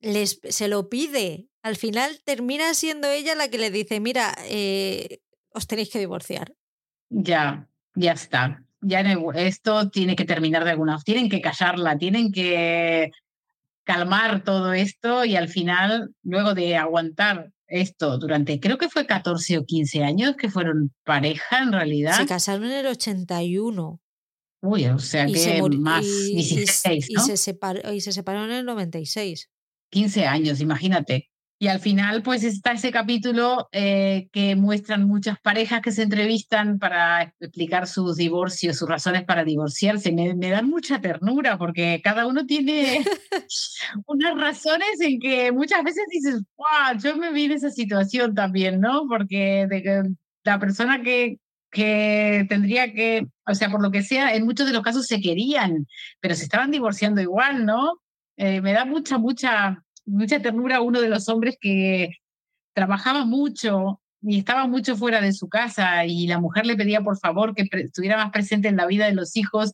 [0.00, 1.48] Les, se lo pide.
[1.62, 5.18] Al final termina siendo ella la que le dice, mira, eh,
[5.52, 6.54] os tenéis que divorciar.
[7.08, 8.64] Ya, ya está.
[8.80, 9.00] Ya
[9.34, 13.10] esto tiene que terminar de alguna Tienen que callarla, tienen que
[13.84, 19.58] calmar todo esto y al final, luego de aguantar esto durante, creo que fue 14
[19.58, 22.16] o 15 años que fueron pareja en realidad.
[22.16, 24.00] Se casaron en el 81.
[24.62, 27.22] Uy, o sea que más 16, ¿no?
[27.22, 27.58] y, se
[27.94, 29.50] y se separaron en el 96.
[29.90, 31.29] 15 años, imagínate.
[31.62, 36.78] Y al final, pues está ese capítulo eh, que muestran muchas parejas que se entrevistan
[36.78, 40.10] para explicar sus divorcios, sus razones para divorciarse.
[40.10, 43.04] Me, dan mucha ternura porque cada uno tiene
[44.06, 48.80] unas razones en que muchas veces dices, wow, yo me vi en esa situación también,
[48.80, 49.06] ¿no?
[49.06, 50.14] Porque de,
[50.44, 54.72] la persona que, que tendría que, o sea, por lo que sea, en muchos de
[54.72, 55.86] los casos se querían,
[56.20, 58.00] pero se estaban divorciando igual, ¿no?
[58.38, 62.10] Eh, me da mucha, mucha mucha ternura uno de los hombres que
[62.74, 67.18] trabajaba mucho y estaba mucho fuera de su casa y la mujer le pedía por
[67.18, 69.72] favor que estuviera más presente en la vida de los hijos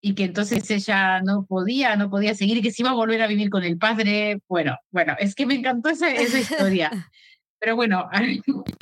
[0.00, 3.20] y que entonces ella no podía, no podía seguir y que se iba a volver
[3.20, 4.40] a vivir con el padre.
[4.48, 6.90] Bueno, bueno, es que me encantó esa, esa historia.
[7.60, 8.08] Pero bueno,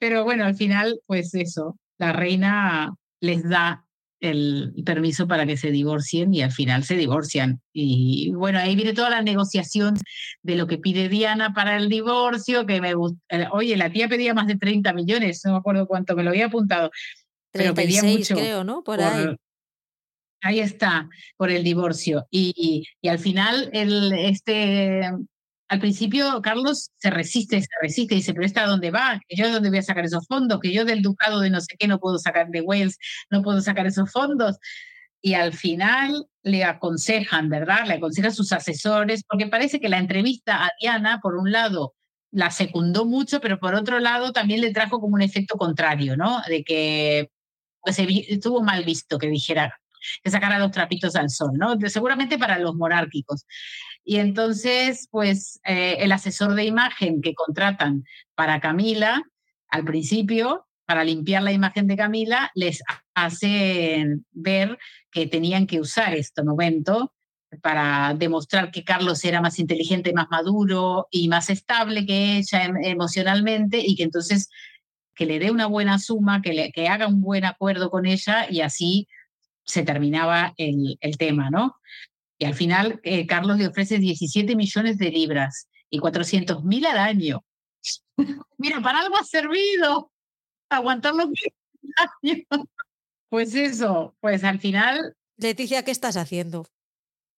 [0.00, 3.84] pero bueno, al final, pues eso, la reina les da
[4.20, 7.60] el permiso para que se divorcien y al final se divorcian.
[7.72, 9.96] Y bueno, ahí viene toda la negociación
[10.42, 12.90] de lo que pide Diana para el divorcio, que me.
[13.30, 16.30] Eh, oye, la tía pedía más de 30 millones, no me acuerdo cuánto, me lo
[16.30, 16.90] había apuntado.
[17.52, 18.34] Pero pedía mucho.
[18.34, 18.84] creo, ¿no?
[18.84, 19.36] Por, ahí.
[20.42, 22.26] Ahí está, por el divorcio.
[22.30, 25.10] Y, y, al final, el, este,
[25.70, 29.20] al principio Carlos se resiste, se resiste, dice, pero ¿está dónde va?
[29.28, 31.60] Que yo de dónde voy a sacar esos fondos, que yo del ducado de no
[31.60, 32.98] sé qué no puedo sacar de Wales,
[33.30, 34.58] no puedo sacar esos fondos.
[35.22, 37.86] Y al final le aconsejan, ¿verdad?
[37.86, 41.94] Le aconsejan sus asesores, porque parece que la entrevista a Diana, por un lado,
[42.32, 46.42] la secundó mucho, pero por otro lado también le trajo como un efecto contrario, ¿no?
[46.48, 47.30] De que
[47.80, 49.79] pues, estuvo mal visto que dijera
[50.22, 51.76] que sacara los trapitos al sol, ¿no?
[51.88, 53.46] seguramente para los monárquicos.
[54.04, 58.04] Y entonces, pues eh, el asesor de imagen que contratan
[58.34, 59.22] para Camila,
[59.68, 62.82] al principio, para limpiar la imagen de Camila, les
[63.14, 64.78] hacen ver
[65.10, 67.12] que tenían que usar este momento
[67.62, 72.76] para demostrar que Carlos era más inteligente, más maduro y más estable que ella em,
[72.82, 74.48] emocionalmente y que entonces
[75.14, 78.46] que le dé una buena suma, que, le, que haga un buen acuerdo con ella
[78.48, 79.08] y así
[79.70, 81.76] se terminaba el, el tema, ¿no?
[82.38, 86.98] Y al final eh, Carlos le ofrece 17 millones de libras y 400 mil al
[86.98, 87.44] año.
[88.58, 90.10] Mira, para algo ha servido
[90.70, 91.28] aguantar los
[92.22, 92.46] años.
[93.28, 95.14] Pues eso, pues al final.
[95.36, 96.66] Leticia, ¿qué estás haciendo?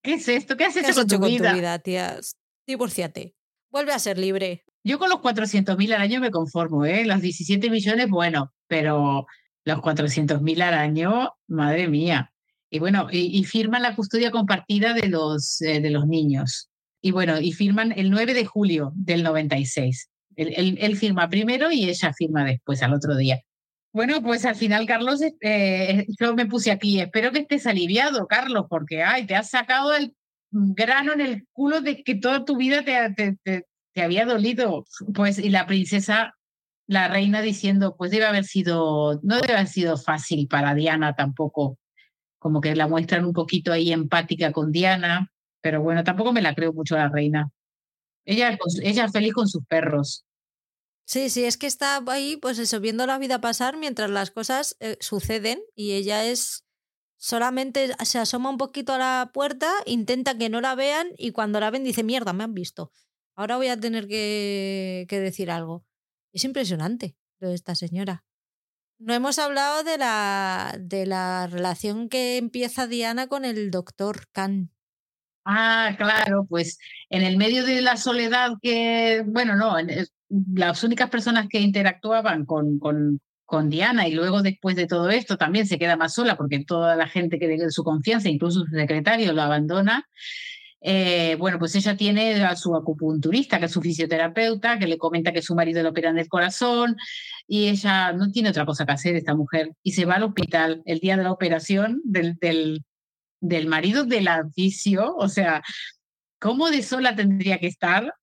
[0.01, 0.57] ¿Qué es esto?
[0.57, 1.51] ¿Qué haces con, tu, vida?
[1.51, 2.19] tu vida, tía?
[2.65, 3.35] Divórciate.
[3.71, 4.63] Vuelve a ser libre.
[4.83, 7.05] Yo con los 400 mil al año me conformo, ¿eh?
[7.05, 9.27] Los 17 millones, bueno, pero
[9.65, 12.31] los 400 mil al año, madre mía.
[12.69, 16.69] Y bueno, y, firman la custodia compartida de los, eh, de los niños.
[17.01, 20.09] Y bueno, y firman el 9 de julio del 96.
[20.35, 23.41] Él, él, firma primero y ella firma después, al otro día.
[23.91, 26.99] Bueno, pues al final, Carlos, eh, yo me puse aquí.
[26.99, 30.15] Espero que estés aliviado, Carlos, porque ay, te has sacado el
[30.49, 34.85] grano en el culo de que toda tu vida te, te, te, te había dolido.
[35.13, 36.33] Pues, y la princesa
[36.93, 41.77] la reina diciendo, pues debe haber sido, no debe haber sido fácil para Diana tampoco,
[42.39, 46.55] como que la muestran un poquito ahí empática con Diana, pero bueno, tampoco me la
[46.55, 47.49] creo mucho la reina.
[48.25, 50.25] Ella, ella feliz con sus perros.
[51.05, 54.77] Sí, sí, es que está ahí, pues eso, viendo la vida pasar mientras las cosas
[54.79, 56.65] eh, suceden y ella es
[57.17, 61.59] solamente se asoma un poquito a la puerta, intenta que no la vean y cuando
[61.59, 62.91] la ven dice, mierda, me han visto.
[63.35, 65.85] Ahora voy a tener que, que decir algo.
[66.33, 68.25] Es impresionante lo de esta señora.
[68.97, 74.71] No hemos hablado de la, de la relación que empieza Diana con el doctor Khan.
[75.45, 76.79] Ah, claro, pues
[77.09, 79.75] en el medio de la soledad que, bueno, no,
[80.53, 85.37] las únicas personas que interactuaban con, con, con Diana y luego después de todo esto
[85.37, 88.71] también se queda más sola porque toda la gente que de su confianza, incluso su
[88.75, 90.07] secretario, lo abandona.
[90.85, 95.31] Eh, bueno, pues ella tiene a su acupunturista, que es su fisioterapeuta, que le comenta
[95.31, 96.97] que su marido le opera en el corazón
[97.47, 100.81] y ella no tiene otra cosa que hacer, esta mujer, y se va al hospital
[100.85, 102.83] el día de la operación del, del,
[103.39, 105.63] del marido del oficio, o sea,
[106.39, 108.13] ¿cómo de sola tendría que estar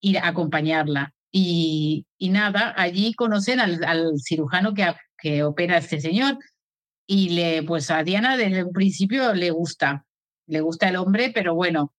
[0.00, 1.12] ir a acompañarla?
[1.30, 4.86] Y, nada, allí conocen al, al cirujano que,
[5.18, 6.38] que opera a este señor
[7.06, 10.06] y le, pues a Diana desde un principio le gusta,
[10.46, 11.92] le gusta el hombre, pero bueno,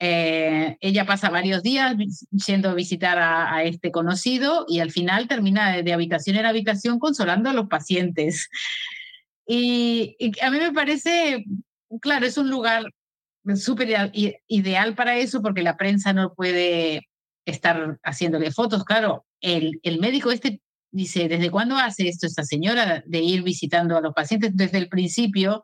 [0.00, 1.96] eh, ella pasa varios días
[2.46, 7.50] yendo a visitar a, este conocido y al final termina de, habitación en habitación consolando
[7.50, 8.48] a los pacientes.
[9.50, 11.46] Y, a mí me parece,
[12.02, 12.84] claro, es un lugar
[13.56, 14.12] súper
[14.46, 17.08] ideal para eso porque la prensa no puede
[17.46, 18.84] estar haciéndole fotos.
[18.84, 20.60] Claro, el, el médico este
[20.90, 24.54] dice, ¿desde cuándo hace esto esta señora de ir visitando a los pacientes?
[24.54, 25.62] Desde el principio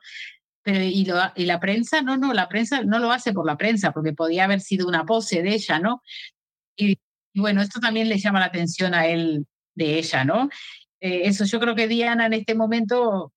[0.65, 3.57] pero y, lo, y la prensa, no, no, la prensa no lo hace por la
[3.57, 6.03] prensa, porque podía haber sido una pose de ella, ¿no?
[6.77, 6.99] Y,
[7.35, 10.49] bueno, esto también le llama la atención a él de ella, ¿no?
[11.01, 13.35] Eh, eso yo creo que Diana en este momento,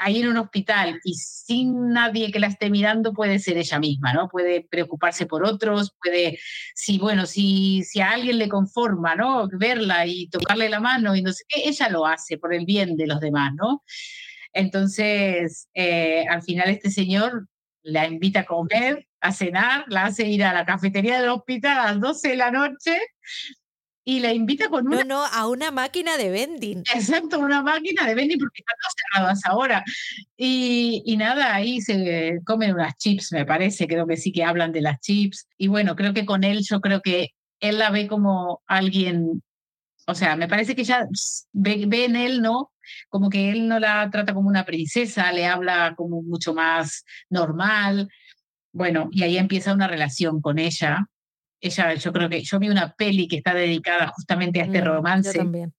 [0.00, 4.12] ahí en un hospital y sin nadie que la esté mirando, puede ser ella misma,
[4.12, 4.28] ¿no?
[4.28, 6.38] Puede preocuparse por otros, puede,
[6.76, 9.48] si, bueno, si, si a alguien le conforma, ¿no?
[9.48, 12.96] Verla y tocarle la mano y no sé qué, ella lo hace por el bien
[12.96, 13.82] de los demás, ¿no?
[14.56, 17.46] Entonces, eh, al final este señor
[17.82, 21.92] la invita a comer, a cenar, la hace ir a la cafetería del hospital a
[21.92, 22.98] las 12 de la noche
[24.04, 24.98] y la invita con una...
[24.98, 26.78] No, no, a una máquina de vending.
[26.94, 28.76] Exacto, una máquina de vending porque están
[29.12, 29.84] cerradas ahora.
[30.36, 34.72] Y, y, nada, ahí se comen unas chips, me parece, creo que sí que hablan
[34.72, 35.46] de las chips.
[35.58, 37.30] Y bueno, creo que con él, yo creo que
[37.60, 39.42] él la ve como alguien,
[40.06, 41.06] o sea, me parece que ella
[41.52, 42.70] ve, ve en él, ¿no?
[43.08, 48.08] Como que él no la trata como una princesa, le habla como mucho más normal.
[48.72, 51.08] Bueno, y ahí empieza una relación con ella
[51.60, 54.84] ella, yo creo que yo vi una peli que está dedicada justamente a este mm,
[54.84, 55.32] romance.
[55.32, 55.74] Yo también.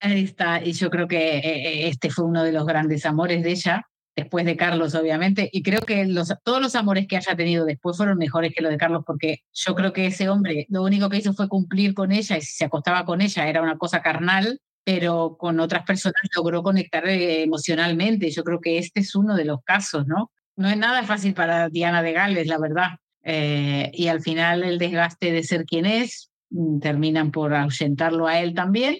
[0.00, 3.42] Ahí está, y yo creo que eh, eh, este fue uno de los grandes amores
[3.44, 7.36] de ella, después de Carlos, obviamente, y creo que los, todos los amores que haya
[7.36, 10.82] tenido después fueron mejores que los de Carlos, porque yo creo que ese hombre lo
[10.82, 13.78] único que hizo fue cumplir con ella, y si se acostaba con ella era una
[13.78, 18.30] cosa carnal, pero con otras personas logró conectar eh, emocionalmente.
[18.30, 20.30] Yo creo que este es uno de los casos, ¿no?
[20.56, 22.88] No es nada fácil para Diana de Gales, la verdad.
[23.24, 28.40] Eh, y al final el desgaste de ser quien es, mm, terminan por ausentarlo a
[28.40, 28.98] él también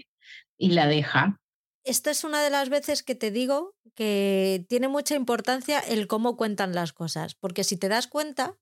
[0.56, 1.38] y la deja.
[1.84, 6.36] Esta es una de las veces que te digo que tiene mucha importancia el cómo
[6.36, 8.56] cuentan las cosas, porque si te das cuenta,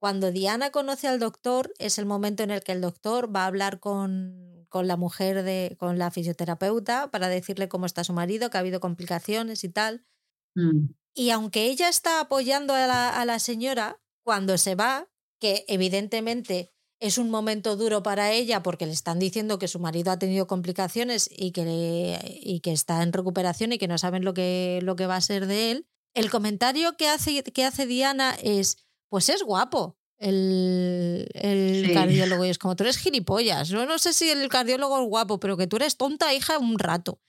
[0.00, 3.46] cuando Diana conoce al doctor es el momento en el que el doctor va a
[3.46, 8.48] hablar con, con la mujer, de, con la fisioterapeuta, para decirle cómo está su marido,
[8.48, 10.06] que ha habido complicaciones y tal.
[10.54, 10.94] Mm.
[11.14, 16.72] Y aunque ella está apoyando a la, a la señora, cuando se va, que evidentemente
[17.00, 20.46] es un momento duro para ella porque le están diciendo que su marido ha tenido
[20.46, 24.96] complicaciones y que, y que está en recuperación y que no saben lo que, lo
[24.96, 25.86] que va a ser de él.
[26.14, 28.78] El comentario que hace, que hace Diana es,
[29.10, 33.68] pues es guapo el, el cardiólogo y es como tú eres gilipollas.
[33.68, 36.78] Yo no sé si el cardiólogo es guapo, pero que tú eres tonta hija un
[36.78, 37.20] rato.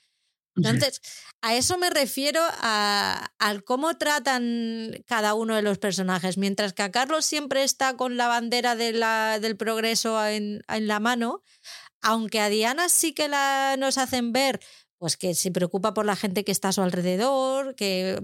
[0.56, 1.02] Entonces,
[1.41, 6.38] a eso me refiero a, al cómo tratan cada uno de los personajes.
[6.38, 10.88] Mientras que a Carlos siempre está con la bandera de la, del progreso en, en,
[10.88, 11.41] la mano,
[12.02, 14.60] aunque a Diana sí que la, nos hacen ver
[14.99, 18.22] pues que se preocupa por la gente que está a su alrededor, que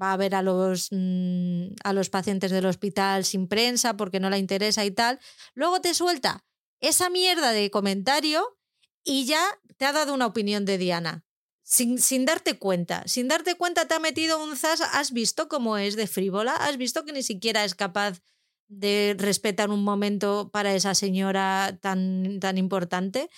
[0.00, 4.30] va a ver a los, mm, a los pacientes del hospital sin prensa porque no
[4.30, 5.18] la interesa y tal.
[5.54, 6.44] Luego te suelta
[6.80, 8.58] esa mierda de comentario
[9.04, 9.42] y ya
[9.76, 11.24] te ha dado una opinión de Diana
[11.62, 13.02] sin, sin, darte cuenta.
[13.06, 16.78] Sin darte cuenta te ha metido un zas, has visto cómo es de frívola, has
[16.78, 18.22] visto que ni siquiera es capaz
[18.68, 23.28] de respetar un momento para esa señora tan, tan importante.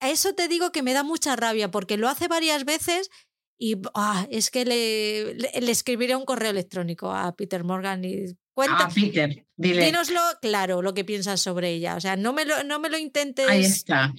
[0.00, 3.10] A eso te digo que me da mucha rabia porque lo hace varias veces
[3.58, 8.86] y ah, es que le, le, escribiré un correo electrónico a Peter Morgan y cuenta.
[8.86, 9.86] Ah, Peter, dile.
[9.86, 11.96] Dínoslo claro lo que piensas sobre ella.
[11.96, 13.48] O sea, no me lo, no me lo intentes.
[13.48, 14.12] Ahí está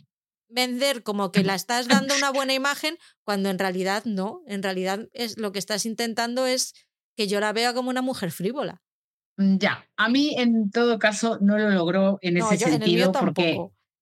[0.49, 5.07] vender como que la estás dando una buena imagen cuando en realidad no, en realidad
[5.13, 6.73] es lo que estás intentando es
[7.15, 8.81] que yo la vea como una mujer frívola.
[9.37, 13.59] Mm, ya, a mí en todo caso no lo logró en ese sentido porque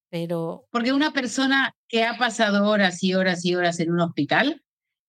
[0.09, 4.62] pero porque una persona que ha pasado horas y horas y horas en un hospital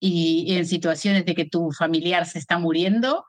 [0.07, 3.25] y, en situaciones de que tu familiar se está muriendo,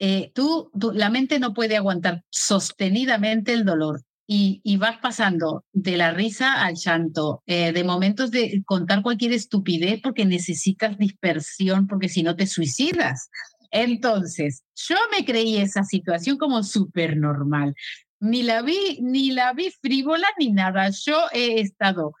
[0.00, 6.10] eh, tú, la mente no puede aguantar sostenidamente el dolor y, vas pasando de la
[6.12, 12.22] risa al llanto, eh, de momentos de contar cualquier estupidez porque necesitas dispersión, porque si
[12.22, 13.30] no te suicidas.
[13.70, 17.74] Entonces, yo me creí esa situación como súper normal.
[18.20, 20.90] Ni la vi, ni la vi frívola ni nada.
[20.90, 22.12] Yo he estado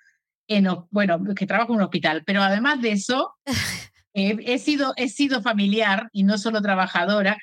[0.48, 3.34] en, bueno, que trabajo en un hospital, pero además de eso,
[4.14, 7.36] he, sido, he sido familiar y no solo trabajadora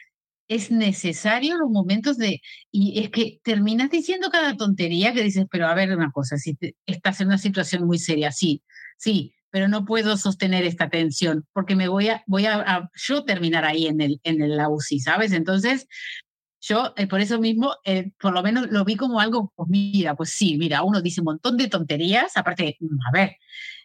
[0.48, 2.42] es necesario los momentos de...
[2.72, 6.58] Y es que terminas diciendo cada tontería que dices, pero a ver una cosa, si
[6.86, 8.62] estás en una situación muy seria, sí,
[8.98, 13.66] sí, pero no puedo sostener esta tensión porque me voy a, voy a, yo terminar
[13.66, 15.32] ahí en el, en el UCI, ¿sabes?
[15.32, 15.88] Entonces,
[16.68, 20.16] yo eh, por eso mismo, eh, por lo menos lo vi como algo, pues mira,
[20.16, 22.78] pues sí, mira, uno dice un montón de tonterías, aparte,
[23.08, 23.38] a ver,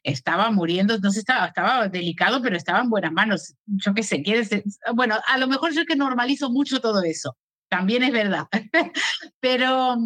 [0.02, 3.54] estaba muriendo, sé, estaba, estaba delicado, pero estaba en buenas manos.
[3.66, 4.48] Yo qué sé, quieres,
[4.94, 7.36] bueno, a lo mejor yo que normalizo mucho todo eso,
[7.68, 8.46] también es verdad,
[9.40, 9.98] pero,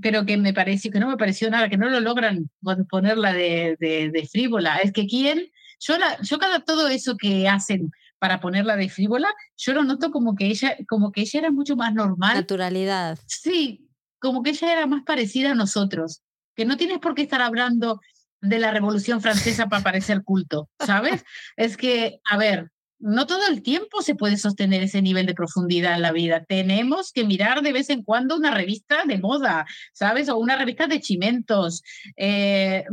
[0.00, 2.48] pero que me pareció, que no me pareció nada, que no lo logran
[2.88, 4.76] ponerla de, de, frívola.
[4.76, 5.50] Es que quién,
[5.80, 7.90] yo, la, yo cada todo eso que hacen
[8.22, 11.74] para ponerla de frívola, yo lo noto como que ella, como que ella era mucho
[11.74, 12.36] más normal.
[12.36, 13.18] Naturalidad.
[13.26, 13.88] Sí,
[14.20, 16.22] como que ella era más parecida a nosotros,
[16.54, 18.00] que no tienes por qué estar hablando
[18.40, 21.24] de la Revolución Francesa para parecer culto, ¿sabes?
[21.56, 22.70] es que, a ver,
[23.00, 26.44] no todo el tiempo se puede sostener ese nivel de profundidad en la vida.
[26.44, 30.28] Tenemos que mirar de vez en cuando una revista de moda, ¿sabes?
[30.28, 31.82] O una revista de chimentos,
[32.16, 32.84] eh,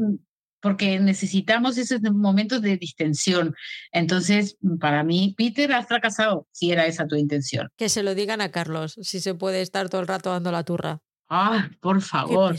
[0.61, 3.55] porque necesitamos esos momentos de distensión.
[3.91, 7.69] Entonces, para mí, Peter ha fracasado, si era esa tu intención.
[7.77, 10.63] Que se lo digan a Carlos, si se puede estar todo el rato dando la
[10.63, 11.01] turra.
[11.29, 12.55] Ah, por favor.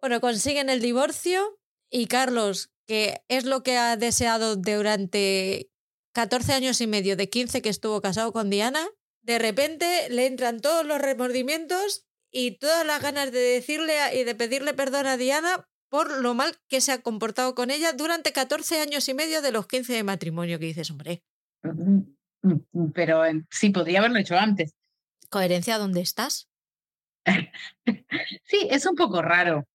[0.00, 1.58] Bueno, consiguen el divorcio
[1.90, 5.70] Y Carlos, que es lo que ha deseado durante
[6.14, 8.88] 14 años y medio de 15 que estuvo casado con Diana,
[9.22, 14.34] de repente le entran todos los remordimientos y todas las ganas de decirle y de
[14.34, 18.80] pedirle perdón a Diana por lo mal que se ha comportado con ella durante 14
[18.80, 21.22] años y medio de los 15 de matrimonio que dices, hombre.
[22.94, 24.74] Pero sí, podría haberlo hecho antes.
[25.28, 26.48] ¿Coherencia dónde estás?
[28.44, 29.68] sí, es un poco raro.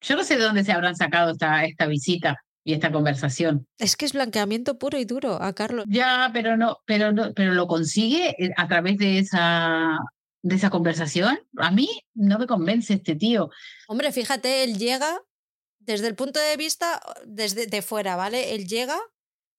[0.00, 3.66] Yo no sé de dónde se habrán sacado esta, esta visita y esta conversación.
[3.78, 5.86] Es que es blanqueamiento puro y duro a Carlos.
[5.88, 9.98] Ya, pero no, pero no, pero lo consigue eh, a través de esa
[10.40, 11.36] de esa conversación.
[11.56, 13.50] A mí no me convence este tío.
[13.88, 15.20] Hombre, fíjate, él llega
[15.88, 18.54] desde el punto de vista desde de fuera, ¿vale?
[18.54, 19.00] Él llega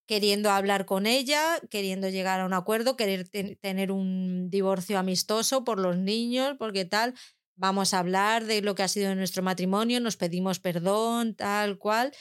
[0.08, 5.80] queriendo hablar con ella, queriendo llegar a un acuerdo, querer tener un divorcio amistoso por
[5.80, 7.16] los niños, porque tal,
[7.56, 12.12] vamos a hablar de lo que ha sido nuestro matrimonio, nos pedimos perdón, tal cual.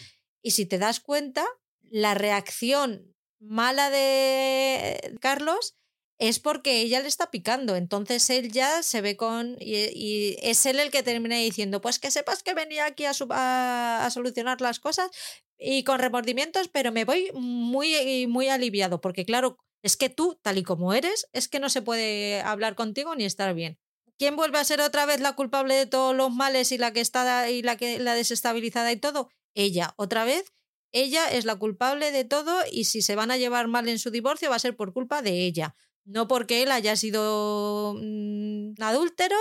[0.43, 1.45] Y si te das cuenta,
[1.83, 5.77] la reacción mala de Carlos
[6.19, 7.77] es porque ella le está picando.
[7.77, 9.57] Entonces él ya se ve con.
[9.61, 14.11] Y, es él el que termina diciendo: Pues que sepas que venía aquí a, a,
[14.11, 15.11] solucionar las cosas
[15.59, 20.59] y con remordimientos, pero me voy muy, muy aliviado, porque claro, es que tú, tal
[20.59, 23.78] y como eres, es que no se puede hablar contigo ni estar bien.
[24.19, 27.01] ¿Quién vuelve a ser otra vez la culpable de todos los males y la que
[27.01, 29.31] está y la que la desestabilizada y todo?
[29.55, 30.53] Ella, otra vez,
[30.93, 34.11] ella es la culpable de todo y si se van a llevar mal en su
[34.11, 35.77] divorcio va a ser por culpa de ella.
[36.09, 39.37] No porque él haya sido mm, adúltero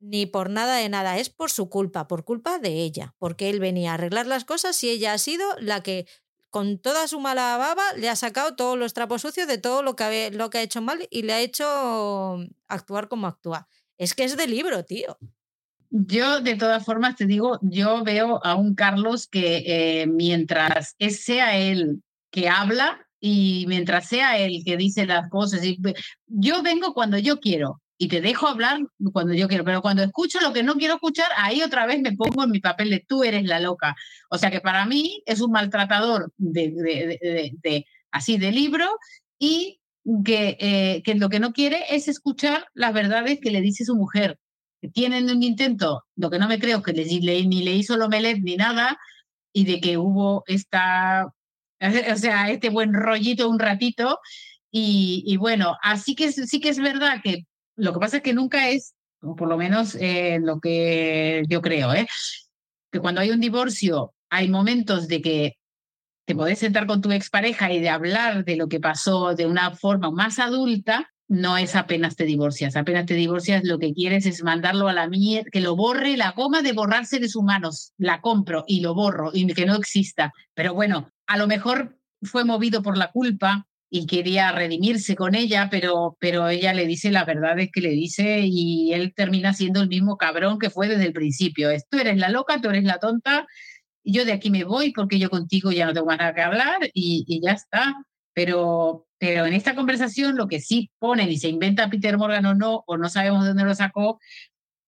[0.00, 3.60] ni por nada de nada, es por su culpa, por culpa de ella, porque él
[3.60, 6.06] venía a arreglar las cosas y ella ha sido la que
[6.50, 9.94] con toda su mala baba le ha sacado todos los trapos sucios de todo lo
[9.94, 13.68] que, ha hecho mal y le ha hecho actuar como actúa.
[13.96, 15.18] Es que es de libro, tío.
[15.90, 21.56] Yo, de todas formas, te digo, yo veo a un Carlos que eh, mientras sea
[21.56, 25.60] él que habla, y mientras sea él que dice las cosas,
[26.26, 28.78] yo vengo cuando yo quiero y te dejo hablar
[29.12, 32.12] cuando yo quiero, pero cuando escucho lo que no quiero escuchar, ahí otra vez me
[32.12, 33.96] pongo en mi papel de tú eres la loca.
[34.30, 38.86] O sea que para mí es un maltratador de, así de libro
[39.36, 39.80] y
[40.24, 43.96] que, eh, que lo que no quiere es escuchar las verdades que le dice su
[43.96, 44.38] mujer.
[44.94, 48.56] Tienen un intento, lo que no me creo que le, ni le hizo Lomelet ni
[48.56, 48.96] nada,
[49.52, 51.34] y de que hubo esta
[51.80, 54.18] o sea, este buen rollito un ratito.
[54.70, 57.46] Y, bueno, así que sí que es verdad que
[57.76, 61.94] lo que pasa es que nunca es, por lo menos eh, lo que yo creo,
[61.94, 62.06] ¿eh?
[62.90, 65.58] que cuando hay un divorcio hay momentos de que
[66.26, 69.70] te podés sentar con tu expareja y de hablar de lo que pasó de una
[69.70, 72.76] forma más adulta, no es apenas te divorcias.
[72.76, 76.32] Apenas te divorcias, lo que quieres es mandarlo a la mierda, que lo borre la
[76.32, 77.92] goma de borrarse de sus manos.
[77.96, 80.32] La compro y lo borro y que no exista.
[80.52, 85.68] Pero bueno, a lo mejor fue movido por la culpa y quería redimirse con ella,
[85.70, 89.80] pero, pero ella le dice la verdad es que le dice y él termina siendo
[89.80, 91.70] el mismo cabrón que fue desde el principio.
[91.70, 93.46] Es, tú eres la loca, tú eres la tonta,
[94.04, 97.24] yo de aquí me voy porque yo contigo ya no tengo nada que hablar y,
[97.26, 97.94] y ya está.
[98.34, 102.54] Pero, pero en esta conversación lo que sí ponen y se inventa Peter Morgan o
[102.54, 104.20] no, o no sabemos dónde lo sacó,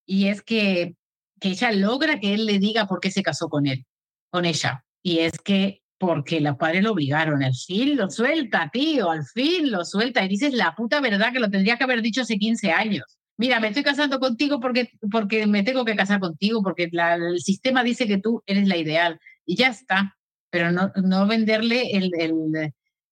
[0.06, 0.94] y es que,
[1.40, 3.86] que ella logra que él le diga por qué se casó con él,
[4.30, 4.84] con ella.
[5.02, 7.42] Y es que porque los padres lo obligaron.
[7.42, 10.24] Al fin lo suelta, tío, al fin lo suelta.
[10.24, 13.04] Y dices la puta verdad que lo tendría que haber dicho hace 15 años.
[13.36, 17.84] Mira, me estoy casando contigo porque, porque me tengo que casar contigo, porque el sistema
[17.84, 19.20] dice que tú eres la ideal.
[19.44, 20.16] Y ya está.
[20.48, 22.10] Pero no, no venderle el,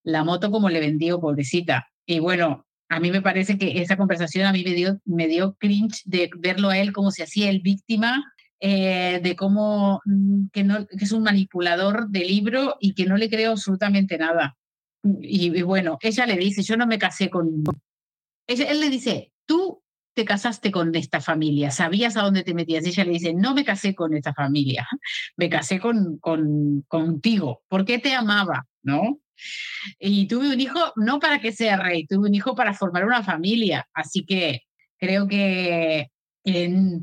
[0.03, 1.89] la moto como le vendió, pobrecita.
[2.07, 5.57] Y bueno, a mí me parece que esa conversación a mí me dio, me dio
[5.59, 8.25] cringe de verlo a él como se hacía el víctima,
[8.61, 13.17] eh, de cómo mm, que, no, que es un manipulador de libro y que no
[13.17, 14.57] le creo absolutamente nada.
[15.03, 17.63] Y, bueno, ella le dice, yo no me casé con...
[18.47, 19.83] él le dice, tú
[20.15, 22.85] te casaste con esta familia, sabías a dónde te metías.
[22.85, 24.89] Y ella le dice, no me casé con esta familia,
[25.37, 29.21] me casé con, con, contigo, porque te amaba, ¿no?
[30.01, 33.23] Y tuve un hijo no para que sea rey, tuve un hijo para formar una
[33.23, 33.89] familia.
[33.95, 34.63] Así que
[34.99, 36.11] creo que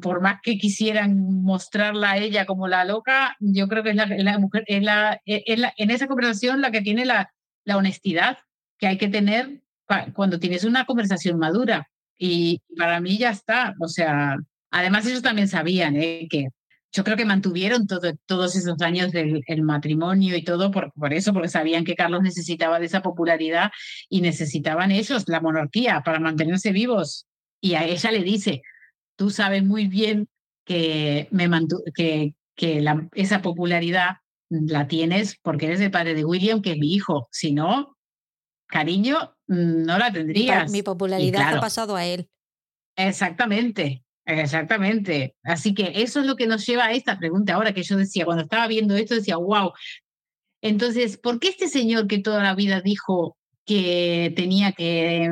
[0.01, 4.39] por más que quisieran mostrarla a ella como la loca, yo creo que es la,
[4.39, 7.31] mujer, es la, en esa conversación la que tiene la,
[7.63, 8.37] la honestidad
[8.77, 9.61] que hay que tener
[10.13, 11.87] cuando tienes una conversación madura.
[12.17, 13.75] Y para mí ya está.
[13.79, 14.37] O sea,
[14.71, 16.27] además ellos también sabían ¿eh?
[16.29, 16.47] que
[16.91, 21.33] yo creo que mantuvieron todo, todos esos años del matrimonio y todo por, por eso,
[21.33, 23.71] porque sabían que Carlos necesitaba de esa popularidad
[24.09, 27.27] y necesitaban ellos la monarquía para mantenerse vivos.
[27.59, 28.61] Y a ella le dice,
[29.15, 30.27] tú sabes muy bien
[30.65, 31.49] que, me
[31.93, 34.17] que, que esa popularidad
[34.49, 37.27] la tienes porque eres el padre de William, que es mi hijo.
[37.31, 37.97] Si no,
[38.67, 40.71] cariño, no la tendrías.
[40.71, 42.29] Mi popularidad ha pasado a él.
[42.95, 45.35] Exactamente, exactamente.
[45.43, 48.25] Así que eso es lo que nos lleva a esta pregunta ahora que yo decía,
[48.25, 49.73] cuando estaba viendo esto, decía, wow.
[50.61, 55.31] Entonces, ¿por qué este señor que toda la vida dijo que tenía que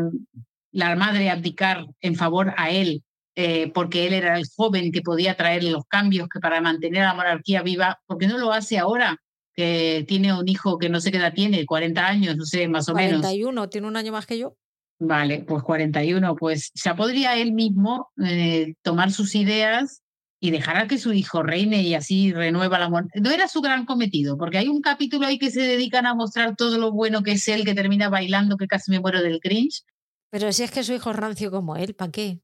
[0.72, 3.04] la madre abdicar en favor a él,
[3.36, 7.16] eh, porque él era el joven que podía traerle los cambios que para mantener la
[7.16, 9.18] monarquía viva, ¿por qué no lo hace ahora?
[9.56, 12.90] Que tiene un hijo que no sé qué edad tiene, 40 años, no sé, más
[12.90, 13.22] o menos.
[13.22, 14.56] 41, tiene un año más que yo.
[15.00, 20.02] Vale, pues 41, pues ya podría él mismo eh, tomar sus ideas
[20.40, 23.22] y dejar a que su hijo reine y así renueva la monarquía.
[23.22, 26.56] No era su gran cometido, porque hay un capítulo ahí que se dedican a mostrar
[26.56, 29.82] todo lo bueno que es él, que termina bailando, que casi me muero del cringe.
[30.30, 32.40] Pero si es que su hijo es rancio como él, ¿para qué?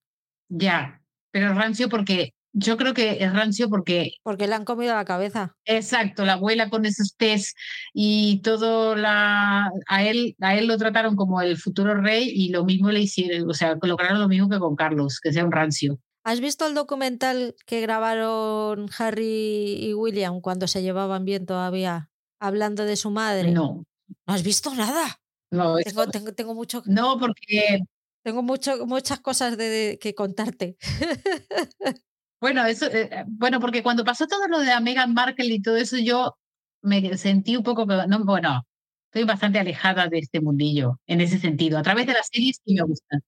[0.49, 1.01] Ya,
[1.31, 4.13] pero es rancio porque yo creo que es rancio porque...
[4.23, 5.55] Porque le han comido la cabeza.
[5.65, 7.55] Exacto, la abuela con esos test
[7.93, 9.71] y todo la...
[9.88, 13.49] A él, a él lo trataron como el futuro rey y lo mismo le hicieron,
[13.49, 15.99] o sea, lograron lo mismo que con Carlos, que sea un rancio.
[16.23, 22.09] ¿Has visto el documental que grabaron Harry y William cuando se llevaban bien todavía,
[22.39, 23.51] hablando de su madre?
[23.51, 23.85] No.
[24.27, 25.19] ¿No has visto nada?
[25.51, 26.84] No, tengo, tengo, mucho.
[26.85, 27.80] No, porque.
[28.23, 30.77] Tengo mucho, muchas cosas de, que contarte.
[32.41, 35.77] bueno, eso, eh, eh, bueno, porque cuando pasó todo lo de Meghan Markle y todo
[35.77, 36.37] eso, yo
[36.81, 37.85] me sentí un poco.
[37.85, 38.65] No, bueno,
[39.05, 41.77] estoy bastante alejada de este mundillo en ese sentido.
[41.77, 43.21] A través de las series que me gustan.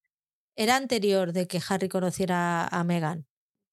[0.56, 3.26] Era anterior de que Harry conociera a Meghan.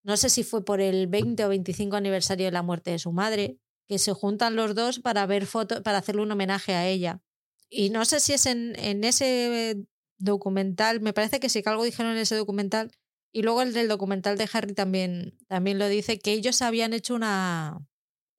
[0.04, 3.12] No sé si fue por el 20 o 25 aniversario de la muerte de su
[3.12, 3.58] madre,
[3.88, 7.20] que se juntan los dos para ver fotos, para hacerle un homenaje a ella.
[7.68, 9.76] Y no sé si es en, en ese
[10.18, 12.92] documental, me parece que sí que algo dijeron en ese documental.
[13.32, 17.14] Y luego el del documental de Harry también, también lo dice, que ellos habían hecho
[17.14, 17.78] una,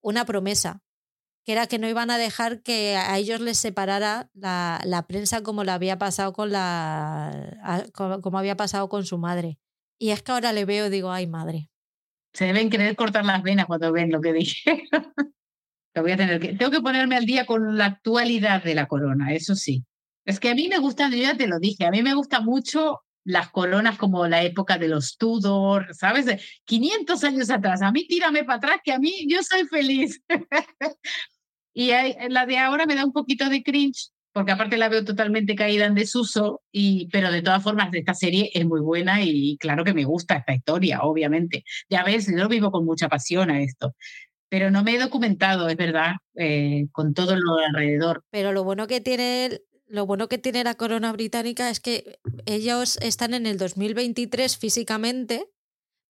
[0.01, 0.81] una promesa,
[1.45, 5.41] que era que no iban a dejar que a ellos les separara la, la prensa
[5.41, 9.59] como la había pasado con la como, había pasado con su madre.
[9.99, 11.69] Y es que ahora le veo digo, ay madre.
[12.33, 14.87] Se deben querer cortar las venas cuando ven lo que dije.
[16.01, 19.55] voy a tener tengo que ponerme al día con la actualidad de la corona, eso
[19.55, 19.85] sí.
[20.25, 22.41] Es que a mí me gusta, yo ya te lo dije, a mí me gusta
[22.41, 26.25] mucho las coronas como la época de los Tudor, ¿sabes?
[26.65, 27.81] 500 años atrás.
[27.81, 30.21] A mí tírame para atrás, que a mí yo soy feliz.
[31.73, 31.91] y
[32.29, 35.85] la de ahora me da un poquito de cringe, porque aparte la veo totalmente caída
[35.85, 39.93] en desuso, y, pero de todas formas esta serie es muy buena y claro que
[39.93, 41.63] me gusta esta historia, obviamente.
[41.89, 43.95] Ya ves, yo vivo con mucha pasión a esto
[44.49, 48.23] pero no me he documentado, es verdad, eh, con todo lo alrededor.
[48.31, 52.97] Pero lo bueno que tiene lo bueno que tiene la corona británica es que ellos
[53.01, 55.49] están en el 2023 físicamente,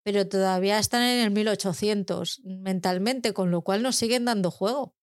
[0.04, 4.96] pero todavía están en el 1800 mentalmente, con lo cual nos siguen dando juego.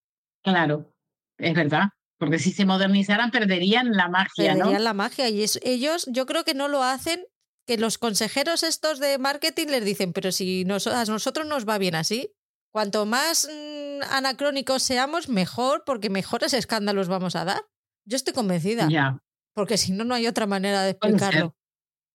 [0.43, 0.93] Claro,
[1.37, 1.89] es verdad.
[2.19, 5.29] Porque si se modernizaran perderían la magia, perderían la magia.
[5.29, 7.23] Y ellos yo creo que no lo hacen,
[7.67, 11.93] que los consejeros estos de marketing les dicen, pero si a nosotros nos va bien
[11.93, 12.33] así,
[12.77, 17.65] Cuanto más mm, anacrónicos seamos, mejor, porque mejores escándalos vamos a dar.
[18.07, 18.87] Yo estoy convencida.
[18.89, 19.19] Ya.
[19.53, 21.55] Porque si no, no hay otra manera de explicarlo.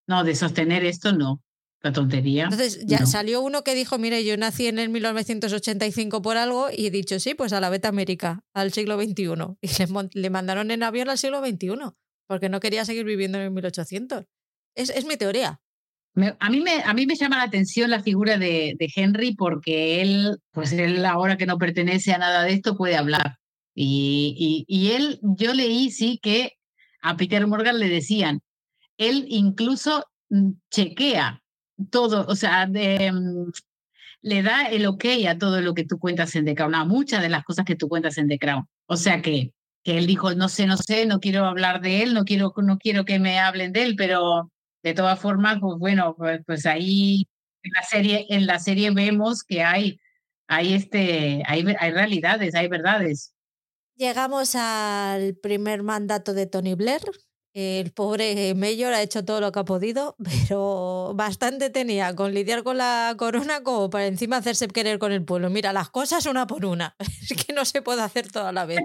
[0.06, 1.43] No, de sostener esto no.
[1.81, 2.44] La tontería.
[2.44, 6.86] Entonces, ya salió uno que dijo, mire, yo nací en el 1985 por algo y
[6.86, 9.24] he dicho, sí, pues a la Beta América, al siglo XXI.
[9.60, 11.90] Y le, le, mandaron en avión al siglo XXI,
[12.28, 14.24] porque no quería seguir viviendo en el 1800.
[14.77, 15.60] Es, es mi teoría
[16.39, 20.02] a, mí me, a mí me llama la atención la figura de, de, Henry porque
[20.02, 23.36] él, pues él ahora que no pertenece a nada de esto puede hablar.
[23.74, 26.59] Y, y, él, yo leí, sí, que
[27.01, 28.43] a Peter Morgan le decían,
[28.99, 31.43] él incluso mm, chequea
[31.90, 33.51] todo, o sea, mm,
[34.23, 37.28] le da el ok a todo lo que tú cuentas en The a muchas de
[37.28, 38.39] las cosas que tú cuentas en The.
[38.86, 42.15] O sea que, que él dijo, no sé, no sé, no quiero hablar de él,
[42.15, 44.51] no quiero, no quiero que me hablen de él, pero
[44.82, 47.27] de todas formas, pues bueno, pues, pues, ahí
[47.62, 49.99] en la serie, en la serie vemos que hay,
[50.49, 53.35] hay, este, hay, hay realidades, hay verdades.
[53.97, 57.02] Llegamos al primer mandato de Tony Blair.
[57.55, 60.16] El pobre Mayor ha hecho todo lo que ha podido,
[60.48, 65.24] pero bastante tenía con lidiar con la corona como para encima hacerse querer con el
[65.24, 65.51] pueblo.
[65.51, 66.97] Mira, las cosas una por una.
[67.31, 68.81] Es que no se puede hacer toda la vez.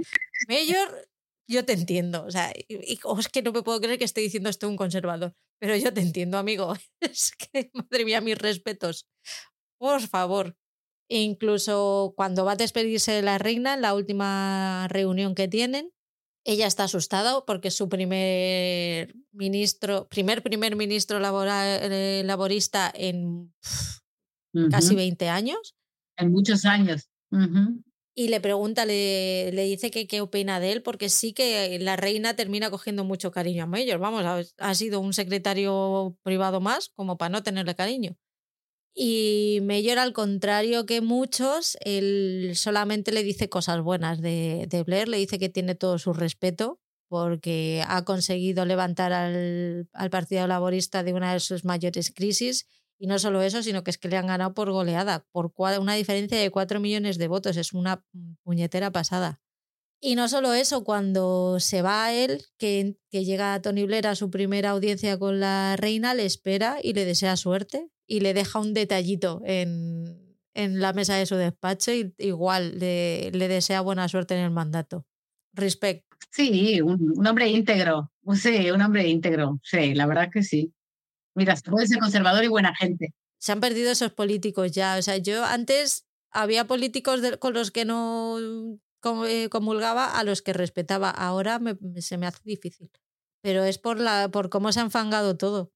[0.50, 1.08] Mayor
[1.48, 2.26] yo te entiendo.
[2.26, 4.76] O sea, y, oh, es que no me puedo creer que esté diciendo esto un
[4.76, 5.34] conservador.
[5.60, 6.74] Pero yo te entiendo, amigo.
[7.00, 9.08] Es que, madre mía, mis respetos.
[9.80, 10.56] Por favor.
[11.10, 15.92] Incluso cuando va a despedirse la reina, en la última reunión que tienen,
[16.44, 23.54] ella está asustada porque su primer ministro, primer primer ministro eh, laborista en
[24.72, 25.76] casi 20 años.
[26.18, 27.10] En muchos años.
[28.16, 31.96] y le pregunta, le, le dice que qué opina de él, porque sí que la
[31.98, 34.00] reina termina cogiendo mucho cariño a Mayor.
[34.00, 38.18] Vamos, ha, ha sido un secretario privado más, como para no tenerle cariño.
[39.00, 45.08] Y Mayor, al contrario que muchos, él solamente le dice cosas buenas de, de Blair,
[45.08, 51.04] le dice que tiene todo su respeto porque ha conseguido levantar al, al Partido Laborista
[51.04, 52.66] de una de sus mayores crisis
[52.98, 55.94] y no solo eso, sino que es que le han ganado por goleada, por una
[55.94, 57.56] diferencia de 4 millones de votos.
[57.56, 58.04] Es una
[58.42, 59.40] puñetera pasada.
[60.02, 64.16] Y no solo eso, cuando se va a él, que, que llega Tony Blair a
[64.16, 68.60] su primera audiencia con la reina, le espera y le desea suerte y le deja
[68.60, 74.08] un detallito en, en la mesa de su despacho y igual le, le desea buena
[74.08, 75.06] suerte en el mandato.
[75.54, 76.06] Respect.
[76.32, 78.12] Sí, un, un hombre íntegro.
[78.34, 79.60] Sí, un hombre íntegro.
[79.64, 80.74] Sí, la verdad que sí.
[81.36, 83.14] Mira, puede ser conservador y buena gente.
[83.40, 84.98] Se han perdido esos políticos ya.
[84.98, 88.38] O sea, yo antes había políticos de, con los que no
[89.50, 91.10] comulgaba, a los que respetaba.
[91.10, 92.90] Ahora me, se me hace difícil.
[93.42, 95.72] Pero es por, la, por cómo se ha enfangado todo.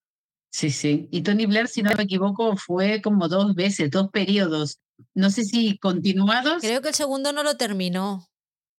[0.51, 1.07] Sí, sí.
[1.11, 4.79] Y Tony Blair, si no me equivoco, fue como dos veces, dos periodos.
[5.13, 6.61] No sé si continuados.
[6.61, 8.27] Creo que el segundo no lo terminó.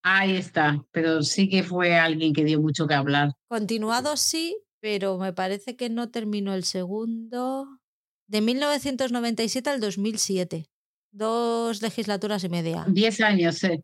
[0.03, 3.31] Ahí está, pero sí que fue alguien que dio mucho que hablar.
[3.47, 7.79] Continuados sí, pero me parece que no terminó el segundo.
[8.27, 10.69] De 1997 al 2007.
[11.11, 12.85] Dos legislaturas y media.
[12.87, 13.83] Diez años, sí.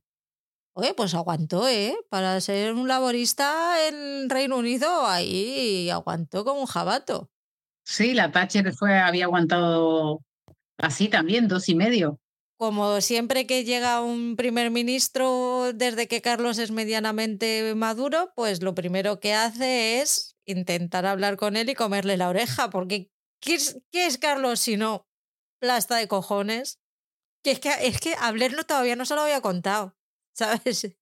[0.74, 1.96] Oye, pues aguantó, ¿eh?
[2.10, 7.30] Para ser un laborista en Reino Unido, ahí aguantó como un jabato.
[7.90, 10.24] Sí, la Thatcher fue, había aguantado
[10.78, 12.20] así también, dos y medio.
[12.56, 18.76] Como siempre que llega un primer ministro desde que Carlos es medianamente maduro, pues lo
[18.76, 23.10] primero que hace es intentar hablar con él y comerle la oreja, porque
[23.42, 25.08] ¿qué es, qué es Carlos si no
[25.60, 26.80] plasta de cojones?
[27.44, 29.98] Que es que, es que a Blair no, todavía no se lo había contado,
[30.34, 30.96] ¿sabes?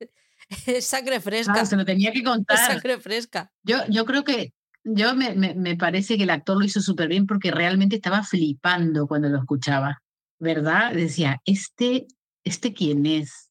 [0.66, 1.51] Es sangre fresca.
[1.51, 2.57] Claro, se lo tenía que contar.
[2.57, 3.51] Es sangre fresca.
[3.64, 4.53] Yo, yo creo que,
[4.88, 8.24] yo me, me, me parece que el actor lo hizo súper bien porque realmente estaba
[8.24, 10.01] flipando cuando lo escuchaba,
[10.40, 10.93] ¿verdad?
[10.93, 12.07] Decía, ¿este,
[12.43, 13.49] este quién es?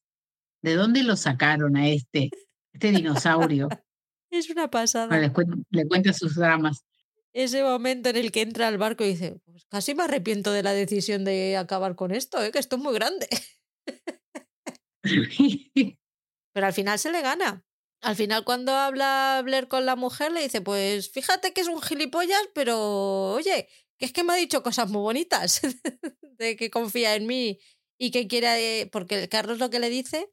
[0.61, 2.29] ¿De dónde lo sacaron a este?
[2.73, 3.69] Este dinosaurio.
[4.29, 5.17] Es una pasada.
[5.17, 6.83] Le, cuenta, le cuenta sus dramas.
[7.31, 10.63] Ese momento en el que entra al barco y dice, pues casi me arrepiento de
[10.63, 12.51] la decisión de acabar con esto, ¿eh?
[12.51, 13.29] que esto es muy grande.
[16.53, 17.63] Pero al final se le gana.
[18.01, 21.81] Al final cuando habla Blair con la mujer le dice, pues fíjate que es un
[21.81, 23.67] gilipollas, pero oye,
[23.97, 25.61] que es que me ha dicho cosas muy bonitas,
[26.37, 27.59] de que confía en mí
[27.97, 30.29] y que quiere, porque Carlos lo que le dice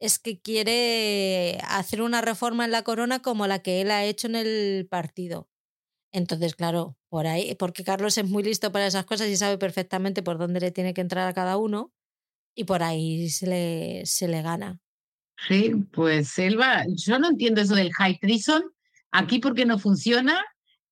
[0.00, 4.26] es que quiere hacer una reforma en la corona como la que él ha hecho
[4.28, 5.48] en el partido.
[6.12, 10.22] Entonces, claro, por ahí, porque Carlos es muy listo para esas cosas y sabe perfectamente
[10.22, 11.92] por dónde le tiene que entrar a cada uno,
[12.56, 14.80] y por ahí se le, se le gana.
[15.48, 18.62] Sí, pues Elba, yo no entiendo eso del high treason.
[19.10, 20.42] Aquí, ¿por qué no funciona?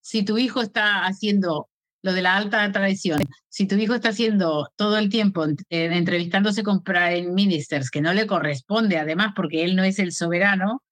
[0.00, 1.70] Si tu hijo está haciendo
[2.02, 3.22] lo de la alta tradición.
[3.48, 8.26] Si tu hijo está haciendo todo el tiempo entrevistándose con prime ministers, que no le
[8.26, 10.82] corresponde además porque él no es el soberano,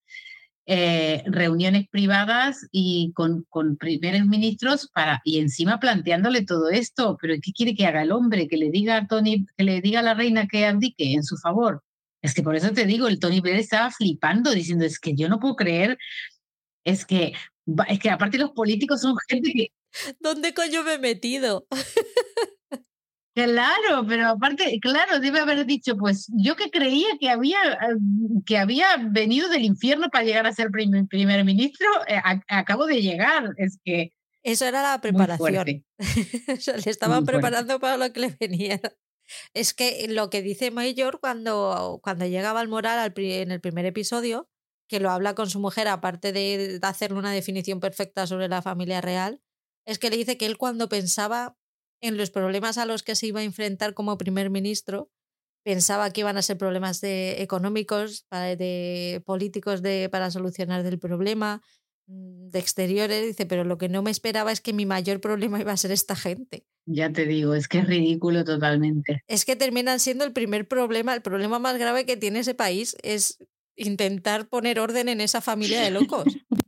[0.65, 7.33] eh, reuniones privadas y con, con primeros ministros para, y encima planteándole todo esto, pero
[7.41, 8.47] ¿qué quiere que haga el hombre?
[8.47, 11.37] Que le diga a Tony, que le diga a la reina que abdique en su
[11.37, 11.83] favor.
[12.21, 15.29] Es que por eso te digo, el Tony Blair estaba flipando diciendo, es que yo
[15.29, 15.97] no puedo creer,
[16.83, 17.33] es que,
[17.87, 19.71] es que aparte los políticos son gente que
[20.19, 21.67] ¿Dónde coño me he metido?
[23.35, 27.57] Claro, pero aparte, claro, debe haber dicho, pues yo que creía que había,
[28.45, 32.85] que había venido del infierno para llegar a ser primer, primer ministro, eh, a, acabo
[32.85, 33.53] de llegar.
[33.57, 34.11] Es que.
[34.43, 35.85] Eso era la preparación.
[36.85, 38.81] Le estaban preparando para lo que le venía.
[39.53, 44.49] Es que lo que dice Mayor cuando, cuando llega moral al, en el primer episodio,
[44.87, 49.01] que lo habla con su mujer, aparte de hacerle una definición perfecta sobre la familia
[49.01, 49.41] real,
[49.85, 51.57] es que le dice que él cuando pensaba
[52.01, 55.11] en los problemas a los que se iba a enfrentar como primer ministro,
[55.63, 61.61] pensaba que iban a ser problemas de, económicos, de políticos de, para solucionar el problema,
[62.09, 65.71] de exteriores, dice, pero lo que no me esperaba es que mi mayor problema iba
[65.71, 66.65] a ser esta gente.
[66.85, 69.23] Ya te digo, es que es ridículo totalmente.
[69.27, 72.97] Es que terminan siendo el primer problema, el problema más grave que tiene ese país
[73.03, 73.37] es
[73.75, 76.25] intentar poner orden en esa familia de locos.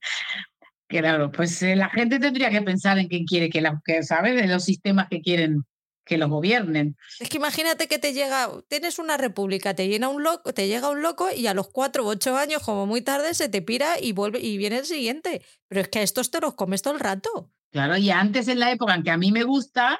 [0.87, 4.35] Claro, pues eh, la gente tendría que pensar en quién quiere que, la, que ¿sabes?
[4.35, 5.63] De los sistemas que quieren
[6.05, 6.97] que los gobiernen.
[7.19, 10.89] Es que imagínate que te llega, tienes una república, te llena un loco, te llega
[10.89, 13.99] un loco y a los cuatro o ocho años, como muy tarde, se te pira
[13.99, 15.43] y vuelve y viene el siguiente.
[15.67, 17.51] Pero es que a estos te los comes todo el rato.
[17.71, 19.99] Claro, y antes en la época en que a mí me gusta,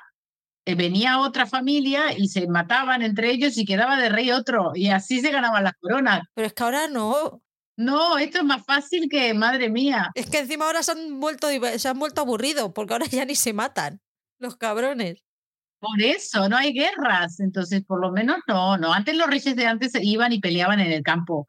[0.65, 4.89] eh, venía otra familia y se mataban entre ellos y quedaba de rey otro, y
[4.89, 6.21] así se ganaban las coronas.
[6.33, 7.41] Pero es que ahora no.
[7.77, 10.11] No, esto es más fácil que, madre mía.
[10.13, 11.47] Es que encima ahora se han vuelto,
[11.77, 14.01] se han vuelto aburridos, porque ahora ya ni se matan,
[14.37, 15.23] los cabrones.
[15.81, 17.39] Por eso, no hay guerras.
[17.39, 18.93] Entonces, por lo menos no, no.
[18.93, 21.47] Antes los reyes de antes iban y peleaban en el campo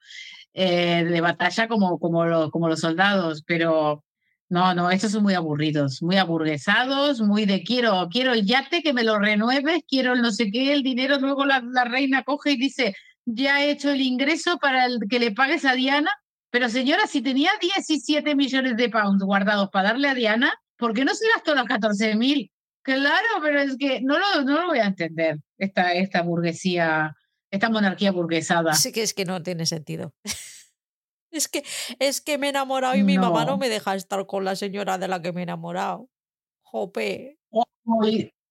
[0.54, 4.04] eh, de batalla como, como, como los soldados, pero
[4.48, 8.92] no, no, estos son muy aburridos, muy aburguesados, muy de quiero, quiero el yate que
[8.94, 12.52] me lo renueves, quiero el no sé qué, el dinero, luego la, la reina coge
[12.52, 12.94] y dice,
[13.26, 16.10] ya he hecho el ingreso para el que le pagues a Diana,
[16.50, 21.04] pero señora, si tenía 17 millones de pounds guardados para darle a Diana, ¿por qué
[21.04, 22.51] no se gastó los 14 mil?
[22.82, 27.16] Claro, pero es que no lo, no lo voy a entender, esta, esta burguesía,
[27.50, 28.74] esta monarquía burguesada.
[28.74, 30.12] Sí que es que no tiene sentido.
[31.30, 31.64] es, que,
[32.00, 34.98] es que me he enamorado y mi mamá no me deja estar con la señora
[34.98, 36.08] de la que me he enamorado.
[36.62, 37.38] Jope.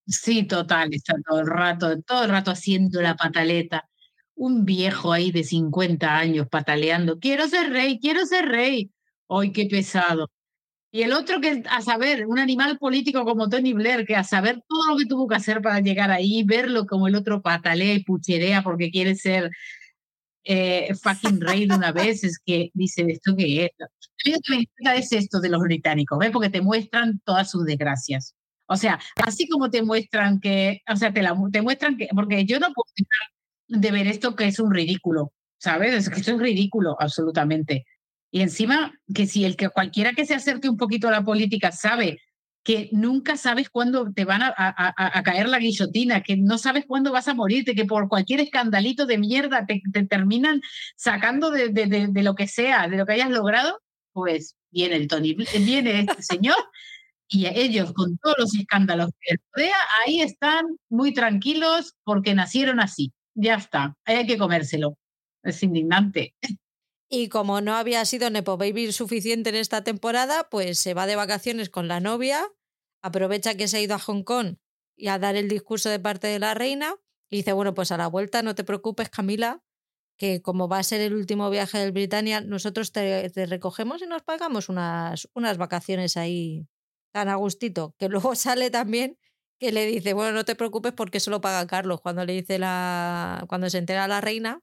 [0.08, 3.90] Sí, total, está todo el rato, todo el rato haciendo la pataleta.
[4.36, 8.92] Un viejo ahí de 50 años pataleando, quiero ser rey, quiero ser rey.
[9.30, 10.30] ¡Ay, qué pesado!
[10.94, 14.62] Y el otro que a saber, un animal político como Tony Blair, que a saber
[14.68, 18.04] todo lo que tuvo que hacer para llegar ahí, verlo como el otro patalea y
[18.04, 19.52] pucherea porque quiere ser
[20.44, 23.72] eh, fucking rey de una vez, es que dice, ¿esto qué es?
[23.80, 26.32] Lo que me encanta es esto de los británicos, ¿ves?
[26.32, 28.36] Porque te muestran todas sus desgracias.
[28.66, 32.46] O sea, así como te muestran que, o sea, te, la, te muestran que, porque
[32.46, 35.94] yo no puedo dejar de ver esto que es un ridículo, ¿sabes?
[35.94, 37.86] Es que esto es ridículo, absolutamente.
[38.32, 41.72] Y encima, que si el que cualquiera que se acerque un poquito a la política
[41.72, 42.20] sabe
[42.64, 47.28] que nunca sabes cuándo te van a, caer la guillotina, que no sabes cuándo vas
[47.28, 50.62] a morirte, que por cualquier escandalito de mierda te, terminan
[50.96, 53.80] sacando de, de, de, lo que sea, de lo que hayas logrado,
[54.14, 56.58] pues viene el Tony, viene este señor
[57.28, 63.14] y ellos con todos los escándalos que rodea, ahí están muy tranquilos porque nacieron así.
[63.34, 64.98] Ya está, hay que comérselo.
[65.42, 66.36] Es indignante.
[67.14, 71.18] Y como no había sido Nepo Baby suficiente en esta temporada, pues se va de
[71.18, 72.48] vacaciones con la novia,
[73.04, 74.56] aprovecha que se ha ido a Hong Kong
[74.96, 76.96] y a dar el discurso de parte de la reina
[77.30, 79.62] y dice, bueno, pues a la vuelta no te preocupes, Camila,
[80.18, 84.24] que como va a ser el último viaje del Britannia, nosotros te, recogemos y nos
[84.24, 86.66] pagamos unas, unas vacaciones ahí
[87.12, 89.18] tan a gustito, que luego sale también
[89.60, 92.00] que le dice, bueno, no te preocupes porque eso lo paga Carlos.
[92.00, 94.62] Cuando le dice la, cuando se entera la reina,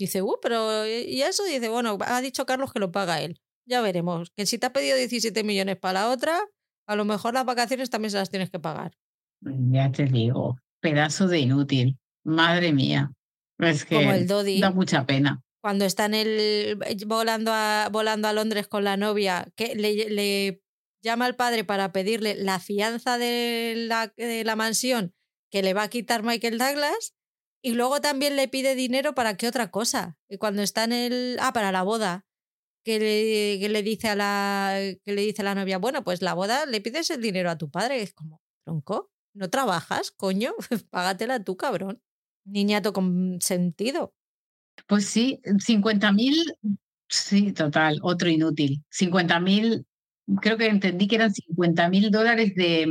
[0.00, 1.44] Dice, uh, pero ¿y eso?
[1.44, 3.38] Dice, bueno, ha dicho Carlos que lo paga él.
[3.66, 4.30] Ya veremos.
[4.34, 6.40] Que si te ha pedido 17 millones para la otra,
[6.86, 8.96] a lo mejor las vacaciones también se las tienes que pagar.
[9.42, 11.98] Ya te digo, pedazo de inútil.
[12.24, 13.12] Madre mía.
[13.58, 15.42] Es que Como el Dodi, da mucha pena.
[15.60, 20.62] Cuando está en el, volando, a, volando a Londres con la novia, que le, le
[21.02, 25.12] llama al padre para pedirle la fianza de la, de la mansión
[25.50, 27.14] que le va a quitar Michael Douglas
[27.62, 30.18] y luego también le pide dinero para qué otra cosa.
[30.28, 31.36] Y cuando está en el.
[31.40, 32.24] Ah, para la boda.
[32.82, 34.78] Que le, que le dice a la.
[35.04, 37.58] que le dice a la novia, bueno, pues la boda le pides el dinero a
[37.58, 38.00] tu padre.
[38.02, 40.54] Es como, tronco, no trabajas, coño,
[40.90, 42.00] págatela tú, cabrón.
[42.46, 44.14] Niñato con sentido.
[44.86, 46.34] Pues sí, 50 mil,
[47.08, 48.82] sí, total, otro inútil.
[48.88, 49.86] 50 mil,
[50.40, 52.86] creo que entendí que eran 50 mil dólares de,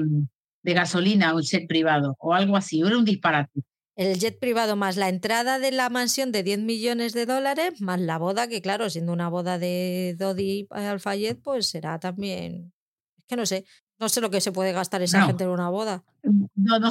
[0.61, 3.63] de gasolina o jet privado o algo así, era un disparate
[3.99, 7.99] el jet privado más la entrada de la mansión de 10 millones de dólares, más
[7.99, 12.71] la boda, que claro, siendo una boda de Dodi Alfayet, pues será también.
[13.17, 13.65] Es que no sé,
[13.99, 16.05] no sé lo que se puede gastar esa gente en una boda.
[16.23, 16.89] No, no,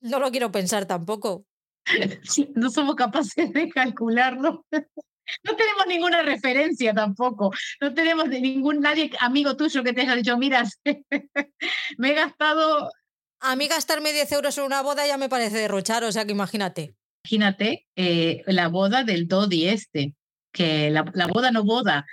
[0.00, 1.44] no lo quiero pensar tampoco.
[2.54, 4.64] No somos capaces de calcularlo.
[4.70, 7.50] No tenemos ninguna referencia tampoco.
[7.80, 10.64] No tenemos de ningún nadie amigo tuyo que te haya dicho, mira,
[11.98, 12.90] me he gastado
[13.40, 16.32] a mí gastarme 10 euros en una boda ya me parece derrochar, o sea que
[16.32, 16.94] imagínate.
[17.24, 20.14] Imagínate eh, la boda del Dodi este,
[20.52, 22.06] que la, boda no boda,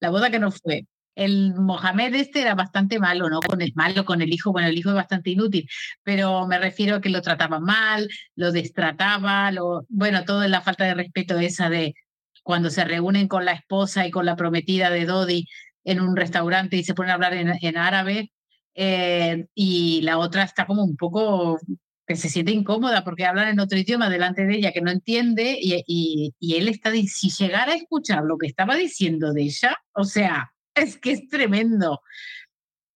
[0.00, 0.86] la boda que no fue.
[1.14, 3.40] El Mohamed este era bastante malo, ¿no?
[3.40, 5.68] Con el malo, con el hijo, bueno, el hijo es bastante inútil,
[6.02, 10.84] pero me refiero a que lo trataba mal, lo destrataba, lo, bueno, toda la falta
[10.84, 11.94] de respeto esa de
[12.42, 15.46] cuando se reúnen con la esposa y con la prometida de Dodi
[15.84, 18.32] en un restaurante y se ponen a hablar en árabe,
[18.74, 21.58] eh, y la otra está como un poco
[22.06, 25.56] que se siente incómoda porque hablan en otro idioma delante de ella que no entiende
[25.60, 30.04] y, y, él está, si llegara a escuchar lo que estaba diciendo de ella, o
[30.04, 32.00] sea, es que es tremendo.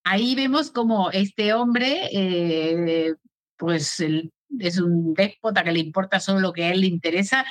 [0.04, 3.14] Ahí vemos como este hombre, eh,
[3.56, 7.44] pues es un déspota que le importa solo lo que a él le interesa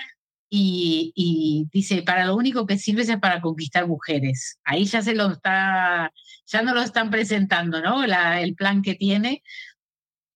[0.49, 4.59] y, dice, para lo único que sirve es para conquistar mujeres.
[4.63, 6.11] Ahí ya se lo está,
[6.45, 8.03] ya no lo están presentando, ¿no?
[8.03, 9.43] el plan que tiene.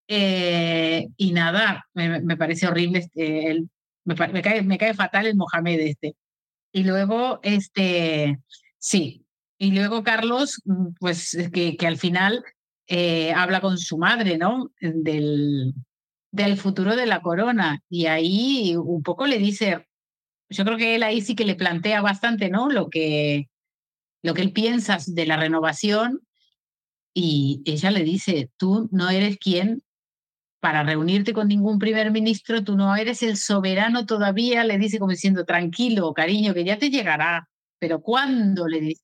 [0.08, 3.70] Eh, y nada, me, parece horrible, este, el,
[4.04, 6.16] me, cae, me cae fatal el Mohamed este.
[6.74, 8.40] Y luego, este,
[8.78, 9.26] sí,
[9.58, 12.44] y luego Carlos, mm, pues que, que al final
[12.88, 14.72] eh, habla con su madre, ¿no?
[14.82, 15.74] Del,
[16.32, 17.82] del futuro de la corona.
[17.90, 19.88] Y ahí un poco le dice,
[20.52, 22.70] yo creo que él ahí sí que le plantea bastante, ¿no?
[22.70, 23.50] Lo que,
[24.22, 26.22] lo que él piensa de la renovación.
[27.14, 29.84] Y ella le dice, tú no eres quien
[30.60, 35.12] para reunirte con ningún primer ministro, tú no eres el soberano todavía, le dice como
[35.12, 37.50] diciendo, tranquilo, cariño, que ya te llegará.
[37.80, 38.68] Pero ¿cuándo?
[38.68, 39.04] Le dice.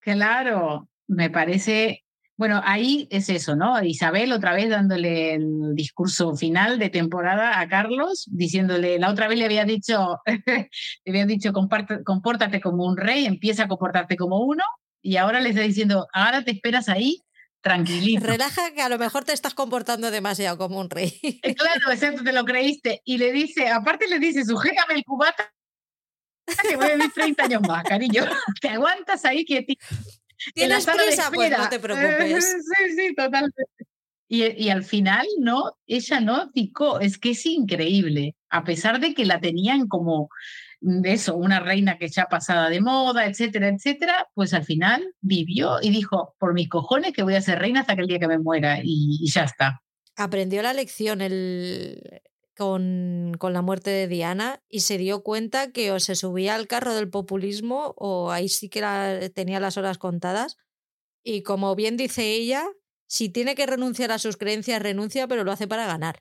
[0.00, 2.05] Claro, me parece
[2.36, 3.82] bueno, ahí es eso, ¿no?
[3.82, 9.38] Isabel otra vez dándole el discurso final de temporada a Carlos, diciéndole, la otra vez
[9.38, 10.70] le había dicho, le
[11.06, 14.64] había dicho, compórtate como un rey, empieza a comportarte como uno,
[15.00, 17.22] y ahora le está diciendo, ahora te esperas ahí
[17.62, 18.24] tranquilito.
[18.24, 21.18] Relaja que a lo mejor te estás comportando demasiado como un rey.
[21.22, 23.02] Eh, claro, exacto, te lo creíste.
[23.04, 25.52] Y le dice, aparte le dice, sujétame el cubata
[26.68, 28.24] que voy a vivir 30 años más, cariño.
[28.60, 29.84] Te aguantas ahí quietito.
[30.54, 32.56] Tienes prisa, pues no te preocupes.
[32.76, 33.64] Sí, sí, totalmente.
[34.28, 39.14] Y, y, al final, no, ella no picó, es que es increíble, a pesar de
[39.14, 40.30] que la tenían como
[40.80, 45.78] mm, eso, una reina que ya pasada de moda, etcétera, etcétera, pues al final vivió
[45.80, 48.26] y dijo, por mis cojones que voy a ser reina hasta que el día que
[48.26, 49.80] me muera y, y ya está.
[50.16, 52.02] Aprendió la lección el,
[52.56, 56.66] con, con, la muerte de Diana y se dio cuenta que o se subía al
[56.66, 60.56] carro del populismo o ahí sí que tenía las horas contadas.
[61.22, 62.66] Y como bien dice ella,
[63.08, 66.20] si tiene que renunciar a sus creencias, renuncia, pero lo hace para ganar.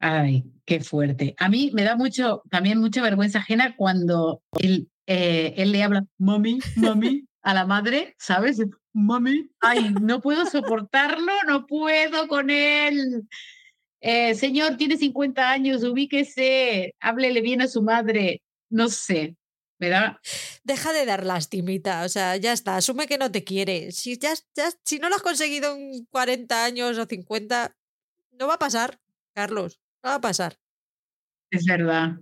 [0.00, 1.34] Ay, qué fuerte.
[1.38, 6.04] A mí me da mucho, también mucha vergüenza ajena cuando él, eh, él le habla,
[6.18, 8.60] mami, mami, a la madre, ¿sabes?
[8.92, 13.28] Mami, ay, no puedo soportarlo, no puedo con él.
[14.04, 19.36] Eh, señor, tiene 50 años, ubíquese, háblele bien a su madre, no sé,
[19.78, 20.16] ¿verdad?
[20.64, 23.92] Deja de dar lastimita, o sea, ya está, asume que no te quiere.
[23.92, 24.34] Si, ya,
[24.84, 27.76] si no lo has conseguido en 40 años o 50,
[28.32, 28.98] no va a pasar,
[29.34, 30.58] Carlos, no va a pasar.
[31.50, 32.18] Es verdad,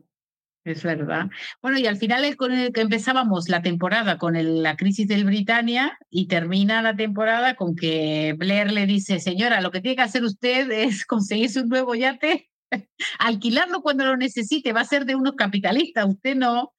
[0.73, 1.27] es verdad.
[1.63, 5.25] Bueno, y al final es con el que empezábamos la temporada con la crisis del
[5.25, 10.03] Britannia y termina la temporada con que Blair le dice, señora, lo que tiene que
[10.03, 12.51] hacer usted es conseguirse un nuevo yate,
[13.19, 16.73] alquilarlo cuando lo necesite, va a ser de unos capitalistas, usted no.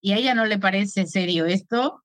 [0.00, 2.02] Y a ella no le parece serio esto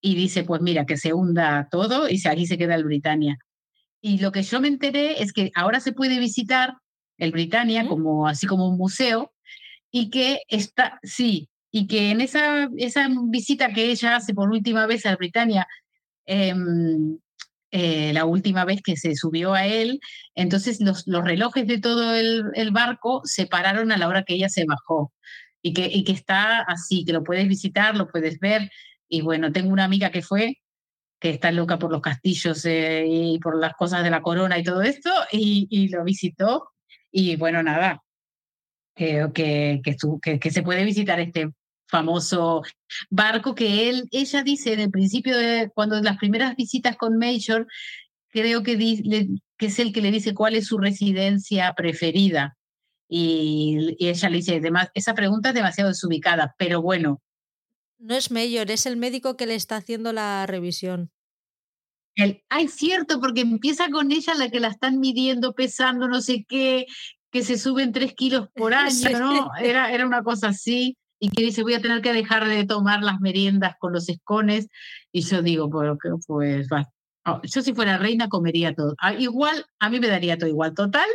[0.00, 3.38] y dice, pues mira, que se hunda todo y aquí se queda el Britannia.
[4.00, 6.74] Y lo que yo me enteré es que ahora se puede visitar
[7.18, 9.32] el Britannia como así como un museo
[9.90, 14.86] y que está, sí, y que en esa, esa visita que ella hace por última
[14.86, 15.66] vez a Britania,
[16.26, 17.18] em,
[17.72, 20.00] eh, la última vez que se subió a él,
[20.34, 24.48] entonces los, los relojes de todo el, barco se pararon a la hora que ella
[24.48, 25.12] se bajó
[25.62, 28.70] y que, y que está así, que lo puedes visitar, lo puedes ver.
[29.08, 30.58] Y bueno, tengo una amiga que fue,
[31.20, 34.64] que está loca por los castillos eh, y por las cosas de la corona y
[34.64, 36.70] todo esto, y, y lo visitó.
[37.12, 38.02] Y bueno, nada,
[39.00, 39.80] que,
[40.22, 41.50] que, que, se puede visitar este
[41.88, 42.62] famoso
[43.08, 47.66] barco que él, ella dice en el principio, de, cuando las primeras visitas con Major,
[48.28, 48.76] creo que,
[49.56, 52.58] que es el que le dice cuál es su residencia preferida.
[53.08, 54.60] Y, ella le dice,
[54.94, 57.22] esa pregunta es demasiado desubicada, pero bueno.
[57.98, 61.10] No es Major, es el médico que le está haciendo la revisión.
[62.16, 66.44] El, ay, cierto, porque empieza con ella la que la están midiendo, pesando, no sé
[66.46, 66.86] qué,
[67.30, 69.50] que se suben tres kilos por año, ¿no?
[69.60, 73.02] Era, era una cosa así, y que dice, voy a tener que dejar de tomar
[73.02, 74.68] las meriendas con los escones,
[75.12, 75.90] y yo digo, pues,
[76.26, 76.66] pues
[77.26, 78.94] oh, yo si fuera reina comería todo.
[78.98, 80.74] Ah, igual, a mí me daría todo igual.
[80.74, 81.08] Total,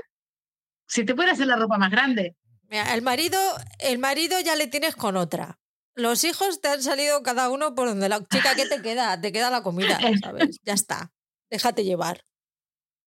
[0.87, 2.35] si te puede hacer la ropa más grande.
[2.69, 3.39] el marido,
[3.79, 5.59] el marido ya le tienes con otra.
[5.95, 9.31] Los hijos te han salido cada uno por donde la chica que te queda, te
[9.31, 10.59] queda la comida, ¿sabes?
[10.63, 11.11] Ya está.
[11.49, 12.21] Déjate llevar.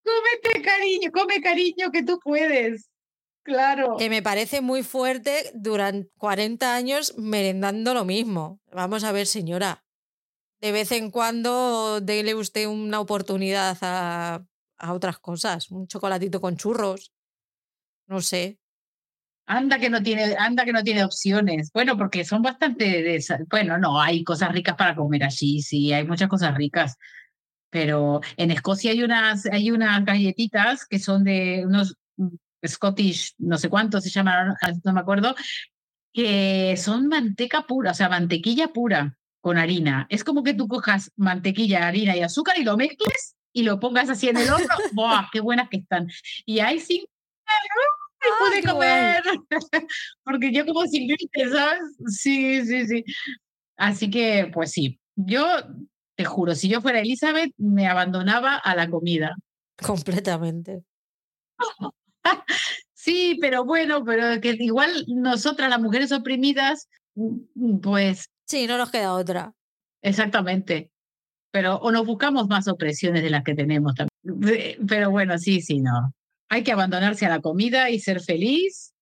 [0.03, 2.89] Cómete, cariño, come, cariño, que tú puedes.
[3.49, 3.97] Claro.
[3.97, 8.61] Que me parece muy fuerte durante 40 años merendando lo mismo.
[8.71, 9.87] Vamos a ver, señora.
[10.61, 14.45] De vez en cuando déle usted una oportunidad a,
[14.77, 15.71] a otras cosas.
[15.71, 17.15] Un chocolatito con churros.
[18.07, 18.59] No sé.
[19.47, 21.71] Anda que no tiene, anda que no tiene opciones.
[21.73, 23.19] Bueno, porque son bastante,
[23.49, 26.99] bueno, no, hay cosas ricas para comer allí, sí, hay muchas cosas ricas.
[27.71, 31.97] Pero en Escocia hay unas, hay unas galletitas que son de unos
[32.67, 34.55] Scottish, no sé cuántos se llamaron,
[34.85, 35.35] no me acuerdo,
[36.13, 40.07] que son manteca pura, o sea, mantequilla pura con harina.
[40.11, 44.11] Es como que tú cojas mantequilla, harina y azúcar y lo mezcles y lo pongas
[44.11, 45.29] así en el horno, ¡buah!
[45.33, 46.09] ¡Qué buenas que están!
[46.45, 47.09] Y ahí sí,
[47.47, 49.23] ¡ay, pude comer!
[50.25, 51.81] Porque yo como sin gluten, ¿sabes?
[52.07, 53.05] Sí, sí, sí.
[53.77, 55.45] Así que, pues sí, yo
[56.17, 59.37] te juro, si yo fuera Elizabeth, me abandonaba a la comida.
[59.81, 60.83] Completamente.
[63.01, 68.29] Sí, pero bueno, pero que igual nosotras, las mujeres oprimidas, mm, pues.
[68.45, 69.55] Sí, no nos queda otra.
[70.03, 70.91] Exactamente.
[71.53, 74.87] Pero o nos buscamos más opresiones de las que tenemos también.
[74.87, 76.13] Pero bueno, sí, sí, no.
[76.51, 78.93] Hay que abandonarse a la comida y ser feliz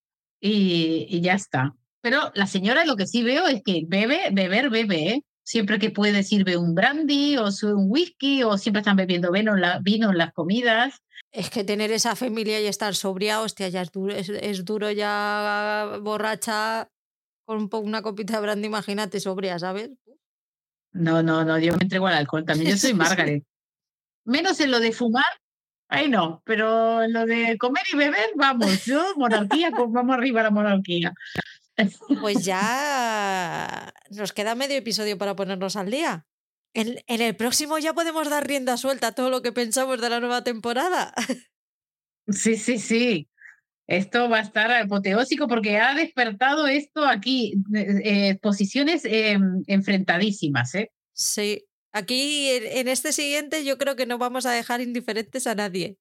[0.41, 1.75] y, y ya está.
[2.03, 5.23] Pero la señora lo que sí veo es que bebe, beber, bebe, ¿eh?
[5.43, 10.11] Siempre que puede sirve un brandy o un whisky o siempre están bebiendo vino, vino
[10.11, 11.03] en las comidas.
[11.37, 15.99] Es que tener esa familia y estar sobria, hostia, ya es duro, es, duro ya
[16.01, 16.91] borracha
[17.45, 19.91] con una copita de brandy, imagínate, sobria, ¿sabes?
[20.93, 22.71] No, no, no, yo me entrego al alcohol también.
[22.71, 23.45] Yo soy Margaret.
[24.25, 25.27] Menos en lo de fumar,
[25.89, 30.41] ay no, pero en lo de comer y beber, vamos, yo monarquía, pues vamos arriba
[30.41, 31.13] a la monarquía.
[32.19, 36.25] Pues ya nos queda medio episodio para ponernos al día.
[36.77, 40.21] En, el próximo ya podemos dar rienda suelta a todo lo que pensamos de la
[40.21, 41.15] nueva temporada.
[42.29, 43.29] Sí, sí, sí.
[43.87, 50.91] Esto va a estar apoteósico porque ha despertado esto aquí, eh, posiciones em, enfrentadísimas, ¿eh?
[51.13, 51.65] Sí.
[51.93, 55.97] Aquí en este siguiente yo creo que no vamos a dejar indiferentes a nadie.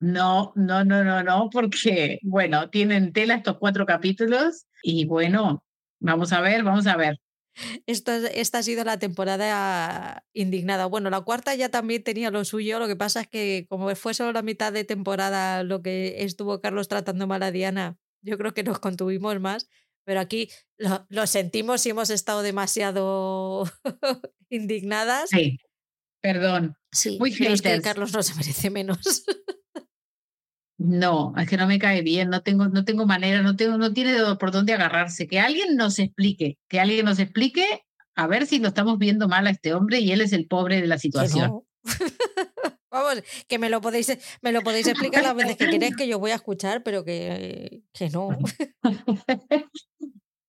[0.00, 5.62] No, no, no, no, no, porque, bueno, tienen tela estos cuatro capítulos y bueno,
[5.98, 7.20] vamos a ver, vamos a ver.
[7.86, 10.86] Esta, esta ha sido la temporada indignada.
[10.86, 14.14] Bueno, la cuarta ya también tenía lo suyo, lo que pasa es que como fue
[14.14, 18.54] solo la mitad de temporada lo que estuvo Carlos tratando mal a Diana, yo creo
[18.54, 19.68] que nos contuvimos más,
[20.04, 23.64] pero aquí lo, sentimos y hemos estado demasiado
[24.48, 25.30] indignadas.
[25.30, 25.58] Sí,
[26.20, 26.76] perdón.
[26.92, 29.24] Sí, Muy es que Carlos no se merece menos.
[30.80, 33.92] No, es que no me cae bien, no tengo, no tengo manera, no, tengo, no
[33.92, 35.28] tiene por dónde agarrarse.
[35.28, 37.84] Que alguien nos explique, que alguien nos explique
[38.14, 40.80] a ver si lo estamos viendo mal a este hombre y él es el pobre
[40.80, 41.64] de la situación.
[42.90, 46.18] Vamos, que me lo podéis, me lo podéis explicar las veces que queréis que yo
[46.18, 48.30] voy a escuchar, pero que, que no.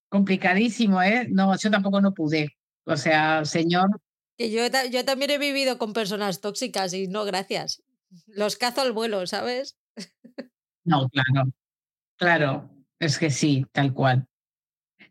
[0.09, 1.27] Complicadísimo, ¿eh?
[1.29, 2.57] No, yo tampoco no pude.
[2.85, 3.89] O sea, señor.
[4.37, 7.83] Que yo, yo también he vivido con personas tóxicas y no, gracias.
[8.27, 9.75] Los cazo al vuelo, ¿sabes?
[10.83, 11.51] No, claro,
[12.17, 12.69] claro,
[12.99, 14.27] es que sí, tal cual.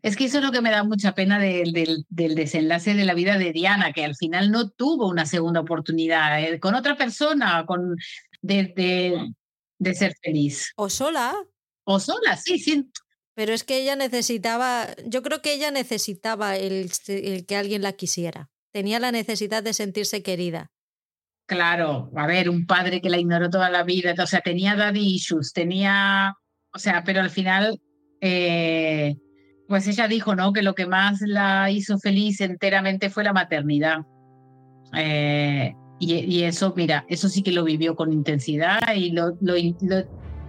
[0.01, 1.73] Es que eso es lo que me da mucha pena del,
[2.09, 6.41] del, desenlace de la vida de Diana, que al final no tuvo una segunda oportunidad
[6.41, 7.95] eh, con otra persona, con
[8.41, 9.33] de,
[9.77, 10.71] de, ser feliz.
[10.75, 11.35] O sola.
[11.83, 12.89] O sola, sí, sí.
[13.35, 16.89] Pero es que ella necesitaba, yo creo que ella necesitaba el
[17.47, 18.49] que alguien la quisiera.
[18.71, 20.71] Tenía la necesidad de sentirse querida.
[21.51, 25.15] Claro, a ver, un padre que la ignoró toda la vida, o sea, tenía daddy
[25.15, 26.33] issues, tenía,
[26.73, 27.81] o sea, pero al final,
[28.21, 29.17] eh,
[29.67, 30.53] pues ella dijo, ¿no?
[30.53, 33.97] Que lo que más la hizo feliz enteramente fue la maternidad.
[34.95, 39.35] Eh, y, eso, mira, eso sí que lo vivió con intensidad y lo,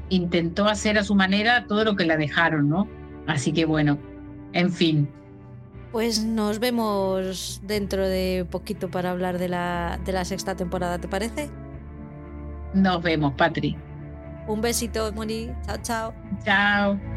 [0.08, 2.88] intentó hacer a su manera todo lo que la dejaron, ¿no?
[3.26, 3.98] Así que bueno,
[4.52, 5.10] en fin,
[5.92, 11.06] pues nos vemos dentro de poquito para hablar de la, de la sexta temporada, ¿te
[11.06, 11.50] parece?
[12.72, 13.76] Nos vemos, Patri.
[14.48, 15.50] Un besito, Moni.
[15.66, 16.14] Chao, chao.
[16.44, 17.11] Chao.